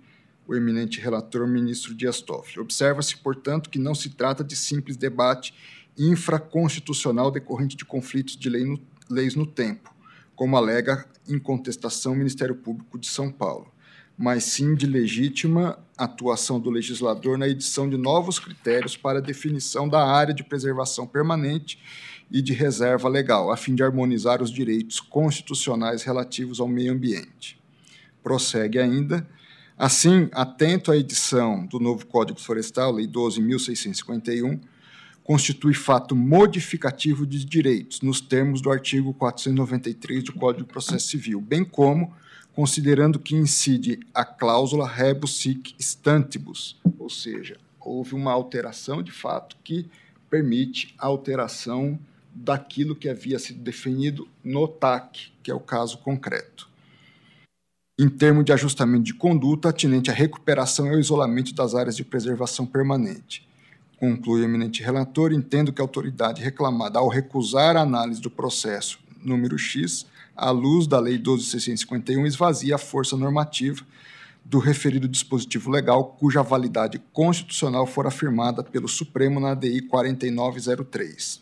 o 0.48 0.56
eminente 0.56 1.02
relator, 1.02 1.48
ministro 1.48 1.94
Dias 1.94 2.22
Toffoli. 2.22 2.60
Observa-se, 2.60 3.18
portanto, 3.18 3.70
que 3.70 3.80
não 3.80 3.94
se 3.94 4.10
trata 4.10 4.44
de 4.44 4.56
simples 4.56 4.96
debate 4.96 5.54
infraconstitucional 5.98 7.32
decorrente 7.32 7.76
de 7.76 7.86
conflitos 7.86 8.38
de 8.38 8.50
lei 8.50 8.64
no, 8.64 8.80
leis 9.10 9.36
no 9.36 9.46
tempo, 9.46 9.94
como 10.36 10.58
alega 10.58 11.06
em 11.28 11.40
contestação 11.40 12.14
o 12.14 12.16
Ministério 12.16 12.56
Público 12.56 12.98
de 12.98 13.08
São 13.08 13.32
Paulo, 13.32 13.72
mas 14.18 14.46
sim 14.46 14.76
de 14.76 14.86
legítima 14.86 15.78
atuação 15.98 16.60
do 16.60 16.70
legislador 16.70 17.38
na 17.38 17.48
edição 17.48 17.90
de 17.90 17.98
novos 17.98 18.40
critérios 18.40 18.96
para 18.96 19.22
definição 19.22 19.88
da 19.88 20.06
área 20.06 20.34
de 20.34 20.44
preservação 20.44 21.08
permanente 21.08 21.80
e 22.32 22.42
de 22.42 22.54
reserva 22.54 23.08
legal, 23.08 23.52
a 23.52 23.58
fim 23.58 23.76
de 23.76 23.84
harmonizar 23.84 24.42
os 24.42 24.52
direitos 24.52 25.00
constitucionais 25.00 26.04
relativos 26.04 26.60
ao 26.60 26.68
meio 26.68 26.92
ambiente. 26.92 27.60
Prossegue 28.24 28.80
ainda. 28.80 29.28
Assim, 29.78 30.30
atento 30.32 30.92
à 30.92 30.98
edição 30.98 31.66
do 31.66 31.80
novo 31.80 32.06
Código 32.06 32.40
Florestal, 32.40 32.94
Lei 32.94 33.08
12.651, 33.08 34.60
constitui 35.24 35.74
fato 35.74 36.16
modificativo 36.16 37.26
de 37.26 37.44
direitos, 37.44 38.02
nos 38.02 38.22
termos 38.22 38.62
do 38.62 38.72
artigo 38.72 39.14
493 39.14 40.24
do 40.24 40.34
Código 40.34 40.66
de 40.66 40.72
Processo 40.72 41.10
Civil, 41.10 41.42
bem 41.42 41.64
como 41.66 42.14
considerando 42.56 43.20
que 43.20 43.36
incide 43.36 44.00
a 44.14 44.24
cláusula 44.24 44.88
rebus 44.88 45.38
sic 45.38 45.76
stantibus, 45.78 46.80
ou 46.98 47.10
seja, 47.10 47.58
houve 47.80 48.16
uma 48.16 48.32
alteração 48.32 49.04
de 49.04 49.12
fato 49.12 49.58
que 49.62 49.90
permite 50.30 50.96
a 50.98 51.06
alteração 51.06 52.00
daquilo 52.34 52.96
que 52.96 53.10
havia 53.10 53.38
sido 53.38 53.62
definido 53.62 54.28
no 54.44 54.68
TAC, 54.68 55.32
que 55.44 55.52
é 55.52 55.54
o 55.54 55.60
caso 55.60 55.98
concreto. 55.98 56.70
Em 58.00 58.10
termos 58.10 58.44
de 58.44 58.52
ajustamento 58.52 59.04
de 59.04 59.14
conduta 59.14 59.70
atinente 59.70 60.10
à 60.10 60.14
recuperação 60.14 60.88
e 60.88 60.90
ao 60.92 61.00
isolamento 61.00 61.54
das 61.54 61.76
áreas 61.76 61.96
de 61.96 62.04
preservação 62.04 62.66
permanente. 62.66 63.48
Conclui 63.98 64.42
o 64.42 64.44
eminente 64.44 64.84
relator, 64.84 65.32
entendo 65.32 65.72
que 65.72 65.82
a 65.82 65.84
autoridade 65.84 66.42
reclamada, 66.42 67.00
ao 67.00 67.08
recusar 67.08 67.78
a 67.78 67.82
análise 67.82 68.22
do 68.22 68.30
processo 68.30 69.00
número 69.24 69.58
X, 69.58 70.06
à 70.36 70.52
luz 70.52 70.88
da 70.88 71.00
Lei 71.00 71.18
12.651, 71.18 72.26
esvazia 72.26 72.76
a 72.76 72.80
força 72.80 73.16
normativa 73.16 73.86
do 74.44 74.60
referido 74.60 75.08
dispositivo 75.08 75.72
legal, 75.72 76.16
cuja 76.20 76.44
validade 76.44 77.02
constitucional 77.12 77.88
for 77.88 78.06
afirmada 78.06 78.64
pelo 78.64 78.88
Supremo 78.88 79.40
na 79.40 79.52
ADI 79.52 79.82
4903. 79.82 81.42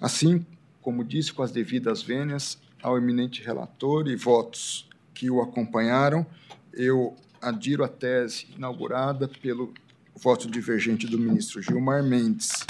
Assim, 0.00 0.44
como 0.82 1.04
disse, 1.04 1.32
com 1.32 1.42
as 1.42 1.52
devidas 1.52 2.02
vênias 2.02 2.58
ao 2.82 2.98
eminente 2.98 3.42
relator 3.42 4.08
e 4.08 4.16
votos 4.16 4.88
que 5.14 5.30
o 5.30 5.40
acompanharam, 5.40 6.26
eu 6.72 7.16
adiro 7.40 7.84
a 7.84 7.88
tese 7.88 8.48
inaugurada 8.56 9.28
pelo 9.28 9.72
voto 10.16 10.50
divergente 10.50 11.06
do 11.06 11.18
ministro 11.18 11.62
Gilmar 11.62 12.02
Mendes. 12.02 12.66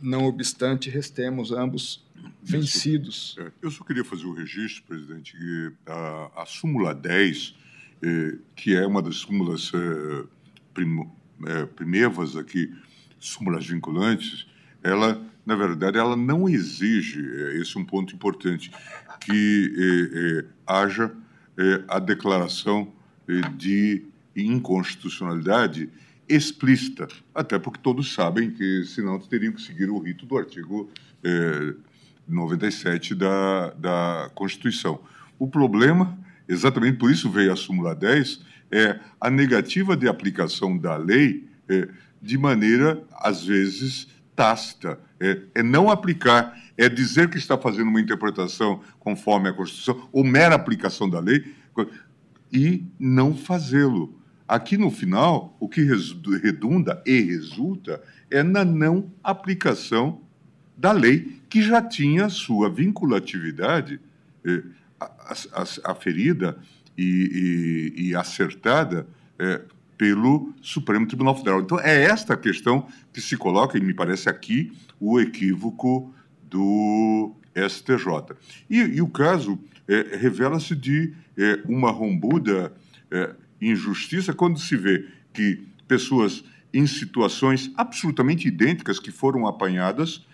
Não 0.00 0.26
obstante, 0.26 0.90
restemos 0.90 1.50
ambos 1.50 2.03
vencidos. 2.42 3.36
É, 3.38 3.50
eu 3.62 3.70
só 3.70 3.84
queria 3.84 4.04
fazer 4.04 4.26
o 4.26 4.32
registro, 4.32 4.82
presidente, 4.84 5.36
que 5.36 5.72
a, 5.86 6.42
a 6.42 6.46
súmula 6.46 6.94
10, 6.94 7.54
eh, 8.02 8.36
que 8.54 8.76
é 8.76 8.86
uma 8.86 9.00
das 9.00 9.16
súmulas 9.16 9.72
eh, 9.74 10.24
prim, 10.74 11.08
eh, 11.46 11.64
primevas 11.74 12.36
aqui, 12.36 12.70
súmulas 13.18 13.66
vinculantes, 13.66 14.46
ela, 14.82 15.24
na 15.46 15.56
verdade, 15.56 15.96
ela 15.96 16.14
não 16.14 16.46
exige, 16.46 17.20
esse 17.58 17.76
é 17.76 17.80
um 17.80 17.84
ponto 17.84 18.14
importante, 18.14 18.70
que 19.20 20.44
haja 20.66 21.10
a 21.88 21.98
declaração 21.98 22.92
de 23.56 24.04
inconstitucionalidade 24.36 25.88
explícita, 26.28 27.08
até 27.34 27.58
porque 27.58 27.80
todos 27.82 28.12
sabem 28.12 28.50
que, 28.50 28.84
senão, 28.84 29.18
teriam 29.18 29.54
que 29.54 29.62
seguir 29.62 29.88
o 29.88 29.98
rito 29.98 30.26
do 30.26 30.36
artigo 30.36 30.90
97 32.26 33.14
da, 33.14 33.70
da 33.70 34.30
Constituição. 34.34 35.00
O 35.38 35.46
problema, 35.46 36.18
exatamente 36.48 36.98
por 36.98 37.10
isso 37.10 37.30
veio 37.30 37.52
a 37.52 37.56
súmula 37.56 37.94
10, 37.94 38.40
é 38.70 38.98
a 39.20 39.30
negativa 39.30 39.96
de 39.96 40.08
aplicação 40.08 40.76
da 40.76 40.96
lei 40.96 41.48
é, 41.68 41.88
de 42.20 42.38
maneira, 42.38 43.02
às 43.12 43.44
vezes, 43.44 44.08
tácita. 44.34 44.98
É, 45.20 45.40
é, 45.54 45.62
não 45.62 45.90
aplicar, 45.90 46.58
é 46.76 46.88
dizer 46.88 47.30
que 47.30 47.38
está 47.38 47.56
fazendo 47.56 47.88
uma 47.88 48.00
interpretação 48.00 48.80
conforme 48.98 49.48
a 49.48 49.52
Constituição, 49.52 50.08
ou 50.12 50.24
mera 50.24 50.54
aplicação 50.54 51.08
da 51.08 51.20
lei, 51.20 51.54
e 52.52 52.84
não 52.98 53.34
fazê-lo. 53.34 54.18
Aqui 54.46 54.76
no 54.76 54.90
final, 54.90 55.56
o 55.58 55.68
que 55.68 55.82
redunda 56.42 57.02
e 57.06 57.20
resulta 57.20 58.02
é 58.30 58.42
na 58.42 58.64
não 58.64 59.10
aplicação 59.22 60.20
da 60.76 60.92
lei, 60.92 61.40
que 61.48 61.62
já 61.62 61.80
tinha 61.80 62.28
sua 62.28 62.68
vinculatividade 62.68 64.00
eh, 64.44 64.62
aferida 65.84 66.58
e, 66.96 67.92
e, 67.96 68.08
e 68.08 68.16
acertada 68.16 69.06
eh, 69.38 69.62
pelo 69.96 70.52
Supremo 70.60 71.06
Tribunal 71.06 71.36
Federal. 71.36 71.60
Então, 71.60 71.78
é 71.80 72.04
esta 72.04 72.36
questão 72.36 72.86
que 73.12 73.20
se 73.20 73.36
coloca, 73.36 73.78
e 73.78 73.80
me 73.80 73.94
parece 73.94 74.28
aqui, 74.28 74.72
o 74.98 75.20
equívoco 75.20 76.12
do 76.42 77.32
STJ. 77.54 78.36
E, 78.68 78.78
e 78.80 79.02
o 79.02 79.08
caso 79.08 79.58
eh, 79.88 80.16
revela-se 80.16 80.74
de 80.74 81.14
eh, 81.36 81.60
uma 81.66 81.90
rombuda 81.90 82.72
eh, 83.10 83.34
injustiça 83.60 84.32
quando 84.32 84.58
se 84.58 84.76
vê 84.76 85.06
que 85.32 85.66
pessoas 85.86 86.44
em 86.72 86.86
situações 86.86 87.70
absolutamente 87.76 88.48
idênticas 88.48 88.98
que 88.98 89.10
foram 89.10 89.46
apanhadas 89.46 90.26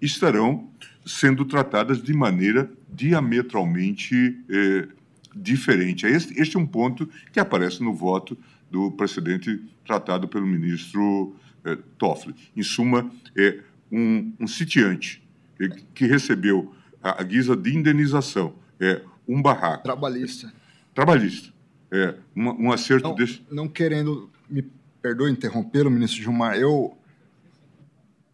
estarão 0.00 0.68
sendo 1.04 1.44
tratadas 1.44 2.02
de 2.02 2.12
maneira 2.12 2.70
diametralmente 2.88 4.38
eh, 4.48 4.88
diferente. 5.34 6.06
Este, 6.06 6.40
este 6.40 6.56
é 6.56 6.60
um 6.60 6.66
ponto 6.66 7.08
que 7.32 7.40
aparece 7.40 7.82
no 7.82 7.94
voto 7.94 8.36
do 8.70 8.90
precedente 8.92 9.62
tratado 9.84 10.28
pelo 10.28 10.46
ministro 10.46 11.34
eh, 11.64 11.78
Toffoli. 11.98 12.34
Em 12.56 12.62
suma, 12.62 13.10
é 13.36 13.60
um, 13.90 14.32
um 14.40 14.46
sitiante 14.46 15.22
eh, 15.60 15.68
que 15.94 16.06
recebeu 16.06 16.74
a, 17.02 17.20
a 17.20 17.24
guisa 17.24 17.56
de 17.56 17.74
indenização 17.76 18.54
é 18.80 19.02
um 19.26 19.40
barraco. 19.40 19.84
Trabalhista. 19.84 20.52
Trabalhista. 20.94 21.52
É, 21.90 22.14
um, 22.34 22.66
um 22.66 22.72
acerto 22.72 23.08
não, 23.08 23.14
desse. 23.14 23.42
Não 23.50 23.68
querendo, 23.68 24.30
me 24.48 24.62
perdoe 25.00 25.30
interrompê-lo, 25.30 25.90
ministro 25.90 26.22
Gilmar, 26.22 26.56
eu, 26.56 26.96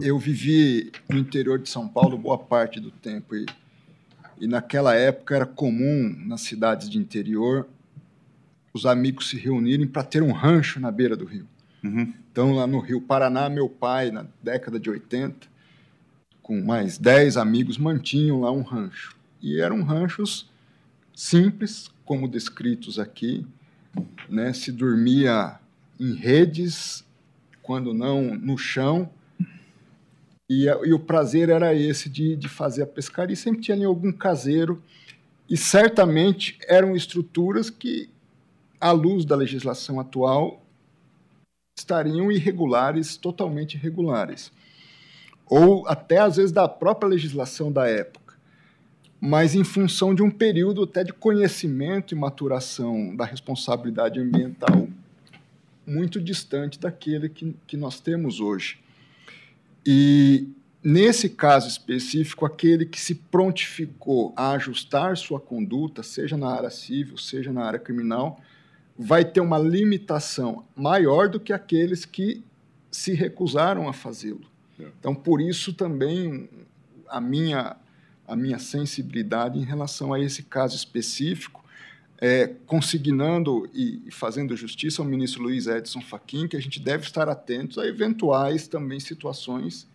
eu 0.01 0.17
vivi 0.17 0.93
no 1.09 1.19
interior 1.19 1.59
de 1.59 1.69
São 1.69 1.89
Paulo 1.89 2.17
boa 2.17 2.39
parte 2.39 2.79
do 2.79 2.91
tempo 2.91 3.35
e, 3.35 3.47
e 4.39 4.47
naquela 4.47 4.95
época 4.95 5.35
era 5.35 5.47
comum 5.47 6.15
nas 6.25 6.43
cidades 6.43 6.89
de 6.89 6.99
interior 6.99 7.67
os 8.73 8.87
amigos 8.87 9.29
se 9.29 9.37
reunirem 9.37 9.89
para 9.89 10.05
ter 10.05 10.23
um 10.23 10.31
rancho 10.31 10.79
na 10.79 10.93
beira 10.93 11.17
do 11.17 11.25
rio. 11.25 11.49
Uhum. 11.83 12.13
Então, 12.31 12.53
lá 12.53 12.67
no 12.67 12.79
Rio 12.79 13.01
Paraná, 13.01 13.49
meu 13.49 13.69
pai, 13.69 14.13
na 14.13 14.25
década 14.41 14.79
de 14.79 14.89
80, 14.89 15.49
com 16.43 16.63
mais 16.63 16.97
10 16.97 17.37
amigos, 17.37 17.77
mantinham 17.77 18.43
lá 18.43 18.53
um 18.53 18.63
rancho. 18.63 19.17
E 19.43 19.61
eram 19.61 19.83
ranchos 19.83 20.49
simples, 21.13 21.91
como 22.05 22.29
descritos 22.29 23.01
aqui, 23.01 23.45
né? 24.29 24.53
se 24.53 24.71
dormia 24.71 25.59
em 25.99 26.15
redes, 26.15 27.05
quando 27.63 27.93
não 27.93 28.37
no 28.37 28.57
chão, 28.57 29.11
e, 30.49 30.65
e 30.65 30.93
o 30.93 30.99
prazer 30.99 31.49
era 31.49 31.75
esse 31.75 32.09
de, 32.09 32.37
de 32.37 32.49
fazer 32.49 32.83
a 32.83 32.87
pescaria, 32.87 33.35
e 33.35 33.37
sempre 33.37 33.61
tinha 33.61 33.77
ali 33.77 33.85
algum 33.85 34.13
caseiro, 34.13 34.83
e 35.49 35.57
certamente 35.57 36.59
eram 36.69 36.95
estruturas 36.95 37.71
que, 37.71 38.09
à 38.81 38.91
luz 38.91 39.25
da 39.25 39.37
legislação 39.37 39.99
atual, 39.99 40.63
estariam 41.79 42.31
irregulares, 42.31 43.17
totalmente 43.17 43.75
irregulares. 43.75 44.53
Ou 45.47 45.87
até, 45.87 46.19
às 46.19 46.37
vezes, 46.37 46.53
da 46.53 46.69
própria 46.69 47.09
legislação 47.09 47.73
da 47.73 47.89
época 47.89 48.29
mas 49.21 49.55
em 49.55 49.65
função 49.65 50.15
de 50.15 50.23
um 50.23 50.31
período 50.31 50.85
até 50.85 51.03
de 51.03 51.13
conhecimento 51.13 52.15
e 52.15 52.19
maturação 52.19 53.15
da 53.17 53.25
responsabilidade 53.25 54.21
ambiental 54.21 54.89
muito 55.87 56.21
distante 56.21 56.79
daquele 56.79 57.29
que, 57.29 57.57
que 57.67 57.77
nós 57.77 57.99
temos 57.99 58.41
hoje. 58.41 58.79
E, 59.91 60.53
nesse 60.85 61.31
caso 61.31 61.67
específico, 61.67 62.45
aquele 62.45 62.85
que 62.85 63.01
se 63.01 63.15
prontificou 63.15 64.35
a 64.37 64.51
ajustar 64.51 65.17
sua 65.17 65.41
conduta, 65.41 66.03
seja 66.03 66.37
na 66.37 66.51
área 66.51 66.69
civil, 66.69 67.17
seja 67.17 67.51
na 67.51 67.65
área 67.65 67.79
criminal, 67.79 68.39
vai 68.99 69.25
ter 69.25 69.41
uma 69.41 69.59
limitação 69.59 70.67
maior 70.77 71.27
do 71.27 71.41
que 71.41 71.55
aqueles 71.55 72.05
que 72.05 72.45
se 72.91 73.15
recusaram 73.15 73.89
a 73.89 73.95
fazê-lo. 73.95 74.45
É. 74.79 74.89
Então, 75.01 75.15
por 75.15 75.41
isso 75.41 75.73
também 75.73 76.51
a 77.09 77.19
minha 77.19 77.75
a 78.27 78.37
minha 78.37 78.59
sensibilidade 78.59 79.59
em 79.59 79.65
relação 79.65 80.13
a 80.13 80.21
esse 80.21 80.43
caso 80.43 80.77
específico, 80.77 81.65
é, 82.21 82.49
consignando 82.67 83.69
e 83.73 84.03
fazendo 84.11 84.57
justiça 84.57 85.01
ao 85.01 85.09
ministro 85.09 85.43
Luiz 85.43 85.67
Edson 85.67 86.01
Fachin 86.01 86.49
que 86.49 86.57
a 86.57 86.61
gente 86.61 86.81
deve 86.81 87.05
estar 87.05 87.29
atentos 87.29 87.79
a 87.79 87.87
eventuais 87.87 88.67
também 88.67 88.99
situações 88.99 89.87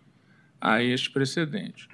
a 0.61 0.83
este 0.83 1.11
precedente. 1.11 1.89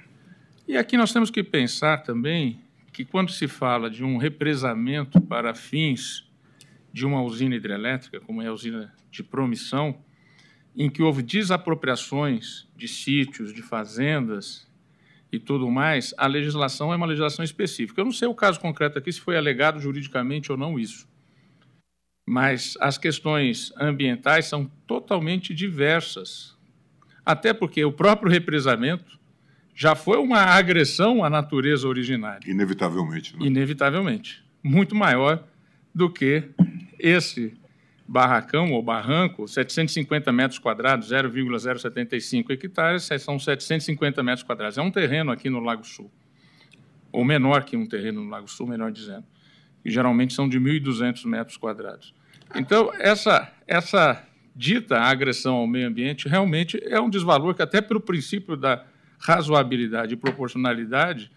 E 0.67 0.77
aqui 0.77 0.97
nós 0.97 1.13
temos 1.13 1.31
que 1.31 1.43
pensar 1.43 2.03
também 2.03 2.61
que 2.93 3.05
quando 3.05 3.31
se 3.31 3.49
fala 3.49 3.89
de 3.89 4.05
um 4.05 4.17
represamento 4.17 5.21
para 5.21 5.55
fins 5.55 6.29
de 6.93 7.07
uma 7.07 7.23
usina 7.23 7.55
hidrelétrica, 7.55 8.21
como 8.21 8.43
é 8.43 8.49
a 8.49 8.53
usina 8.53 8.93
de 9.11 9.23
promissão, 9.23 10.03
em 10.77 10.91
que 10.91 11.03
houve 11.03 11.23
desapropriações 11.23 12.69
de 12.77 12.87
sítios, 12.87 13.53
de 13.53 13.63
fazendas, 13.63 14.68
e 15.31 15.39
tudo 15.39 15.71
mais, 15.71 16.15
a 16.17 16.27
legislação 16.27 16.93
é 16.93 16.97
uma 16.97 17.07
legislação 17.07 17.45
específica. 17.45 18.01
Eu 18.01 18.07
não 18.07 18.13
sei 18.13 18.29
o 18.29 18.35
caso 18.35 18.59
concreto 18.59 18.99
aqui 18.99 19.13
se 19.13 19.21
foi 19.21 19.37
alegado 19.37 19.81
juridicamente 19.81 20.51
ou 20.51 20.57
não 20.57 20.79
isso. 20.79 21.07
Mas 22.27 22.77
as 22.81 22.99
questões 22.99 23.73
ambientais 23.79 24.47
são 24.47 24.71
totalmente 24.87 25.55
diversas. 25.55 26.57
Até 27.25 27.53
porque 27.53 27.85
o 27.85 27.93
próprio 27.93 28.31
represamento 28.31 29.19
já 29.75 29.95
foi 29.95 30.19
uma 30.19 30.41
agressão 30.41 31.23
à 31.23 31.31
natureza 31.31 31.87
originária. 31.87 32.51
Inevitavelmente. 32.51 33.37
Né? 33.37 33.47
Inevitavelmente. 33.47 34.45
muito 34.63 34.95
maior 34.95 35.45
do 35.95 36.11
que 36.11 36.51
esse 36.99 37.55
barracão 38.09 38.73
ou 38.73 38.83
barranco, 38.83 39.47
750 39.47 40.33
metros 40.33 40.59
quadrados, 40.59 41.09
0,075 41.09 42.51
hectares, 42.53 43.07
são 43.21 43.39
750 43.39 44.23
metros 44.23 44.43
quadrados. 44.43 44.79
É 44.79 44.83
um 44.83 44.91
terreno 44.91 45.31
aqui 45.31 45.51
no 45.51 45.61
Lago 45.61 45.87
Sul, 45.87 46.11
ou 47.13 47.23
menor 47.23 47.65
que 47.65 47.77
um 47.77 47.87
terreno 47.87 48.25
no 48.25 48.31
Lago 48.31 48.49
Sul, 48.49 48.67
melhor 48.67 48.91
dizendo, 48.91 49.25
que 49.83 49.91
geralmente 49.91 50.33
são 50.33 50.49
de 50.49 50.59
1.200 50.59 51.27
metros 51.27 51.59
quadrados. 51.59 52.15
Então, 52.55 52.91
essa, 52.99 53.53
essa 53.67 54.25
dita 54.57 54.99
agressão 54.99 55.57
ao 55.57 55.67
meio 55.67 55.87
ambiente 55.87 56.27
realmente 56.27 56.83
é 56.87 56.99
um 56.99 57.11
desvalor 57.11 57.55
que, 57.55 57.61
até 57.61 57.83
pelo 57.83 58.01
princípio 58.01 58.57
da 58.57 58.87
razoabilidade 59.19 60.15
e 60.15 60.17
proporcionalidade, 60.17 61.31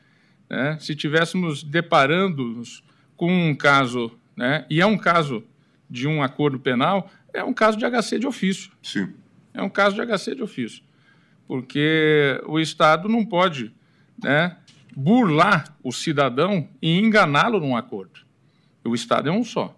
né, 0.49 0.77
se 0.79 0.95
tivéssemos 0.95 1.63
deparando-nos 1.63 2.81
com 3.17 3.29
um 3.29 3.53
caso, 3.53 4.17
né, 4.37 4.65
e 4.69 4.79
é 4.79 4.85
um 4.85 4.97
caso 4.97 5.43
de 5.91 6.07
um 6.07 6.23
acordo 6.23 6.57
penal, 6.57 7.11
é 7.33 7.43
um 7.43 7.53
caso 7.53 7.77
de 7.77 7.85
HC 7.85 8.17
de 8.17 8.25
ofício. 8.25 8.71
Sim. 8.81 9.13
É 9.53 9.61
um 9.61 9.69
caso 9.69 9.95
de 9.97 10.01
HC 10.01 10.35
de 10.35 10.41
ofício. 10.41 10.81
Porque 11.45 12.41
o 12.47 12.57
Estado 12.57 13.09
não 13.09 13.25
pode 13.25 13.73
né, 14.23 14.55
burlar 14.95 15.75
o 15.83 15.91
cidadão 15.91 16.69
e 16.81 16.97
enganá-lo 16.97 17.59
num 17.59 17.75
acordo. 17.75 18.21
O 18.85 18.95
Estado 18.95 19.27
é 19.27 19.31
um 19.31 19.43
só. 19.43 19.77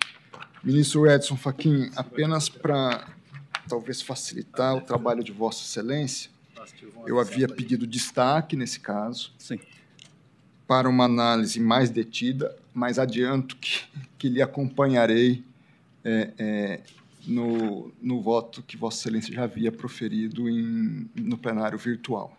Ministro 0.62 1.06
Edson 1.06 1.36
Fachin, 1.36 1.90
apenas 1.94 2.48
para 2.48 3.06
talvez 3.68 4.00
facilitar 4.00 4.74
o 4.74 4.80
trabalho 4.80 5.22
de 5.22 5.30
Vossa 5.30 5.62
Excelência, 5.62 6.30
eu 7.06 7.20
havia 7.20 7.46
pedido 7.46 7.86
destaque 7.86 8.56
nesse 8.56 8.80
caso. 8.80 9.30
Sim. 9.38 9.60
Para 10.66 10.88
uma 10.88 11.04
análise 11.04 11.60
mais 11.60 11.90
detida, 11.90 12.56
mas 12.72 12.98
adianto 12.98 13.54
que, 13.56 13.82
que 14.16 14.30
lhe 14.30 14.40
acompanharei 14.40 15.44
é, 16.02 16.30
é, 16.38 16.80
no, 17.26 17.92
no 18.00 18.20
voto 18.20 18.62
que 18.62 18.76
Vossa 18.76 19.00
Excelência 19.00 19.34
já 19.34 19.44
havia 19.44 19.72
proferido 19.72 20.48
em, 20.48 21.08
no 21.14 21.36
plenário 21.36 21.78
virtual. 21.78 22.36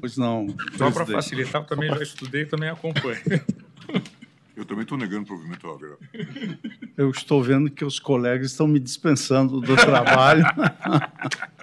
Pois 0.00 0.16
não. 0.16 0.54
Só 0.76 0.90
para 0.90 1.06
facilitar, 1.06 1.62
eu 1.62 1.66
também 1.66 1.88
já 1.88 2.02
estudei 2.02 2.42
e 2.42 2.46
também 2.46 2.68
acompanho. 2.68 3.20
Eu 4.54 4.66
também 4.66 4.82
estou 4.82 4.98
negando 4.98 5.26
provimento 5.26 5.66
óbvio. 5.66 5.98
Eu 6.96 7.10
estou 7.10 7.42
vendo 7.42 7.70
que 7.70 7.84
os 7.84 7.98
colegas 7.98 8.50
estão 8.50 8.68
me 8.68 8.78
dispensando 8.78 9.62
do 9.62 9.74
trabalho. 9.74 10.44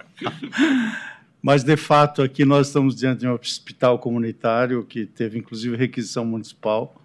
Mas, 1.40 1.62
de 1.62 1.76
fato, 1.76 2.20
aqui 2.20 2.44
nós 2.44 2.66
estamos 2.66 2.96
diante 2.96 3.20
de 3.20 3.28
um 3.28 3.32
hospital 3.32 3.98
comunitário 3.98 4.84
que 4.84 5.06
teve, 5.06 5.38
inclusive, 5.38 5.76
requisição 5.76 6.24
municipal 6.24 6.99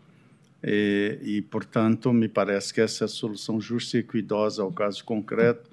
e, 0.64 1.20
e, 1.22 1.42
portanto, 1.44 2.12
me 2.12 2.28
parece 2.28 2.74
que 2.74 2.82
essa 2.82 3.04
é 3.04 3.06
a 3.06 3.08
solução 3.08 3.62
justa 3.62 3.98
e 3.98 4.00
equidosa 4.00 4.64
ao 4.64 4.72
caso 4.72 5.04
concreto. 5.04 5.70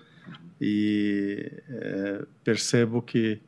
E 0.60 1.50
é, 1.68 2.24
percebo 2.44 3.00
que 3.00 3.40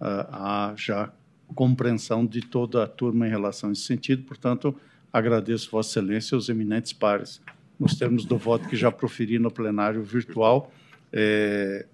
uh, 0.00 0.28
há 0.30 0.74
já 0.76 1.12
compreensão 1.54 2.24
de 2.24 2.40
toda 2.40 2.82
a 2.82 2.86
turma 2.86 3.26
em 3.26 3.30
relação 3.30 3.70
a 3.70 3.72
esse 3.72 3.82
sentido, 3.82 4.22
portanto, 4.22 4.74
agradeço 5.12 5.70
Vossa 5.70 5.98
Excelência 5.98 6.34
e 6.34 6.38
os 6.38 6.48
eminentes 6.48 6.92
pares. 6.92 7.40
Nos 7.78 7.94
termos 7.94 8.24
do 8.24 8.38
voto 8.38 8.68
que 8.68 8.76
já 8.76 8.92
proferi 8.92 9.38
no 9.38 9.50
plenário 9.50 10.02
virtual. 10.02 10.72
É, 11.12 11.86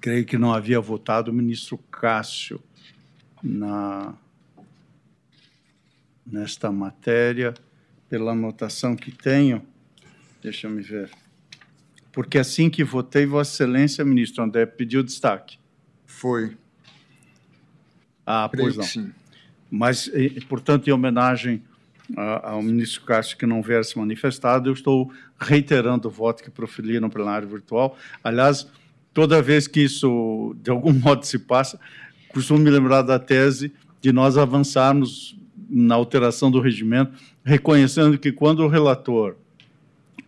creio 0.00 0.24
que 0.24 0.38
não 0.38 0.52
havia 0.52 0.80
votado 0.80 1.30
o 1.30 1.34
ministro 1.34 1.76
Cássio 1.90 2.60
na, 3.42 4.14
nesta 6.24 6.70
matéria 6.70 7.52
pela 8.10 8.32
anotação 8.32 8.96
que 8.96 9.12
tenho, 9.12 9.62
deixa 10.42 10.66
eu 10.66 10.70
me 10.70 10.82
ver. 10.82 11.08
Porque 12.12 12.38
assim 12.38 12.68
que 12.68 12.82
votei, 12.82 13.24
Vossa 13.24 13.52
Excelência, 13.54 14.04
ministro 14.04 14.42
André, 14.42 14.66
pediu 14.66 15.00
destaque. 15.04 15.58
Foi. 16.04 16.56
Ah, 18.26 18.50
pois 18.52 18.76
não. 18.76 18.82
Sim. 18.82 19.12
Mas, 19.70 20.10
portanto, 20.48 20.88
em 20.88 20.92
homenagem 20.92 21.62
ao 22.16 22.60
ministro 22.60 23.02
Cássio, 23.02 23.36
que 23.38 23.46
não 23.46 23.62
vier 23.62 23.84
se 23.84 23.96
manifestado, 23.96 24.68
eu 24.68 24.72
estou 24.72 25.12
reiterando 25.38 26.08
o 26.08 26.10
voto 26.10 26.42
que 26.42 26.50
proferi 26.50 26.98
no 26.98 27.08
plenário 27.08 27.46
virtual. 27.46 27.96
Aliás, 28.24 28.66
toda 29.14 29.40
vez 29.40 29.68
que 29.68 29.80
isso, 29.80 30.56
de 30.60 30.72
algum 30.72 30.92
modo, 30.98 31.24
se 31.24 31.38
passa, 31.38 31.78
costumo 32.30 32.58
me 32.58 32.70
lembrar 32.70 33.02
da 33.02 33.20
tese 33.20 33.72
de 34.00 34.12
nós 34.12 34.36
avançarmos 34.36 35.38
na 35.70 35.94
alteração 35.94 36.50
do 36.50 36.60
regimento, 36.60 37.12
reconhecendo 37.44 38.18
que 38.18 38.32
quando 38.32 38.64
o 38.64 38.68
relator 38.68 39.36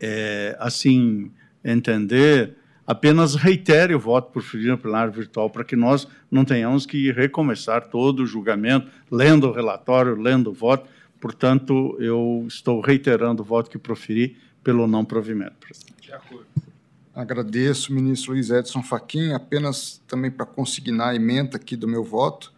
é, 0.01 0.57
assim 0.61 1.31
entender, 1.65 2.57
apenas 2.87 3.35
reitere 3.35 3.95
o 3.95 3.99
voto 3.99 4.33
por 4.33 4.45
no 4.55 4.79
plenário 4.79 5.13
virtual 5.13 5.51
para 5.51 5.65
que 5.65 5.77
nós 5.77 6.07
não 6.31 6.45
tenhamos 6.45 6.87
que 6.87 7.11
recomeçar 7.13 7.89
todo 7.89 8.21
o 8.21 8.27
julgamento, 8.27 8.89
lendo 9.11 9.49
o 9.49 9.53
relatório, 9.53 10.21
lendo 10.21 10.51
o 10.51 10.53
voto. 10.53 10.89
Portanto, 11.21 11.97
eu 12.01 12.45
estou 12.49 12.81
reiterando 12.81 13.43
o 13.43 13.45
voto 13.45 13.71
que 13.71 13.79
proferi 13.79 14.37
pelo 14.63 14.87
não 14.87 15.05
provimento. 15.05 15.67
De 16.01 16.13
acordo. 16.13 16.47
Agradeço, 17.15 17.93
ministro 17.93 18.33
Luiz 18.33 18.51
Edson 18.51 18.83
Fachin, 18.83 19.33
apenas 19.33 20.01
também 20.07 20.31
para 20.31 20.47
consignar 20.47 21.11
a 21.11 21.15
emenda 21.15 21.57
aqui 21.57 21.77
do 21.77 21.87
meu 21.87 22.03
voto 22.03 22.53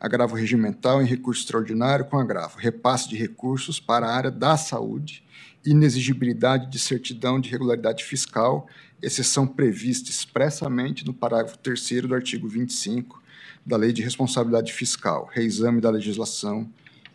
agravo 0.00 0.34
regimental 0.34 1.02
em 1.02 1.06
recurso 1.06 1.42
extraordinário 1.42 2.06
com 2.06 2.18
agravo, 2.18 2.58
repasse 2.58 3.08
de 3.08 3.16
recursos 3.16 3.78
para 3.78 4.06
a 4.06 4.14
área 4.14 4.30
da 4.30 4.56
saúde, 4.56 5.22
inexigibilidade 5.64 6.70
de 6.70 6.78
certidão 6.78 7.38
de 7.38 7.50
regularidade 7.50 8.02
fiscal, 8.02 8.66
exceção 9.02 9.46
prevista 9.46 10.10
expressamente 10.10 11.04
no 11.04 11.12
parágrafo 11.12 11.58
3 11.58 12.02
do 12.02 12.14
artigo 12.14 12.48
25 12.48 13.22
da 13.64 13.76
Lei 13.76 13.92
de 13.92 14.00
Responsabilidade 14.00 14.72
Fiscal, 14.72 15.28
reexame 15.30 15.82
da 15.82 15.90
legislação 15.90 16.66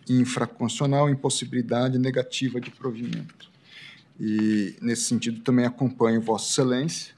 infraconstitucional, 0.08 1.10
impossibilidade 1.10 1.98
negativa 1.98 2.62
de 2.62 2.70
provimento. 2.70 3.50
E, 4.20 4.76
nesse 4.80 5.04
sentido, 5.04 5.42
também 5.42 5.66
acompanho 5.66 6.22
Vossa 6.22 6.52
Excelência 6.52 7.16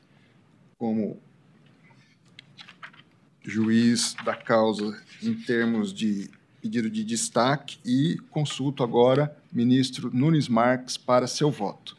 como 0.78 1.20
juiz 3.48 4.14
da 4.26 4.36
causa 4.36 5.02
em 5.24 5.34
termos 5.34 5.93
de 5.93 6.30
pedido 6.62 6.89
de 6.89 7.04
destaque 7.04 7.80
e 7.86 8.18
consulto 8.30 8.84
agora 8.84 9.36
ministro 9.52 10.12
Nunes 10.14 10.50
Marques 10.50 10.98
para 10.98 11.26
seu 11.28 11.50
voto. 11.50 11.95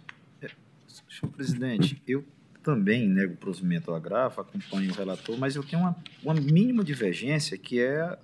Senhor 1.09 1.33
presidente, 1.33 2.01
eu 2.07 2.25
também 2.63 3.09
nego 3.09 3.33
o 3.33 3.37
provimento 3.37 3.91
ao 3.91 3.97
agravo, 3.97 4.41
acompanho 4.41 4.93
o 4.93 4.95
relator, 4.95 5.37
mas 5.39 5.57
eu 5.57 5.65
tenho 5.65 5.83
uma, 5.83 5.97
uma 6.23 6.35
mínima 6.35 6.85
divergência 6.85 7.57
que 7.57 7.81
é 7.81 8.17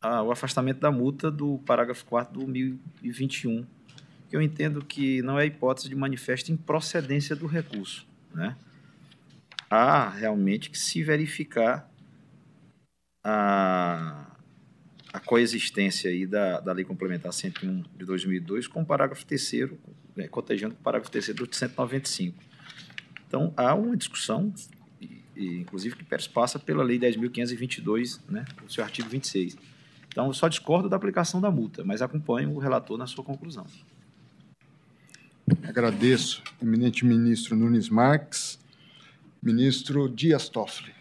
a, 0.00 0.22
o 0.22 0.32
afastamento 0.32 0.80
da 0.80 0.90
multa 0.90 1.30
do 1.30 1.58
parágrafo 1.58 2.04
4 2.06 2.32
do 2.32 2.46
2021, 2.46 3.64
que 4.28 4.36
eu 4.36 4.40
entendo 4.40 4.84
que 4.84 5.20
não 5.22 5.38
é 5.38 5.46
hipótese 5.46 5.88
de 5.88 5.94
manifesta 5.94 6.50
improcedência 6.50 7.36
do 7.36 7.46
recurso. 7.46 8.06
Né? 8.34 8.56
Há 9.68 10.08
realmente 10.08 10.70
que 10.70 10.78
se 10.78 11.02
verificar 11.02 11.89
a, 13.22 14.26
a 15.12 15.20
coexistência 15.20 16.10
aí 16.10 16.26
da, 16.26 16.60
da 16.60 16.72
Lei 16.72 16.84
Complementar 16.84 17.32
101 17.32 17.84
de 17.96 18.04
2002 18.04 18.66
com 18.66 18.82
o 18.82 18.86
parágrafo 18.86 19.24
3 19.24 19.70
né, 20.16 20.28
cotejando 20.28 20.74
com 20.74 20.80
o 20.80 20.84
parágrafo 20.84 21.10
3 21.10 21.34
do 21.34 21.48
195. 21.50 22.36
Então, 23.26 23.52
há 23.56 23.74
uma 23.74 23.96
discussão, 23.96 24.52
e, 25.00 25.22
e, 25.36 25.60
inclusive 25.60 25.96
que 25.96 26.04
passa 26.28 26.58
pela 26.58 26.82
Lei 26.82 26.98
10.522, 26.98 28.20
né, 28.28 28.44
o 28.66 28.70
seu 28.70 28.82
artigo 28.82 29.08
26. 29.08 29.56
Então, 30.08 30.26
eu 30.26 30.34
só 30.34 30.48
discordo 30.48 30.88
da 30.88 30.96
aplicação 30.96 31.40
da 31.40 31.50
multa, 31.50 31.84
mas 31.84 32.02
acompanho 32.02 32.52
o 32.52 32.58
relator 32.58 32.98
na 32.98 33.06
sua 33.06 33.22
conclusão. 33.22 33.64
Agradeço, 35.62 36.42
eminente 36.60 37.04
ministro 37.04 37.56
Nunes 37.56 37.88
Marques. 37.88 38.58
Ministro 39.42 40.06
Dias 40.06 40.50
Toffoli. 40.50 40.92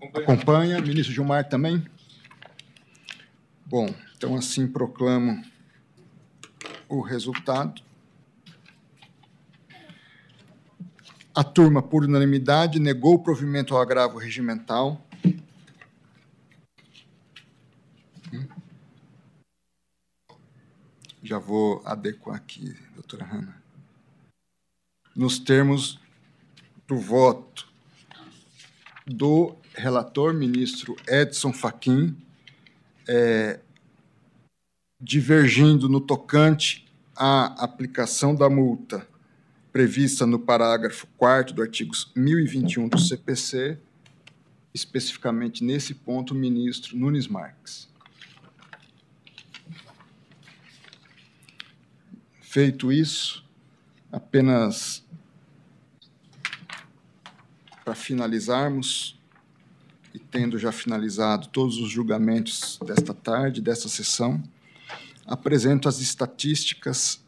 Acompanha. 0.00 0.24
Acompanha. 0.24 0.80
Ministro 0.80 1.12
Gilmar 1.12 1.48
também? 1.48 1.84
Bom, 3.66 3.92
então 4.16 4.36
assim 4.36 4.66
proclamo 4.66 5.42
o 6.88 7.00
resultado. 7.00 7.82
A 11.34 11.44
turma, 11.44 11.82
por 11.82 12.04
unanimidade, 12.04 12.80
negou 12.80 13.14
o 13.14 13.22
provimento 13.22 13.74
ao 13.74 13.80
agravo 13.80 14.18
regimental. 14.18 15.04
Já 21.22 21.38
vou 21.38 21.82
adequar 21.84 22.36
aqui, 22.36 22.74
doutora 22.94 23.24
Hanna. 23.24 23.62
Nos 25.14 25.38
termos 25.38 26.00
do 26.86 26.96
voto 26.96 27.68
do 29.08 29.56
relator, 29.74 30.34
ministro 30.34 30.96
Edson 31.06 31.52
Fachin, 31.52 32.16
é, 33.08 33.60
divergindo 35.00 35.88
no 35.88 36.00
tocante 36.00 36.86
à 37.16 37.64
aplicação 37.64 38.34
da 38.34 38.50
multa 38.50 39.06
prevista 39.72 40.26
no 40.26 40.38
parágrafo 40.38 41.06
4 41.16 41.54
do 41.54 41.62
artigo 41.62 41.92
1021 42.14 42.88
do 42.88 42.98
CPC, 42.98 43.78
especificamente 44.74 45.64
nesse 45.64 45.94
ponto, 45.94 46.34
o 46.34 46.36
ministro 46.36 46.96
Nunes 46.96 47.26
Marques. 47.28 47.88
Feito 52.40 52.90
isso, 52.90 53.44
apenas 54.10 55.06
para 57.88 57.94
finalizarmos, 57.94 59.18
e 60.12 60.18
tendo 60.18 60.58
já 60.58 60.70
finalizado 60.70 61.48
todos 61.48 61.78
os 61.78 61.88
julgamentos 61.88 62.78
desta 62.84 63.14
tarde, 63.14 63.62
desta 63.62 63.88
sessão, 63.88 64.42
apresento 65.26 65.88
as 65.88 65.98
estatísticas 65.98 67.18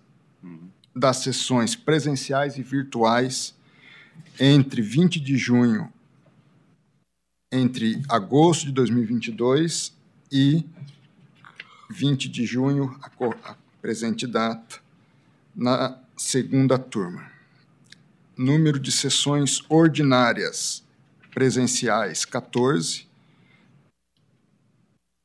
das 0.94 1.16
sessões 1.16 1.74
presenciais 1.74 2.58
e 2.58 2.62
virtuais 2.62 3.54
entre 4.38 4.82
20 4.82 5.18
de 5.18 5.38
junho, 5.38 5.90
entre 7.50 8.02
agosto 8.06 8.66
de 8.66 8.72
2022 8.72 9.94
e 10.30 10.62
20 11.88 12.28
de 12.28 12.44
junho, 12.44 13.00
a 13.02 13.56
presente 13.80 14.26
data, 14.26 14.78
na 15.56 15.98
segunda 16.18 16.78
turma. 16.78 17.29
Número 18.42 18.80
de 18.80 18.90
sessões 18.90 19.60
ordinárias 19.68 20.82
presenciais, 21.30 22.24
14. 22.24 23.06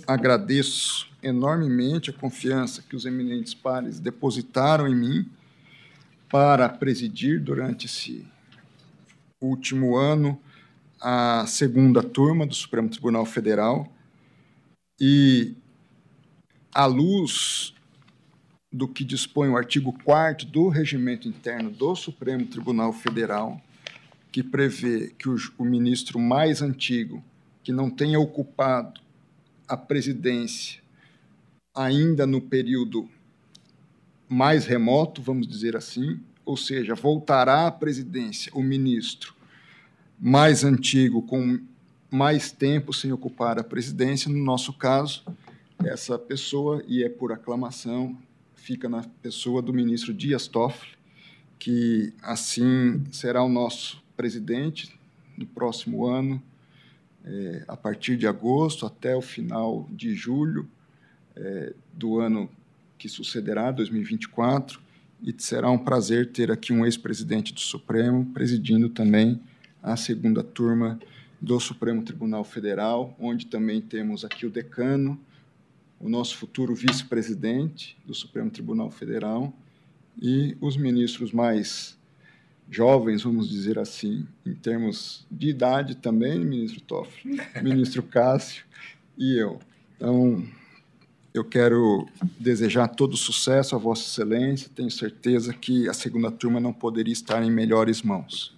agradeço 0.05 1.07
enormemente 1.21 2.09
a 2.09 2.13
confiança 2.13 2.83
que 2.87 2.95
os 2.95 3.05
eminentes 3.05 3.53
pares 3.53 3.99
depositaram 3.99 4.87
em 4.87 4.95
mim 4.95 5.29
para 6.29 6.67
presidir 6.67 7.39
durante 7.39 7.85
esse 7.85 8.25
último 9.41 9.95
ano 9.95 10.39
a 10.99 11.45
segunda 11.45 12.01
turma 12.01 12.45
do 12.45 12.55
Supremo 12.55 12.89
Tribunal 12.89 13.25
Federal. 13.25 13.91
E 14.99 15.55
à 16.73 16.85
luz 16.85 17.73
do 18.71 18.87
que 18.87 19.03
dispõe 19.03 19.49
o 19.49 19.57
artigo 19.57 19.93
4 20.03 20.45
do 20.47 20.67
Regimento 20.67 21.27
Interno 21.27 21.71
do 21.71 21.95
Supremo 21.95 22.45
Tribunal 22.45 22.91
Federal, 22.91 23.61
que 24.31 24.43
prevê 24.43 25.13
que 25.17 25.29
o, 25.29 25.35
o 25.57 25.63
ministro 25.63 26.19
mais 26.19 26.61
antigo, 26.61 27.23
que 27.63 27.71
não 27.71 27.89
tenha 27.89 28.19
ocupado 28.19 28.99
a 29.67 29.77
presidência 29.77 30.81
ainda 31.75 32.25
no 32.25 32.41
período 32.41 33.09
mais 34.27 34.65
remoto, 34.65 35.21
vamos 35.21 35.47
dizer 35.47 35.75
assim, 35.75 36.19
ou 36.47 36.55
seja, 36.55 36.95
voltará 36.95 37.67
à 37.67 37.71
presidência 37.71 38.49
o 38.55 38.63
ministro 38.63 39.35
mais 40.17 40.63
antigo 40.63 41.21
com 41.21 41.59
mais 42.09 42.51
tempo 42.53 42.93
sem 42.93 43.11
ocupar 43.11 43.59
a 43.59 43.63
presidência, 43.65 44.31
no 44.31 44.41
nosso 44.41 44.71
caso, 44.71 45.25
essa 45.83 46.17
pessoa, 46.17 46.81
e 46.87 47.03
é 47.03 47.09
por 47.09 47.33
aclamação, 47.33 48.17
fica 48.55 48.87
na 48.87 49.03
pessoa 49.21 49.61
do 49.61 49.73
ministro 49.73 50.13
Dias 50.13 50.47
Toffoli, 50.47 50.91
que 51.59 52.13
assim 52.23 53.03
será 53.11 53.43
o 53.43 53.49
nosso 53.49 54.01
presidente 54.15 54.97
no 55.37 55.45
próximo 55.45 56.05
ano, 56.05 56.41
é, 57.25 57.65
a 57.67 57.75
partir 57.75 58.15
de 58.15 58.25
agosto 58.25 58.85
até 58.85 59.13
o 59.17 59.21
final 59.21 59.85
de 59.91 60.15
julho 60.15 60.65
é, 61.35 61.73
do 61.93 62.21
ano 62.21 62.49
que 62.97 63.09
sucederá, 63.09 63.69
2024, 63.69 64.86
e 65.21 65.33
será 65.37 65.69
um 65.69 65.77
prazer 65.77 66.31
ter 66.31 66.51
aqui 66.51 66.71
um 66.71 66.85
ex-presidente 66.85 67.53
do 67.53 67.59
Supremo 67.59 68.25
presidindo 68.33 68.89
também 68.89 69.39
a 69.81 69.95
segunda 69.95 70.43
turma 70.43 70.99
do 71.41 71.59
Supremo 71.59 72.03
Tribunal 72.03 72.43
Federal, 72.43 73.15
onde 73.19 73.45
também 73.45 73.79
temos 73.79 74.25
aqui 74.25 74.45
o 74.45 74.49
decano, 74.49 75.19
o 75.99 76.09
nosso 76.09 76.37
futuro 76.37 76.75
vice-presidente 76.75 77.97
do 78.05 78.13
Supremo 78.13 78.49
Tribunal 78.49 78.91
Federal 78.91 79.53
e 80.21 80.57
os 80.59 80.77
ministros 80.77 81.31
mais 81.31 81.97
jovens, 82.69 83.23
vamos 83.23 83.49
dizer 83.49 83.79
assim, 83.79 84.27
em 84.45 84.53
termos 84.53 85.25
de 85.31 85.49
idade 85.49 85.95
também, 85.95 86.43
ministro 86.43 86.81
Toffoli, 86.81 87.39
ministro 87.63 88.03
Cássio 88.03 88.65
e 89.17 89.37
eu. 89.37 89.59
Então, 89.95 90.45
eu 91.37 91.45
quero 91.45 92.07
desejar 92.39 92.87
todo 92.87 93.15
sucesso 93.15 93.75
a 93.75 93.77
Vossa 93.77 94.03
Excelência, 94.03 94.69
tenho 94.73 94.89
certeza 94.89 95.53
que 95.53 95.87
a 95.87 95.93
segunda 95.93 96.31
turma 96.31 96.59
não 96.59 96.73
poderia 96.73 97.13
estar 97.13 97.43
em 97.43 97.51
melhores 97.51 98.01
mãos. 98.01 98.55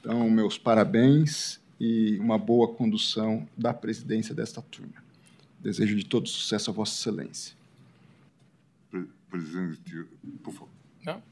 Então, 0.00 0.28
meus 0.30 0.58
parabéns 0.58 1.60
e 1.78 2.18
uma 2.18 2.38
boa 2.38 2.72
condução 2.74 3.48
da 3.56 3.72
presidência 3.72 4.34
desta 4.34 4.62
turma. 4.62 4.94
Desejo 5.60 5.96
de 5.96 6.04
todo 6.04 6.28
sucesso 6.28 6.70
a 6.70 6.72
Vossa 6.72 6.94
Excelência. 6.94 7.54
Presidente, 9.30 10.06
por 10.42 10.52
favor. 10.52 10.68
Não. 11.04 11.22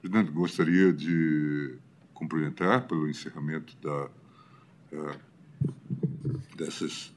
Presidente, 0.00 0.30
gostaria 0.30 0.92
de 0.92 1.76
cumprimentar 2.14 2.86
pelo 2.88 3.08
encerramento 3.08 3.76
da 3.82 4.10
uh, 4.92 5.26
dessas, 6.56 7.12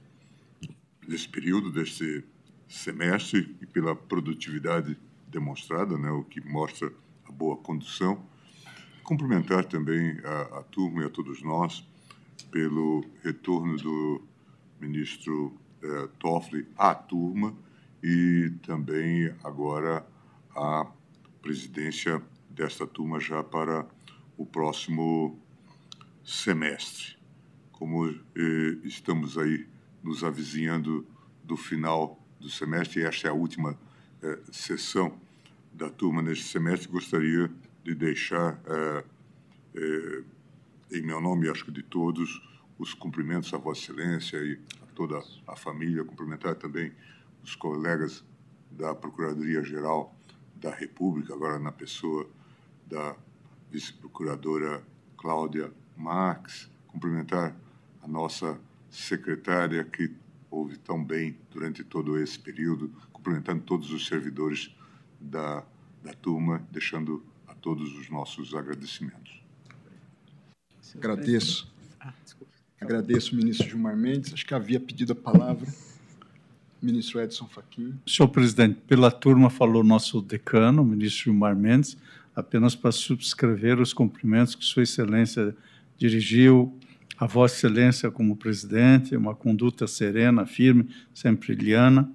desse 1.07 1.27
período, 1.27 1.71
desse 1.71 2.23
semestre 2.70 3.57
e 3.59 3.65
pela 3.65 3.95
produtividade 3.95 4.95
demonstrada, 5.28 5.97
né, 5.97 6.11
o 6.11 6.24
que 6.24 6.39
mostra 6.39 6.93
a 7.28 7.32
boa 7.32 7.57
condução. 7.57 8.24
Cumprimentar 9.03 9.65
também 9.65 10.20
a, 10.24 10.59
a 10.59 10.63
turma 10.63 11.01
e 11.01 11.05
a 11.05 11.09
todos 11.09 11.41
nós 11.41 11.84
pelo 12.51 13.03
retorno 13.24 13.76
do 13.78 14.22
ministro 14.80 15.53
eh, 15.82 16.09
Toffoli 16.20 16.67
à 16.78 16.93
turma 16.95 17.55
e 18.03 18.51
também 18.63 19.34
agora 19.43 20.05
a 20.55 20.88
presidência 21.41 22.22
desta 22.49 22.88
turma 22.88 23.20
já 23.20 23.43
para 23.43 23.88
o 24.38 24.45
próximo 24.45 25.39
semestre. 26.24 27.17
Como 27.72 28.07
eh, 28.07 28.78
estamos 28.84 29.38
aí 29.38 29.67
nos 30.03 30.24
avizinhando 30.24 31.05
do 31.43 31.57
final 31.57 32.18
do 32.39 32.49
semestre, 32.49 33.01
e 33.01 33.05
esta 33.05 33.27
é 33.27 33.31
a 33.31 33.33
última 33.33 33.77
eh, 34.21 34.39
sessão 34.51 35.17
da 35.73 35.89
turma 35.89 36.21
neste 36.21 36.45
semestre, 36.45 36.87
gostaria 36.87 37.49
de 37.83 37.95
deixar, 37.95 38.59
eh, 38.65 39.03
eh 39.75 40.23
em 40.91 41.03
meu 41.03 41.21
nome 41.21 41.45
e 41.45 41.49
acho 41.49 41.65
que 41.65 41.71
de 41.71 41.83
todos, 41.83 42.41
os 42.79 42.95
cumprimentos 42.95 43.53
a 43.53 43.57
Vossa 43.57 43.81
Excelência 43.91 44.37
e 44.37 44.59
a 44.81 44.85
toda 44.95 45.21
a 45.47 45.55
família, 45.55 46.03
cumprimentar 46.03 46.55
também 46.55 46.91
os 47.43 47.55
colegas 47.55 48.23
da 48.71 48.95
Procuradoria-Geral 48.95 50.15
da 50.55 50.73
República, 50.73 51.33
agora 51.33 51.59
na 51.59 51.71
pessoa 51.71 52.27
da 52.87 53.15
vice-procuradora 53.69 54.83
Cláudia 55.15 55.71
Marques, 55.95 56.69
cumprimentar 56.87 57.55
a 58.01 58.07
nossa 58.07 58.59
secretária 58.89 59.83
que 59.83 60.11
ouve 60.50 60.78
tão 60.78 61.04
bem 61.04 61.38
durante 61.52 61.84
todo 61.84 62.18
esse 62.18 62.39
período, 62.39 62.91
cumprimentando 63.12 63.62
todos 63.64 63.91
os 63.91 64.08
servidores 64.08 64.74
da, 65.20 65.64
da 66.04 66.14
turma, 66.14 66.66
deixando 66.72 67.24
a 67.47 67.54
todos 67.54 67.97
os 67.97 68.10
nossos 68.10 68.54
agradecimentos. 68.54 69.41
Agradeço. 70.95 71.72
Ah, 72.00 72.14
Agradeço 72.82 73.34
o 73.34 73.38
ministro 73.38 73.68
Gilmar 73.68 73.95
Mendes. 73.95 74.34
Acho 74.34 74.45
que 74.45 74.54
havia 74.54 74.80
pedido 74.80 75.14
a 75.14 75.16
palavra. 75.16 75.68
Ministro 76.82 77.20
Edson 77.20 77.45
Fachin. 77.47 78.00
Senhor 78.08 78.30
presidente, 78.30 78.80
pela 78.88 79.12
turma 79.12 79.50
falou 79.50 79.84
nosso 79.84 80.22
decano, 80.22 80.82
o 80.82 80.86
ministro 80.86 81.26
Gilmar 81.26 81.56
Mendes, 81.56 81.97
apenas 82.34 82.74
para 82.74 82.91
subscrever 82.91 83.80
os 83.82 83.91
cumprimentos 83.91 84.56
que 84.56 84.64
Sua 84.64 84.84
Excelência 84.84 85.56
dirigiu 85.97 86.74
a 87.18 87.26
Vossa 87.26 87.55
Excelência 87.55 88.10
como 88.10 88.36
presidente, 88.36 89.16
uma 89.16 89.36
conduta 89.36 89.88
serena, 89.88 90.45
firme, 90.45 90.88
sempre 91.14 91.53
liana, 91.53 92.10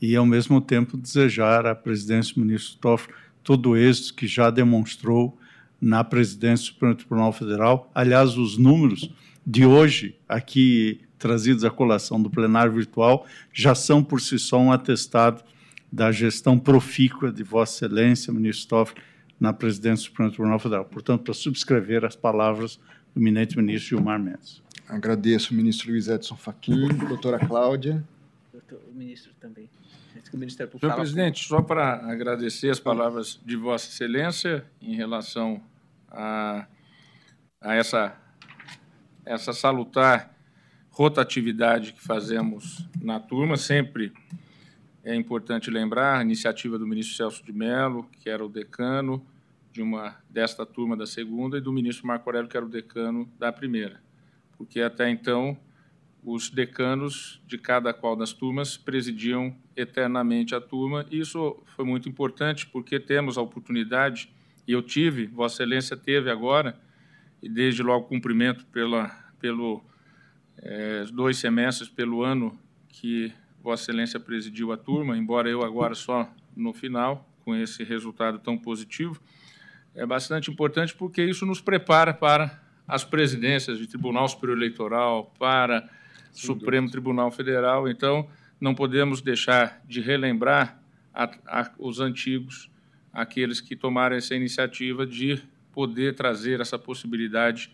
e 0.00 0.14
ao 0.14 0.26
mesmo 0.26 0.60
tempo 0.60 0.96
desejar 0.96 1.66
à 1.66 1.74
presidência 1.74 2.34
do 2.34 2.40
ministro 2.40 2.78
Toffoli 2.78 3.14
todo 3.42 3.70
o 3.70 3.76
êxito 3.76 4.14
que 4.14 4.26
já 4.26 4.50
demonstrou 4.50 5.38
na 5.80 6.02
presidência 6.04 6.64
do 6.64 6.74
Supremo 6.74 6.94
Tribunal 6.94 7.32
Federal. 7.32 7.90
Aliás, 7.94 8.36
os 8.36 8.58
números 8.58 9.10
de 9.46 9.64
hoje, 9.64 10.16
aqui 10.28 11.00
trazidos 11.18 11.64
à 11.64 11.70
colação 11.70 12.22
do 12.22 12.30
plenário 12.30 12.72
virtual, 12.72 13.26
já 13.52 13.74
são 13.74 14.04
por 14.04 14.20
si 14.20 14.38
só 14.38 14.58
um 14.60 14.70
atestado 14.70 15.42
da 15.90 16.12
gestão 16.12 16.58
profícua 16.58 17.32
de 17.32 17.42
Vossa 17.42 17.86
Excelência, 17.86 18.32
ministro 18.32 18.68
Toffoli, 18.68 19.00
na 19.40 19.52
presidência 19.52 20.04
do 20.04 20.10
Supremo 20.10 20.30
Tribunal 20.30 20.58
Federal. 20.58 20.84
Portanto, 20.84 21.22
para 21.22 21.34
subscrever 21.34 22.04
as 22.04 22.14
palavras 22.14 22.78
do 23.18 23.22
eminente 23.22 23.56
ministro 23.56 23.96
Gilmar 23.96 24.18
Mendes. 24.18 24.62
Agradeço, 24.88 25.52
ministro 25.52 25.90
Luiz 25.90 26.06
Edson 26.08 26.36
Fachin. 26.36 26.86
Doutora 27.08 27.38
Cláudia. 27.38 28.02
O 28.88 28.94
ministro 28.94 29.32
também. 29.40 29.68
O 30.32 30.36
Ministério 30.36 30.78
Senhor 30.78 30.94
presidente, 30.94 31.46
só 31.46 31.62
para 31.62 31.94
agradecer 32.10 32.70
as 32.70 32.78
palavras 32.78 33.40
de 33.44 33.56
Vossa 33.56 33.88
Excelência 33.88 34.64
em 34.80 34.94
relação 34.94 35.62
a, 36.10 36.66
a 37.60 37.74
essa, 37.74 38.14
essa 39.24 39.54
salutar 39.54 40.34
rotatividade 40.90 41.94
que 41.94 42.02
fazemos 42.02 42.86
na 43.00 43.18
turma, 43.18 43.56
sempre 43.56 44.12
é 45.02 45.14
importante 45.14 45.70
lembrar 45.70 46.18
a 46.18 46.22
iniciativa 46.22 46.78
do 46.78 46.86
ministro 46.86 47.16
Celso 47.16 47.42
de 47.42 47.52
Mello, 47.52 48.06
que 48.20 48.28
era 48.28 48.44
o 48.44 48.48
decano 48.50 49.24
de 49.78 49.82
uma 49.82 50.16
desta 50.28 50.66
turma 50.66 50.96
da 50.96 51.06
segunda, 51.06 51.56
e 51.56 51.60
do 51.60 51.72
ministro 51.72 52.04
Marco 52.04 52.28
Aurélio, 52.28 52.48
que 52.48 52.56
era 52.56 52.66
o 52.66 52.68
decano 52.68 53.30
da 53.38 53.52
primeira, 53.52 54.02
porque 54.56 54.80
até 54.80 55.08
então 55.08 55.56
os 56.20 56.50
decanos 56.50 57.40
de 57.46 57.56
cada 57.56 57.94
qual 57.94 58.16
das 58.16 58.32
turmas 58.32 58.76
presidiam 58.76 59.56
eternamente 59.76 60.52
a 60.52 60.60
turma. 60.60 61.06
E 61.12 61.20
isso 61.20 61.62
foi 61.64 61.84
muito 61.84 62.08
importante 62.08 62.66
porque 62.66 62.98
temos 62.98 63.38
a 63.38 63.40
oportunidade, 63.40 64.28
e 64.66 64.72
eu 64.72 64.82
tive, 64.82 65.26
Vossa 65.26 65.62
Excelência 65.62 65.96
teve 65.96 66.28
agora, 66.28 66.76
e 67.40 67.48
desde 67.48 67.80
logo 67.80 68.08
cumprimento 68.08 68.66
pela, 68.66 69.08
pelo 69.38 69.80
é, 70.56 71.04
dois 71.04 71.38
semestres, 71.38 71.88
pelo 71.88 72.24
ano 72.24 72.58
que 72.88 73.32
Vossa 73.62 73.84
Excelência 73.84 74.18
presidiu 74.18 74.72
a 74.72 74.76
turma, 74.76 75.16
embora 75.16 75.48
eu 75.48 75.62
agora 75.62 75.94
só 75.94 76.28
no 76.56 76.72
final, 76.72 77.30
com 77.44 77.54
esse 77.54 77.84
resultado 77.84 78.40
tão 78.40 78.58
positivo, 78.58 79.20
é 79.98 80.06
bastante 80.06 80.48
importante 80.48 80.94
porque 80.94 81.22
isso 81.22 81.44
nos 81.44 81.60
prepara 81.60 82.14
para 82.14 82.62
as 82.86 83.04
presidências 83.04 83.78
de 83.78 83.86
Tribunal 83.86 84.28
Superior 84.28 84.56
Eleitoral, 84.56 85.34
para 85.38 85.90
Supremo 86.32 86.88
Tribunal 86.88 87.32
Federal. 87.32 87.88
Então, 87.88 88.28
não 88.60 88.76
podemos 88.76 89.20
deixar 89.20 89.82
de 89.86 90.00
relembrar 90.00 90.80
a, 91.12 91.24
a, 91.46 91.70
os 91.78 91.98
antigos, 91.98 92.70
aqueles 93.12 93.60
que 93.60 93.74
tomaram 93.74 94.14
essa 94.14 94.36
iniciativa 94.36 95.04
de 95.04 95.42
poder 95.72 96.14
trazer 96.14 96.60
essa 96.60 96.78
possibilidade 96.78 97.72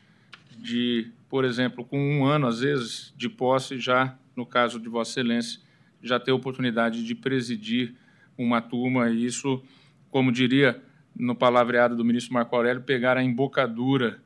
de, 0.57 1.11
por 1.29 1.45
exemplo, 1.45 1.85
com 1.85 1.99
um 1.99 2.25
ano, 2.25 2.47
às 2.47 2.61
vezes, 2.61 3.13
de 3.17 3.29
posse, 3.29 3.79
já, 3.79 4.17
no 4.35 4.47
caso 4.47 4.81
de 4.81 4.89
Vossa 4.89 5.11
Excelência, 5.21 5.61
já 6.03 6.19
ter 6.19 6.33
oportunidade 6.33 7.05
de 7.05 7.15
presidir 7.15 7.95
uma 8.37 8.63
turma, 8.63 9.11
e 9.11 9.27
isso, 9.27 9.63
como 10.11 10.33
diria 10.33 10.83
no 11.15 11.35
palavreado 11.35 11.97
do 11.97 12.05
ministro 12.05 12.35
Marco 12.35 12.55
Aurélio, 12.57 12.83
pegar 12.83 13.17
a 13.17 13.23
embocadura 13.23 14.21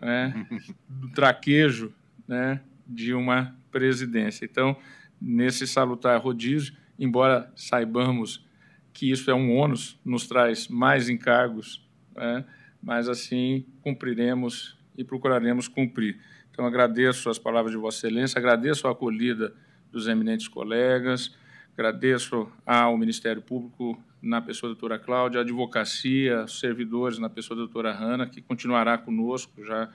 né, 0.00 0.46
do 0.88 1.10
traquejo 1.10 1.92
né, 2.26 2.60
de 2.86 3.12
uma 3.12 3.56
presidência. 3.70 4.44
Então, 4.44 4.76
nesse 5.20 5.66
salutar 5.66 6.20
rodízio, 6.20 6.74
embora 6.98 7.52
saibamos 7.56 8.46
que 8.92 9.10
isso 9.10 9.30
é 9.30 9.34
um 9.34 9.56
ônus, 9.56 9.98
nos 10.04 10.26
traz 10.26 10.68
mais 10.68 11.08
encargos, 11.08 11.86
né, 12.16 12.44
mas 12.82 13.08
assim 13.08 13.64
cumpriremos 13.82 14.76
e 14.96 15.04
procuraremos 15.04 15.68
cumprir. 15.68 16.18
Então, 16.50 16.66
agradeço 16.66 17.30
as 17.30 17.38
palavras 17.38 17.72
de 17.72 17.78
Vossa 17.78 17.98
Excelência, 17.98 18.38
agradeço 18.38 18.88
a 18.88 18.90
acolhida 18.90 19.54
dos 19.92 20.08
eminentes 20.08 20.48
colegas, 20.48 21.34
agradeço 21.72 22.50
ao 22.66 22.96
Ministério 22.98 23.40
Público, 23.40 24.02
na 24.20 24.40
pessoa 24.40 24.68
da 24.68 24.74
doutora 24.74 24.98
Cláudia, 24.98 25.40
a 25.40 25.42
advocacia, 25.42 26.44
os 26.44 26.58
servidores, 26.58 27.18
na 27.18 27.28
pessoa 27.28 27.56
da 27.56 27.62
doutora 27.62 27.92
Hanna, 27.92 28.26
que 28.26 28.40
continuará 28.40 28.98
conosco, 28.98 29.64
já 29.64 29.88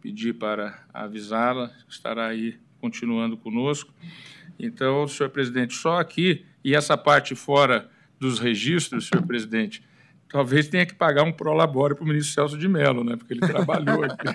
pedi 0.00 0.32
para 0.32 0.82
avisá-la, 0.92 1.70
estará 1.88 2.26
aí 2.26 2.58
continuando 2.80 3.36
conosco. 3.36 3.92
Então, 4.58 5.06
senhor 5.06 5.30
presidente, 5.30 5.74
só 5.74 5.98
aqui, 5.98 6.44
e 6.64 6.74
essa 6.74 6.96
parte 6.96 7.34
fora 7.34 7.88
dos 8.18 8.38
registros, 8.38 9.08
senhor 9.08 9.26
presidente, 9.26 9.82
talvez 10.28 10.68
tenha 10.68 10.86
que 10.86 10.94
pagar 10.94 11.24
um 11.24 11.32
prolabore 11.32 11.94
para 11.94 12.04
o 12.04 12.06
ministro 12.06 12.34
Celso 12.34 12.58
de 12.58 12.68
Mello, 12.68 13.02
né? 13.02 13.16
porque 13.16 13.34
ele 13.34 13.40
trabalhou 13.40 14.04
aqui 14.04 14.28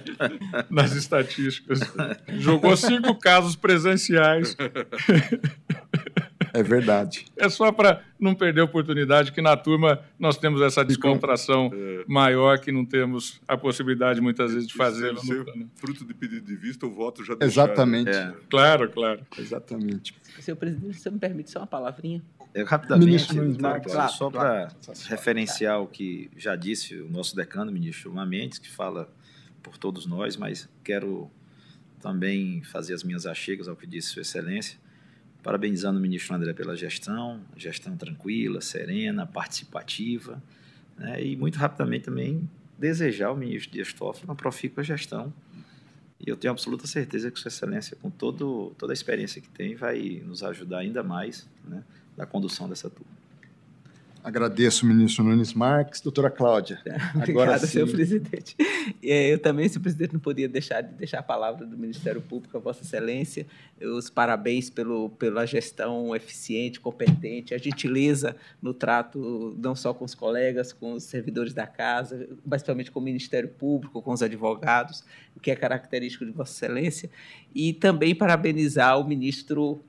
nas 0.70 0.92
estatísticas. 0.92 1.80
Jogou 2.38 2.76
cinco 2.76 3.14
casos 3.18 3.54
presenciais. 3.54 4.56
É 6.54 6.62
verdade. 6.62 7.26
É 7.36 7.48
só 7.48 7.72
para 7.72 8.04
não 8.18 8.32
perder 8.32 8.60
a 8.60 8.64
oportunidade 8.64 9.32
que 9.32 9.42
na 9.42 9.56
turma 9.56 10.00
nós 10.16 10.38
temos 10.38 10.62
essa 10.62 10.84
descontração 10.84 11.68
é. 11.74 12.04
maior 12.06 12.60
que 12.60 12.70
não 12.70 12.84
temos 12.84 13.40
a 13.48 13.56
possibilidade 13.56 14.20
muitas 14.20 14.54
vezes 14.54 14.68
de 14.68 14.74
fazer. 14.74 15.12
Fruto 15.74 16.04
de 16.04 16.14
pedido 16.14 16.46
de 16.46 16.54
vista, 16.54 16.86
o 16.86 16.90
voto 16.92 17.24
já 17.24 17.34
Exatamente. 17.40 18.10
É. 18.10 18.32
Claro, 18.48 18.88
claro. 18.88 19.26
Exatamente. 19.36 20.14
Senhor 20.38 20.56
presidente, 20.56 20.96
você 21.00 21.10
me 21.10 21.18
permite 21.18 21.50
só 21.50 21.58
uma 21.58 21.66
palavrinha? 21.66 22.22
Eu, 22.54 22.64
rapidamente, 22.64 23.06
ministro 23.06 23.42
Luiz 23.42 23.56
Marcos, 23.56 23.92
claro, 23.92 24.12
só 24.12 24.30
para 24.30 24.68
claro. 24.84 25.00
referenciar 25.08 25.82
o 25.82 25.88
que 25.88 26.30
já 26.36 26.54
disse 26.54 26.94
o 26.94 27.10
nosso 27.10 27.34
decano, 27.34 27.72
o 27.72 27.74
ministro 27.74 28.14
Mendes, 28.24 28.60
que 28.60 28.70
fala 28.70 29.12
por 29.60 29.76
todos 29.76 30.06
nós, 30.06 30.36
mas 30.36 30.68
quero 30.84 31.28
também 32.00 32.62
fazer 32.62 32.94
as 32.94 33.02
minhas 33.02 33.26
achegas 33.26 33.66
ao 33.66 33.74
que 33.74 33.88
disse 33.88 34.10
Sua 34.10 34.22
Excelência 34.22 34.83
parabenizando 35.44 35.98
o 35.98 36.02
ministro 36.02 36.34
André 36.34 36.54
pela 36.54 36.74
gestão, 36.74 37.38
gestão 37.54 37.96
tranquila, 37.98 38.62
serena, 38.62 39.26
participativa, 39.26 40.42
né? 40.96 41.22
e 41.22 41.36
muito 41.36 41.58
rapidamente 41.58 42.06
também 42.06 42.48
desejar 42.78 43.28
ao 43.28 43.36
ministro 43.36 43.70
Dias 43.70 43.92
Toffoli 43.92 44.24
uma 44.24 44.34
profícua 44.34 44.82
gestão 44.82 45.32
E 46.18 46.28
eu 46.28 46.36
tenho 46.36 46.50
absoluta 46.50 46.86
certeza 46.86 47.30
que 47.30 47.38
Sua 47.38 47.50
Excelência, 47.50 47.96
com 48.00 48.08
todo, 48.10 48.74
toda 48.78 48.92
a 48.92 48.94
experiência 48.94 49.40
que 49.40 49.48
tem, 49.48 49.76
vai 49.76 50.22
nos 50.24 50.42
ajudar 50.42 50.78
ainda 50.78 51.02
mais 51.02 51.46
né, 51.62 51.84
na 52.16 52.24
condução 52.24 52.66
dessa 52.66 52.88
turma. 52.88 53.23
Agradeço, 54.24 54.86
ministro 54.86 55.22
Nunes 55.22 55.52
Marques. 55.52 56.00
Doutora 56.00 56.30
Cláudia. 56.30 56.80
Obrigado, 57.14 57.60
sim. 57.60 57.66
senhor 57.66 57.90
presidente. 57.90 58.56
Eu 59.02 59.38
também, 59.38 59.68
senhor 59.68 59.82
presidente, 59.82 60.14
não 60.14 60.20
podia 60.20 60.48
deixar 60.48 60.80
de 60.80 60.94
deixar 60.94 61.18
a 61.18 61.22
palavra 61.22 61.66
do 61.66 61.76
Ministério 61.76 62.22
Público 62.22 62.56
a 62.56 62.60
Vossa 62.60 62.82
Excelência. 62.82 63.46
Os 63.82 64.08
parabéns 64.08 64.70
pelo, 64.70 65.10
pela 65.10 65.44
gestão 65.44 66.16
eficiente, 66.16 66.80
competente, 66.80 67.52
a 67.52 67.58
gentileza 67.58 68.34
no 68.62 68.72
trato 68.72 69.54
não 69.58 69.76
só 69.76 69.92
com 69.92 70.06
os 70.06 70.14
colegas, 70.14 70.72
com 70.72 70.94
os 70.94 71.04
servidores 71.04 71.52
da 71.52 71.66
casa, 71.66 72.26
mas 72.46 72.62
principalmente 72.62 72.90
com 72.90 73.00
o 73.00 73.02
Ministério 73.02 73.50
Público, 73.50 74.00
com 74.00 74.10
os 74.10 74.22
advogados, 74.22 75.04
o 75.36 75.40
que 75.40 75.50
é 75.50 75.54
característico 75.54 76.24
de 76.24 76.30
Vossa 76.30 76.64
Excelência. 76.64 77.10
E 77.54 77.74
também 77.74 78.14
parabenizar 78.14 78.98
o 78.98 79.04
ministro 79.04 79.84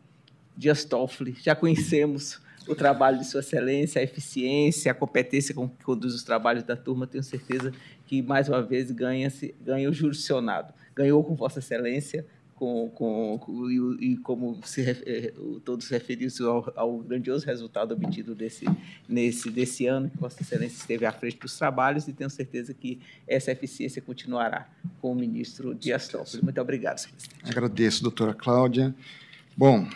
Dias 0.58 0.84
Toffoli. 0.84 1.38
Já 1.42 1.56
conhecemos 1.56 2.44
o 2.68 2.76
trabalho 2.76 3.20
de 3.20 3.26
Sua 3.26 3.42
Excelência, 3.42 4.00
a 4.00 4.04
eficiência, 4.04 4.92
a 4.92 4.96
competência 4.96 5.54
com 5.54 5.70
que 5.70 5.84
conduz 5.84 6.14
os 6.14 6.24
trabalhos 6.24 6.64
da 6.64 6.76
turma, 6.76 7.06
tenho 7.06 7.24
certeza 7.24 7.72
que, 8.06 8.22
mais 8.22 8.50
uma 8.50 8.62
vez, 8.62 8.92
ganha, 8.92 9.32
ganha 9.62 9.90
o 9.90 9.94
jurisdicionado. 9.94 10.74
Ganhou 10.96 11.24
com 11.24 11.36
Vossa 11.36 11.60
Excelência, 11.60 12.26
com, 12.56 12.90
com, 12.90 13.38
com 13.38 13.70
e, 13.70 14.14
e, 14.14 14.18
como 14.18 14.60
se, 14.64 14.82
eh, 15.06 15.34
todos 15.66 15.90
referiram-se 15.90 16.42
ao, 16.42 16.72
ao, 16.76 16.98
grandioso 17.00 17.46
resultado 17.46 17.94
obtido 17.94 18.34
desse, 18.34 18.66
nesse, 19.08 19.52
desse 19.52 19.86
ano, 19.86 20.10
que 20.10 20.18
Vossa 20.18 20.42
Excelência 20.42 20.78
esteve 20.78 21.06
à 21.06 21.12
frente 21.12 21.38
dos 21.38 21.58
trabalhos, 21.58 22.08
e 22.08 22.14
tenho 22.14 22.30
certeza 22.30 22.74
que 22.74 23.00
essa 23.28 23.52
eficiência 23.52 24.02
continuará 24.02 24.70
com 25.02 25.12
o 25.12 25.16
ministro 25.16 25.76
Dias 25.76 26.08
Toffoli. 26.08 26.44
Muito 26.44 26.62
obrigado, 26.62 27.02
presidente. 27.02 27.52
Agradeço, 27.52 28.02
doutora 28.02 28.34
Cláudia. 28.34 28.96
Bom, 29.58 29.88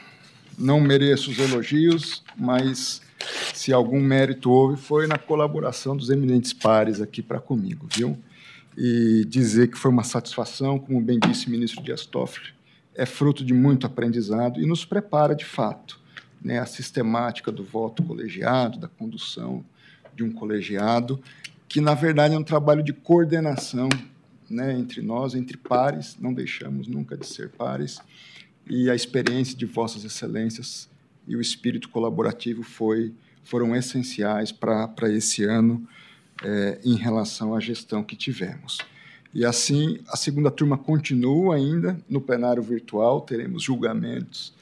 não 0.60 0.82
mereço 0.82 1.32
os 1.32 1.40
elogios, 1.40 2.22
mas 2.38 3.02
se 3.54 3.72
algum 3.72 4.02
mérito 4.02 4.52
houve 4.52 4.80
foi 4.80 5.08
na 5.08 5.18
colaboração 5.18 5.96
dos 5.96 6.10
eminentes 6.10 6.52
pares 6.52 7.02
aqui 7.02 7.22
para 7.22 7.40
comigo, 7.40 7.88
viu? 7.90 8.18
E 8.78 9.26
dizer 9.26 9.70
que 9.70 9.78
foi 9.78 9.90
uma 9.90 10.04
satisfação, 10.04 10.78
como 10.78 11.02
bem 11.02 11.20
disse 11.20 11.48
o 11.48 11.50
ministro 11.50 11.84
Dias 11.84 12.06
Toffoli, 12.06 12.50
é 12.94 13.06
fruto 13.06 13.44
de 13.44 13.54
muito 13.54 13.88
aprendizado 13.88 14.62
e 14.62 14.66
nos 14.66 14.84
prepara 14.84 15.34
de 15.34 15.46
fato, 15.46 16.00
né, 16.42 16.60
a 16.60 16.66
sistemática 16.66 17.52
do 17.52 17.64
voto 17.64 18.04
colegiado, 18.04 18.78
da 18.78 18.88
condução 18.88 19.64
de 20.16 20.24
um 20.24 20.32
colegiado, 20.32 21.22
que 21.68 21.80
na 21.80 21.94
verdade 21.94 22.36
é 22.36 22.38
um 22.38 22.44
trabalho 22.44 22.84
de 22.84 22.94
coordenação, 22.94 23.88
né, 24.50 24.74
entre 24.78 25.02
nós, 25.02 25.36
entre 25.36 25.58
pares, 25.58 26.18
não 26.20 26.34
deixamos 26.34 26.88
nunca 26.88 27.16
de 27.16 27.26
ser 27.26 27.50
pares 27.50 28.00
e 28.70 28.90
a 28.90 28.96
experiência 28.96 29.58
de 29.58 29.66
Vossas 29.66 30.06
Excelências 30.06 30.88
e 31.28 31.36
o 31.36 31.42
espírito 31.42 31.90
colaborativo 31.90 32.62
foi, 32.62 33.14
foram 33.44 33.76
essenciais 33.76 34.52
para 34.52 35.12
esse 35.12 35.44
ano 35.44 35.88
é, 36.44 36.80
em 36.84 36.96
relação 36.96 37.56
à 37.56 37.60
gestão 37.60 38.04
que 38.04 38.16
tivemos. 38.16 38.78
E 39.34 39.44
assim, 39.44 40.00
a 40.08 40.16
segunda 40.16 40.50
turma 40.50 40.78
continua 40.78 41.56
ainda 41.56 42.00
no 42.08 42.22
plenário 42.22 42.64
virtual, 42.64 43.22
teremos 43.22 43.64
julgamentos 43.64 44.54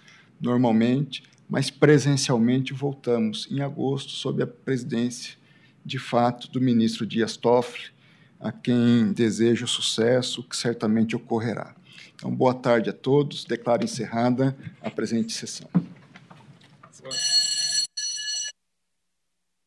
normalmente, 0.41 1.23
mas 1.49 1.69
presencialmente 1.69 2.73
voltamos 2.73 3.47
em 3.49 3.61
agosto, 3.61 4.11
sob 4.11 4.43
a 4.43 4.47
presidência, 4.47 5.35
de 5.85 5.97
fato, 5.97 6.51
do 6.51 6.59
ministro 6.59 7.05
Dias 7.05 7.37
Toffoli, 7.37 7.85
a 8.39 8.51
quem 8.51 9.11
desejo 9.13 9.65
sucesso, 9.67 10.43
que 10.43 10.55
certamente 10.55 11.15
ocorrerá. 11.15 11.76
Então, 12.17 12.33
boa 12.33 12.53
tarde 12.53 12.89
a 12.89 12.93
todos. 12.93 13.45
Declaro 13.45 13.83
encerrada 13.83 14.57
a 14.81 14.89
presente 14.89 15.31
sessão. 15.33 15.69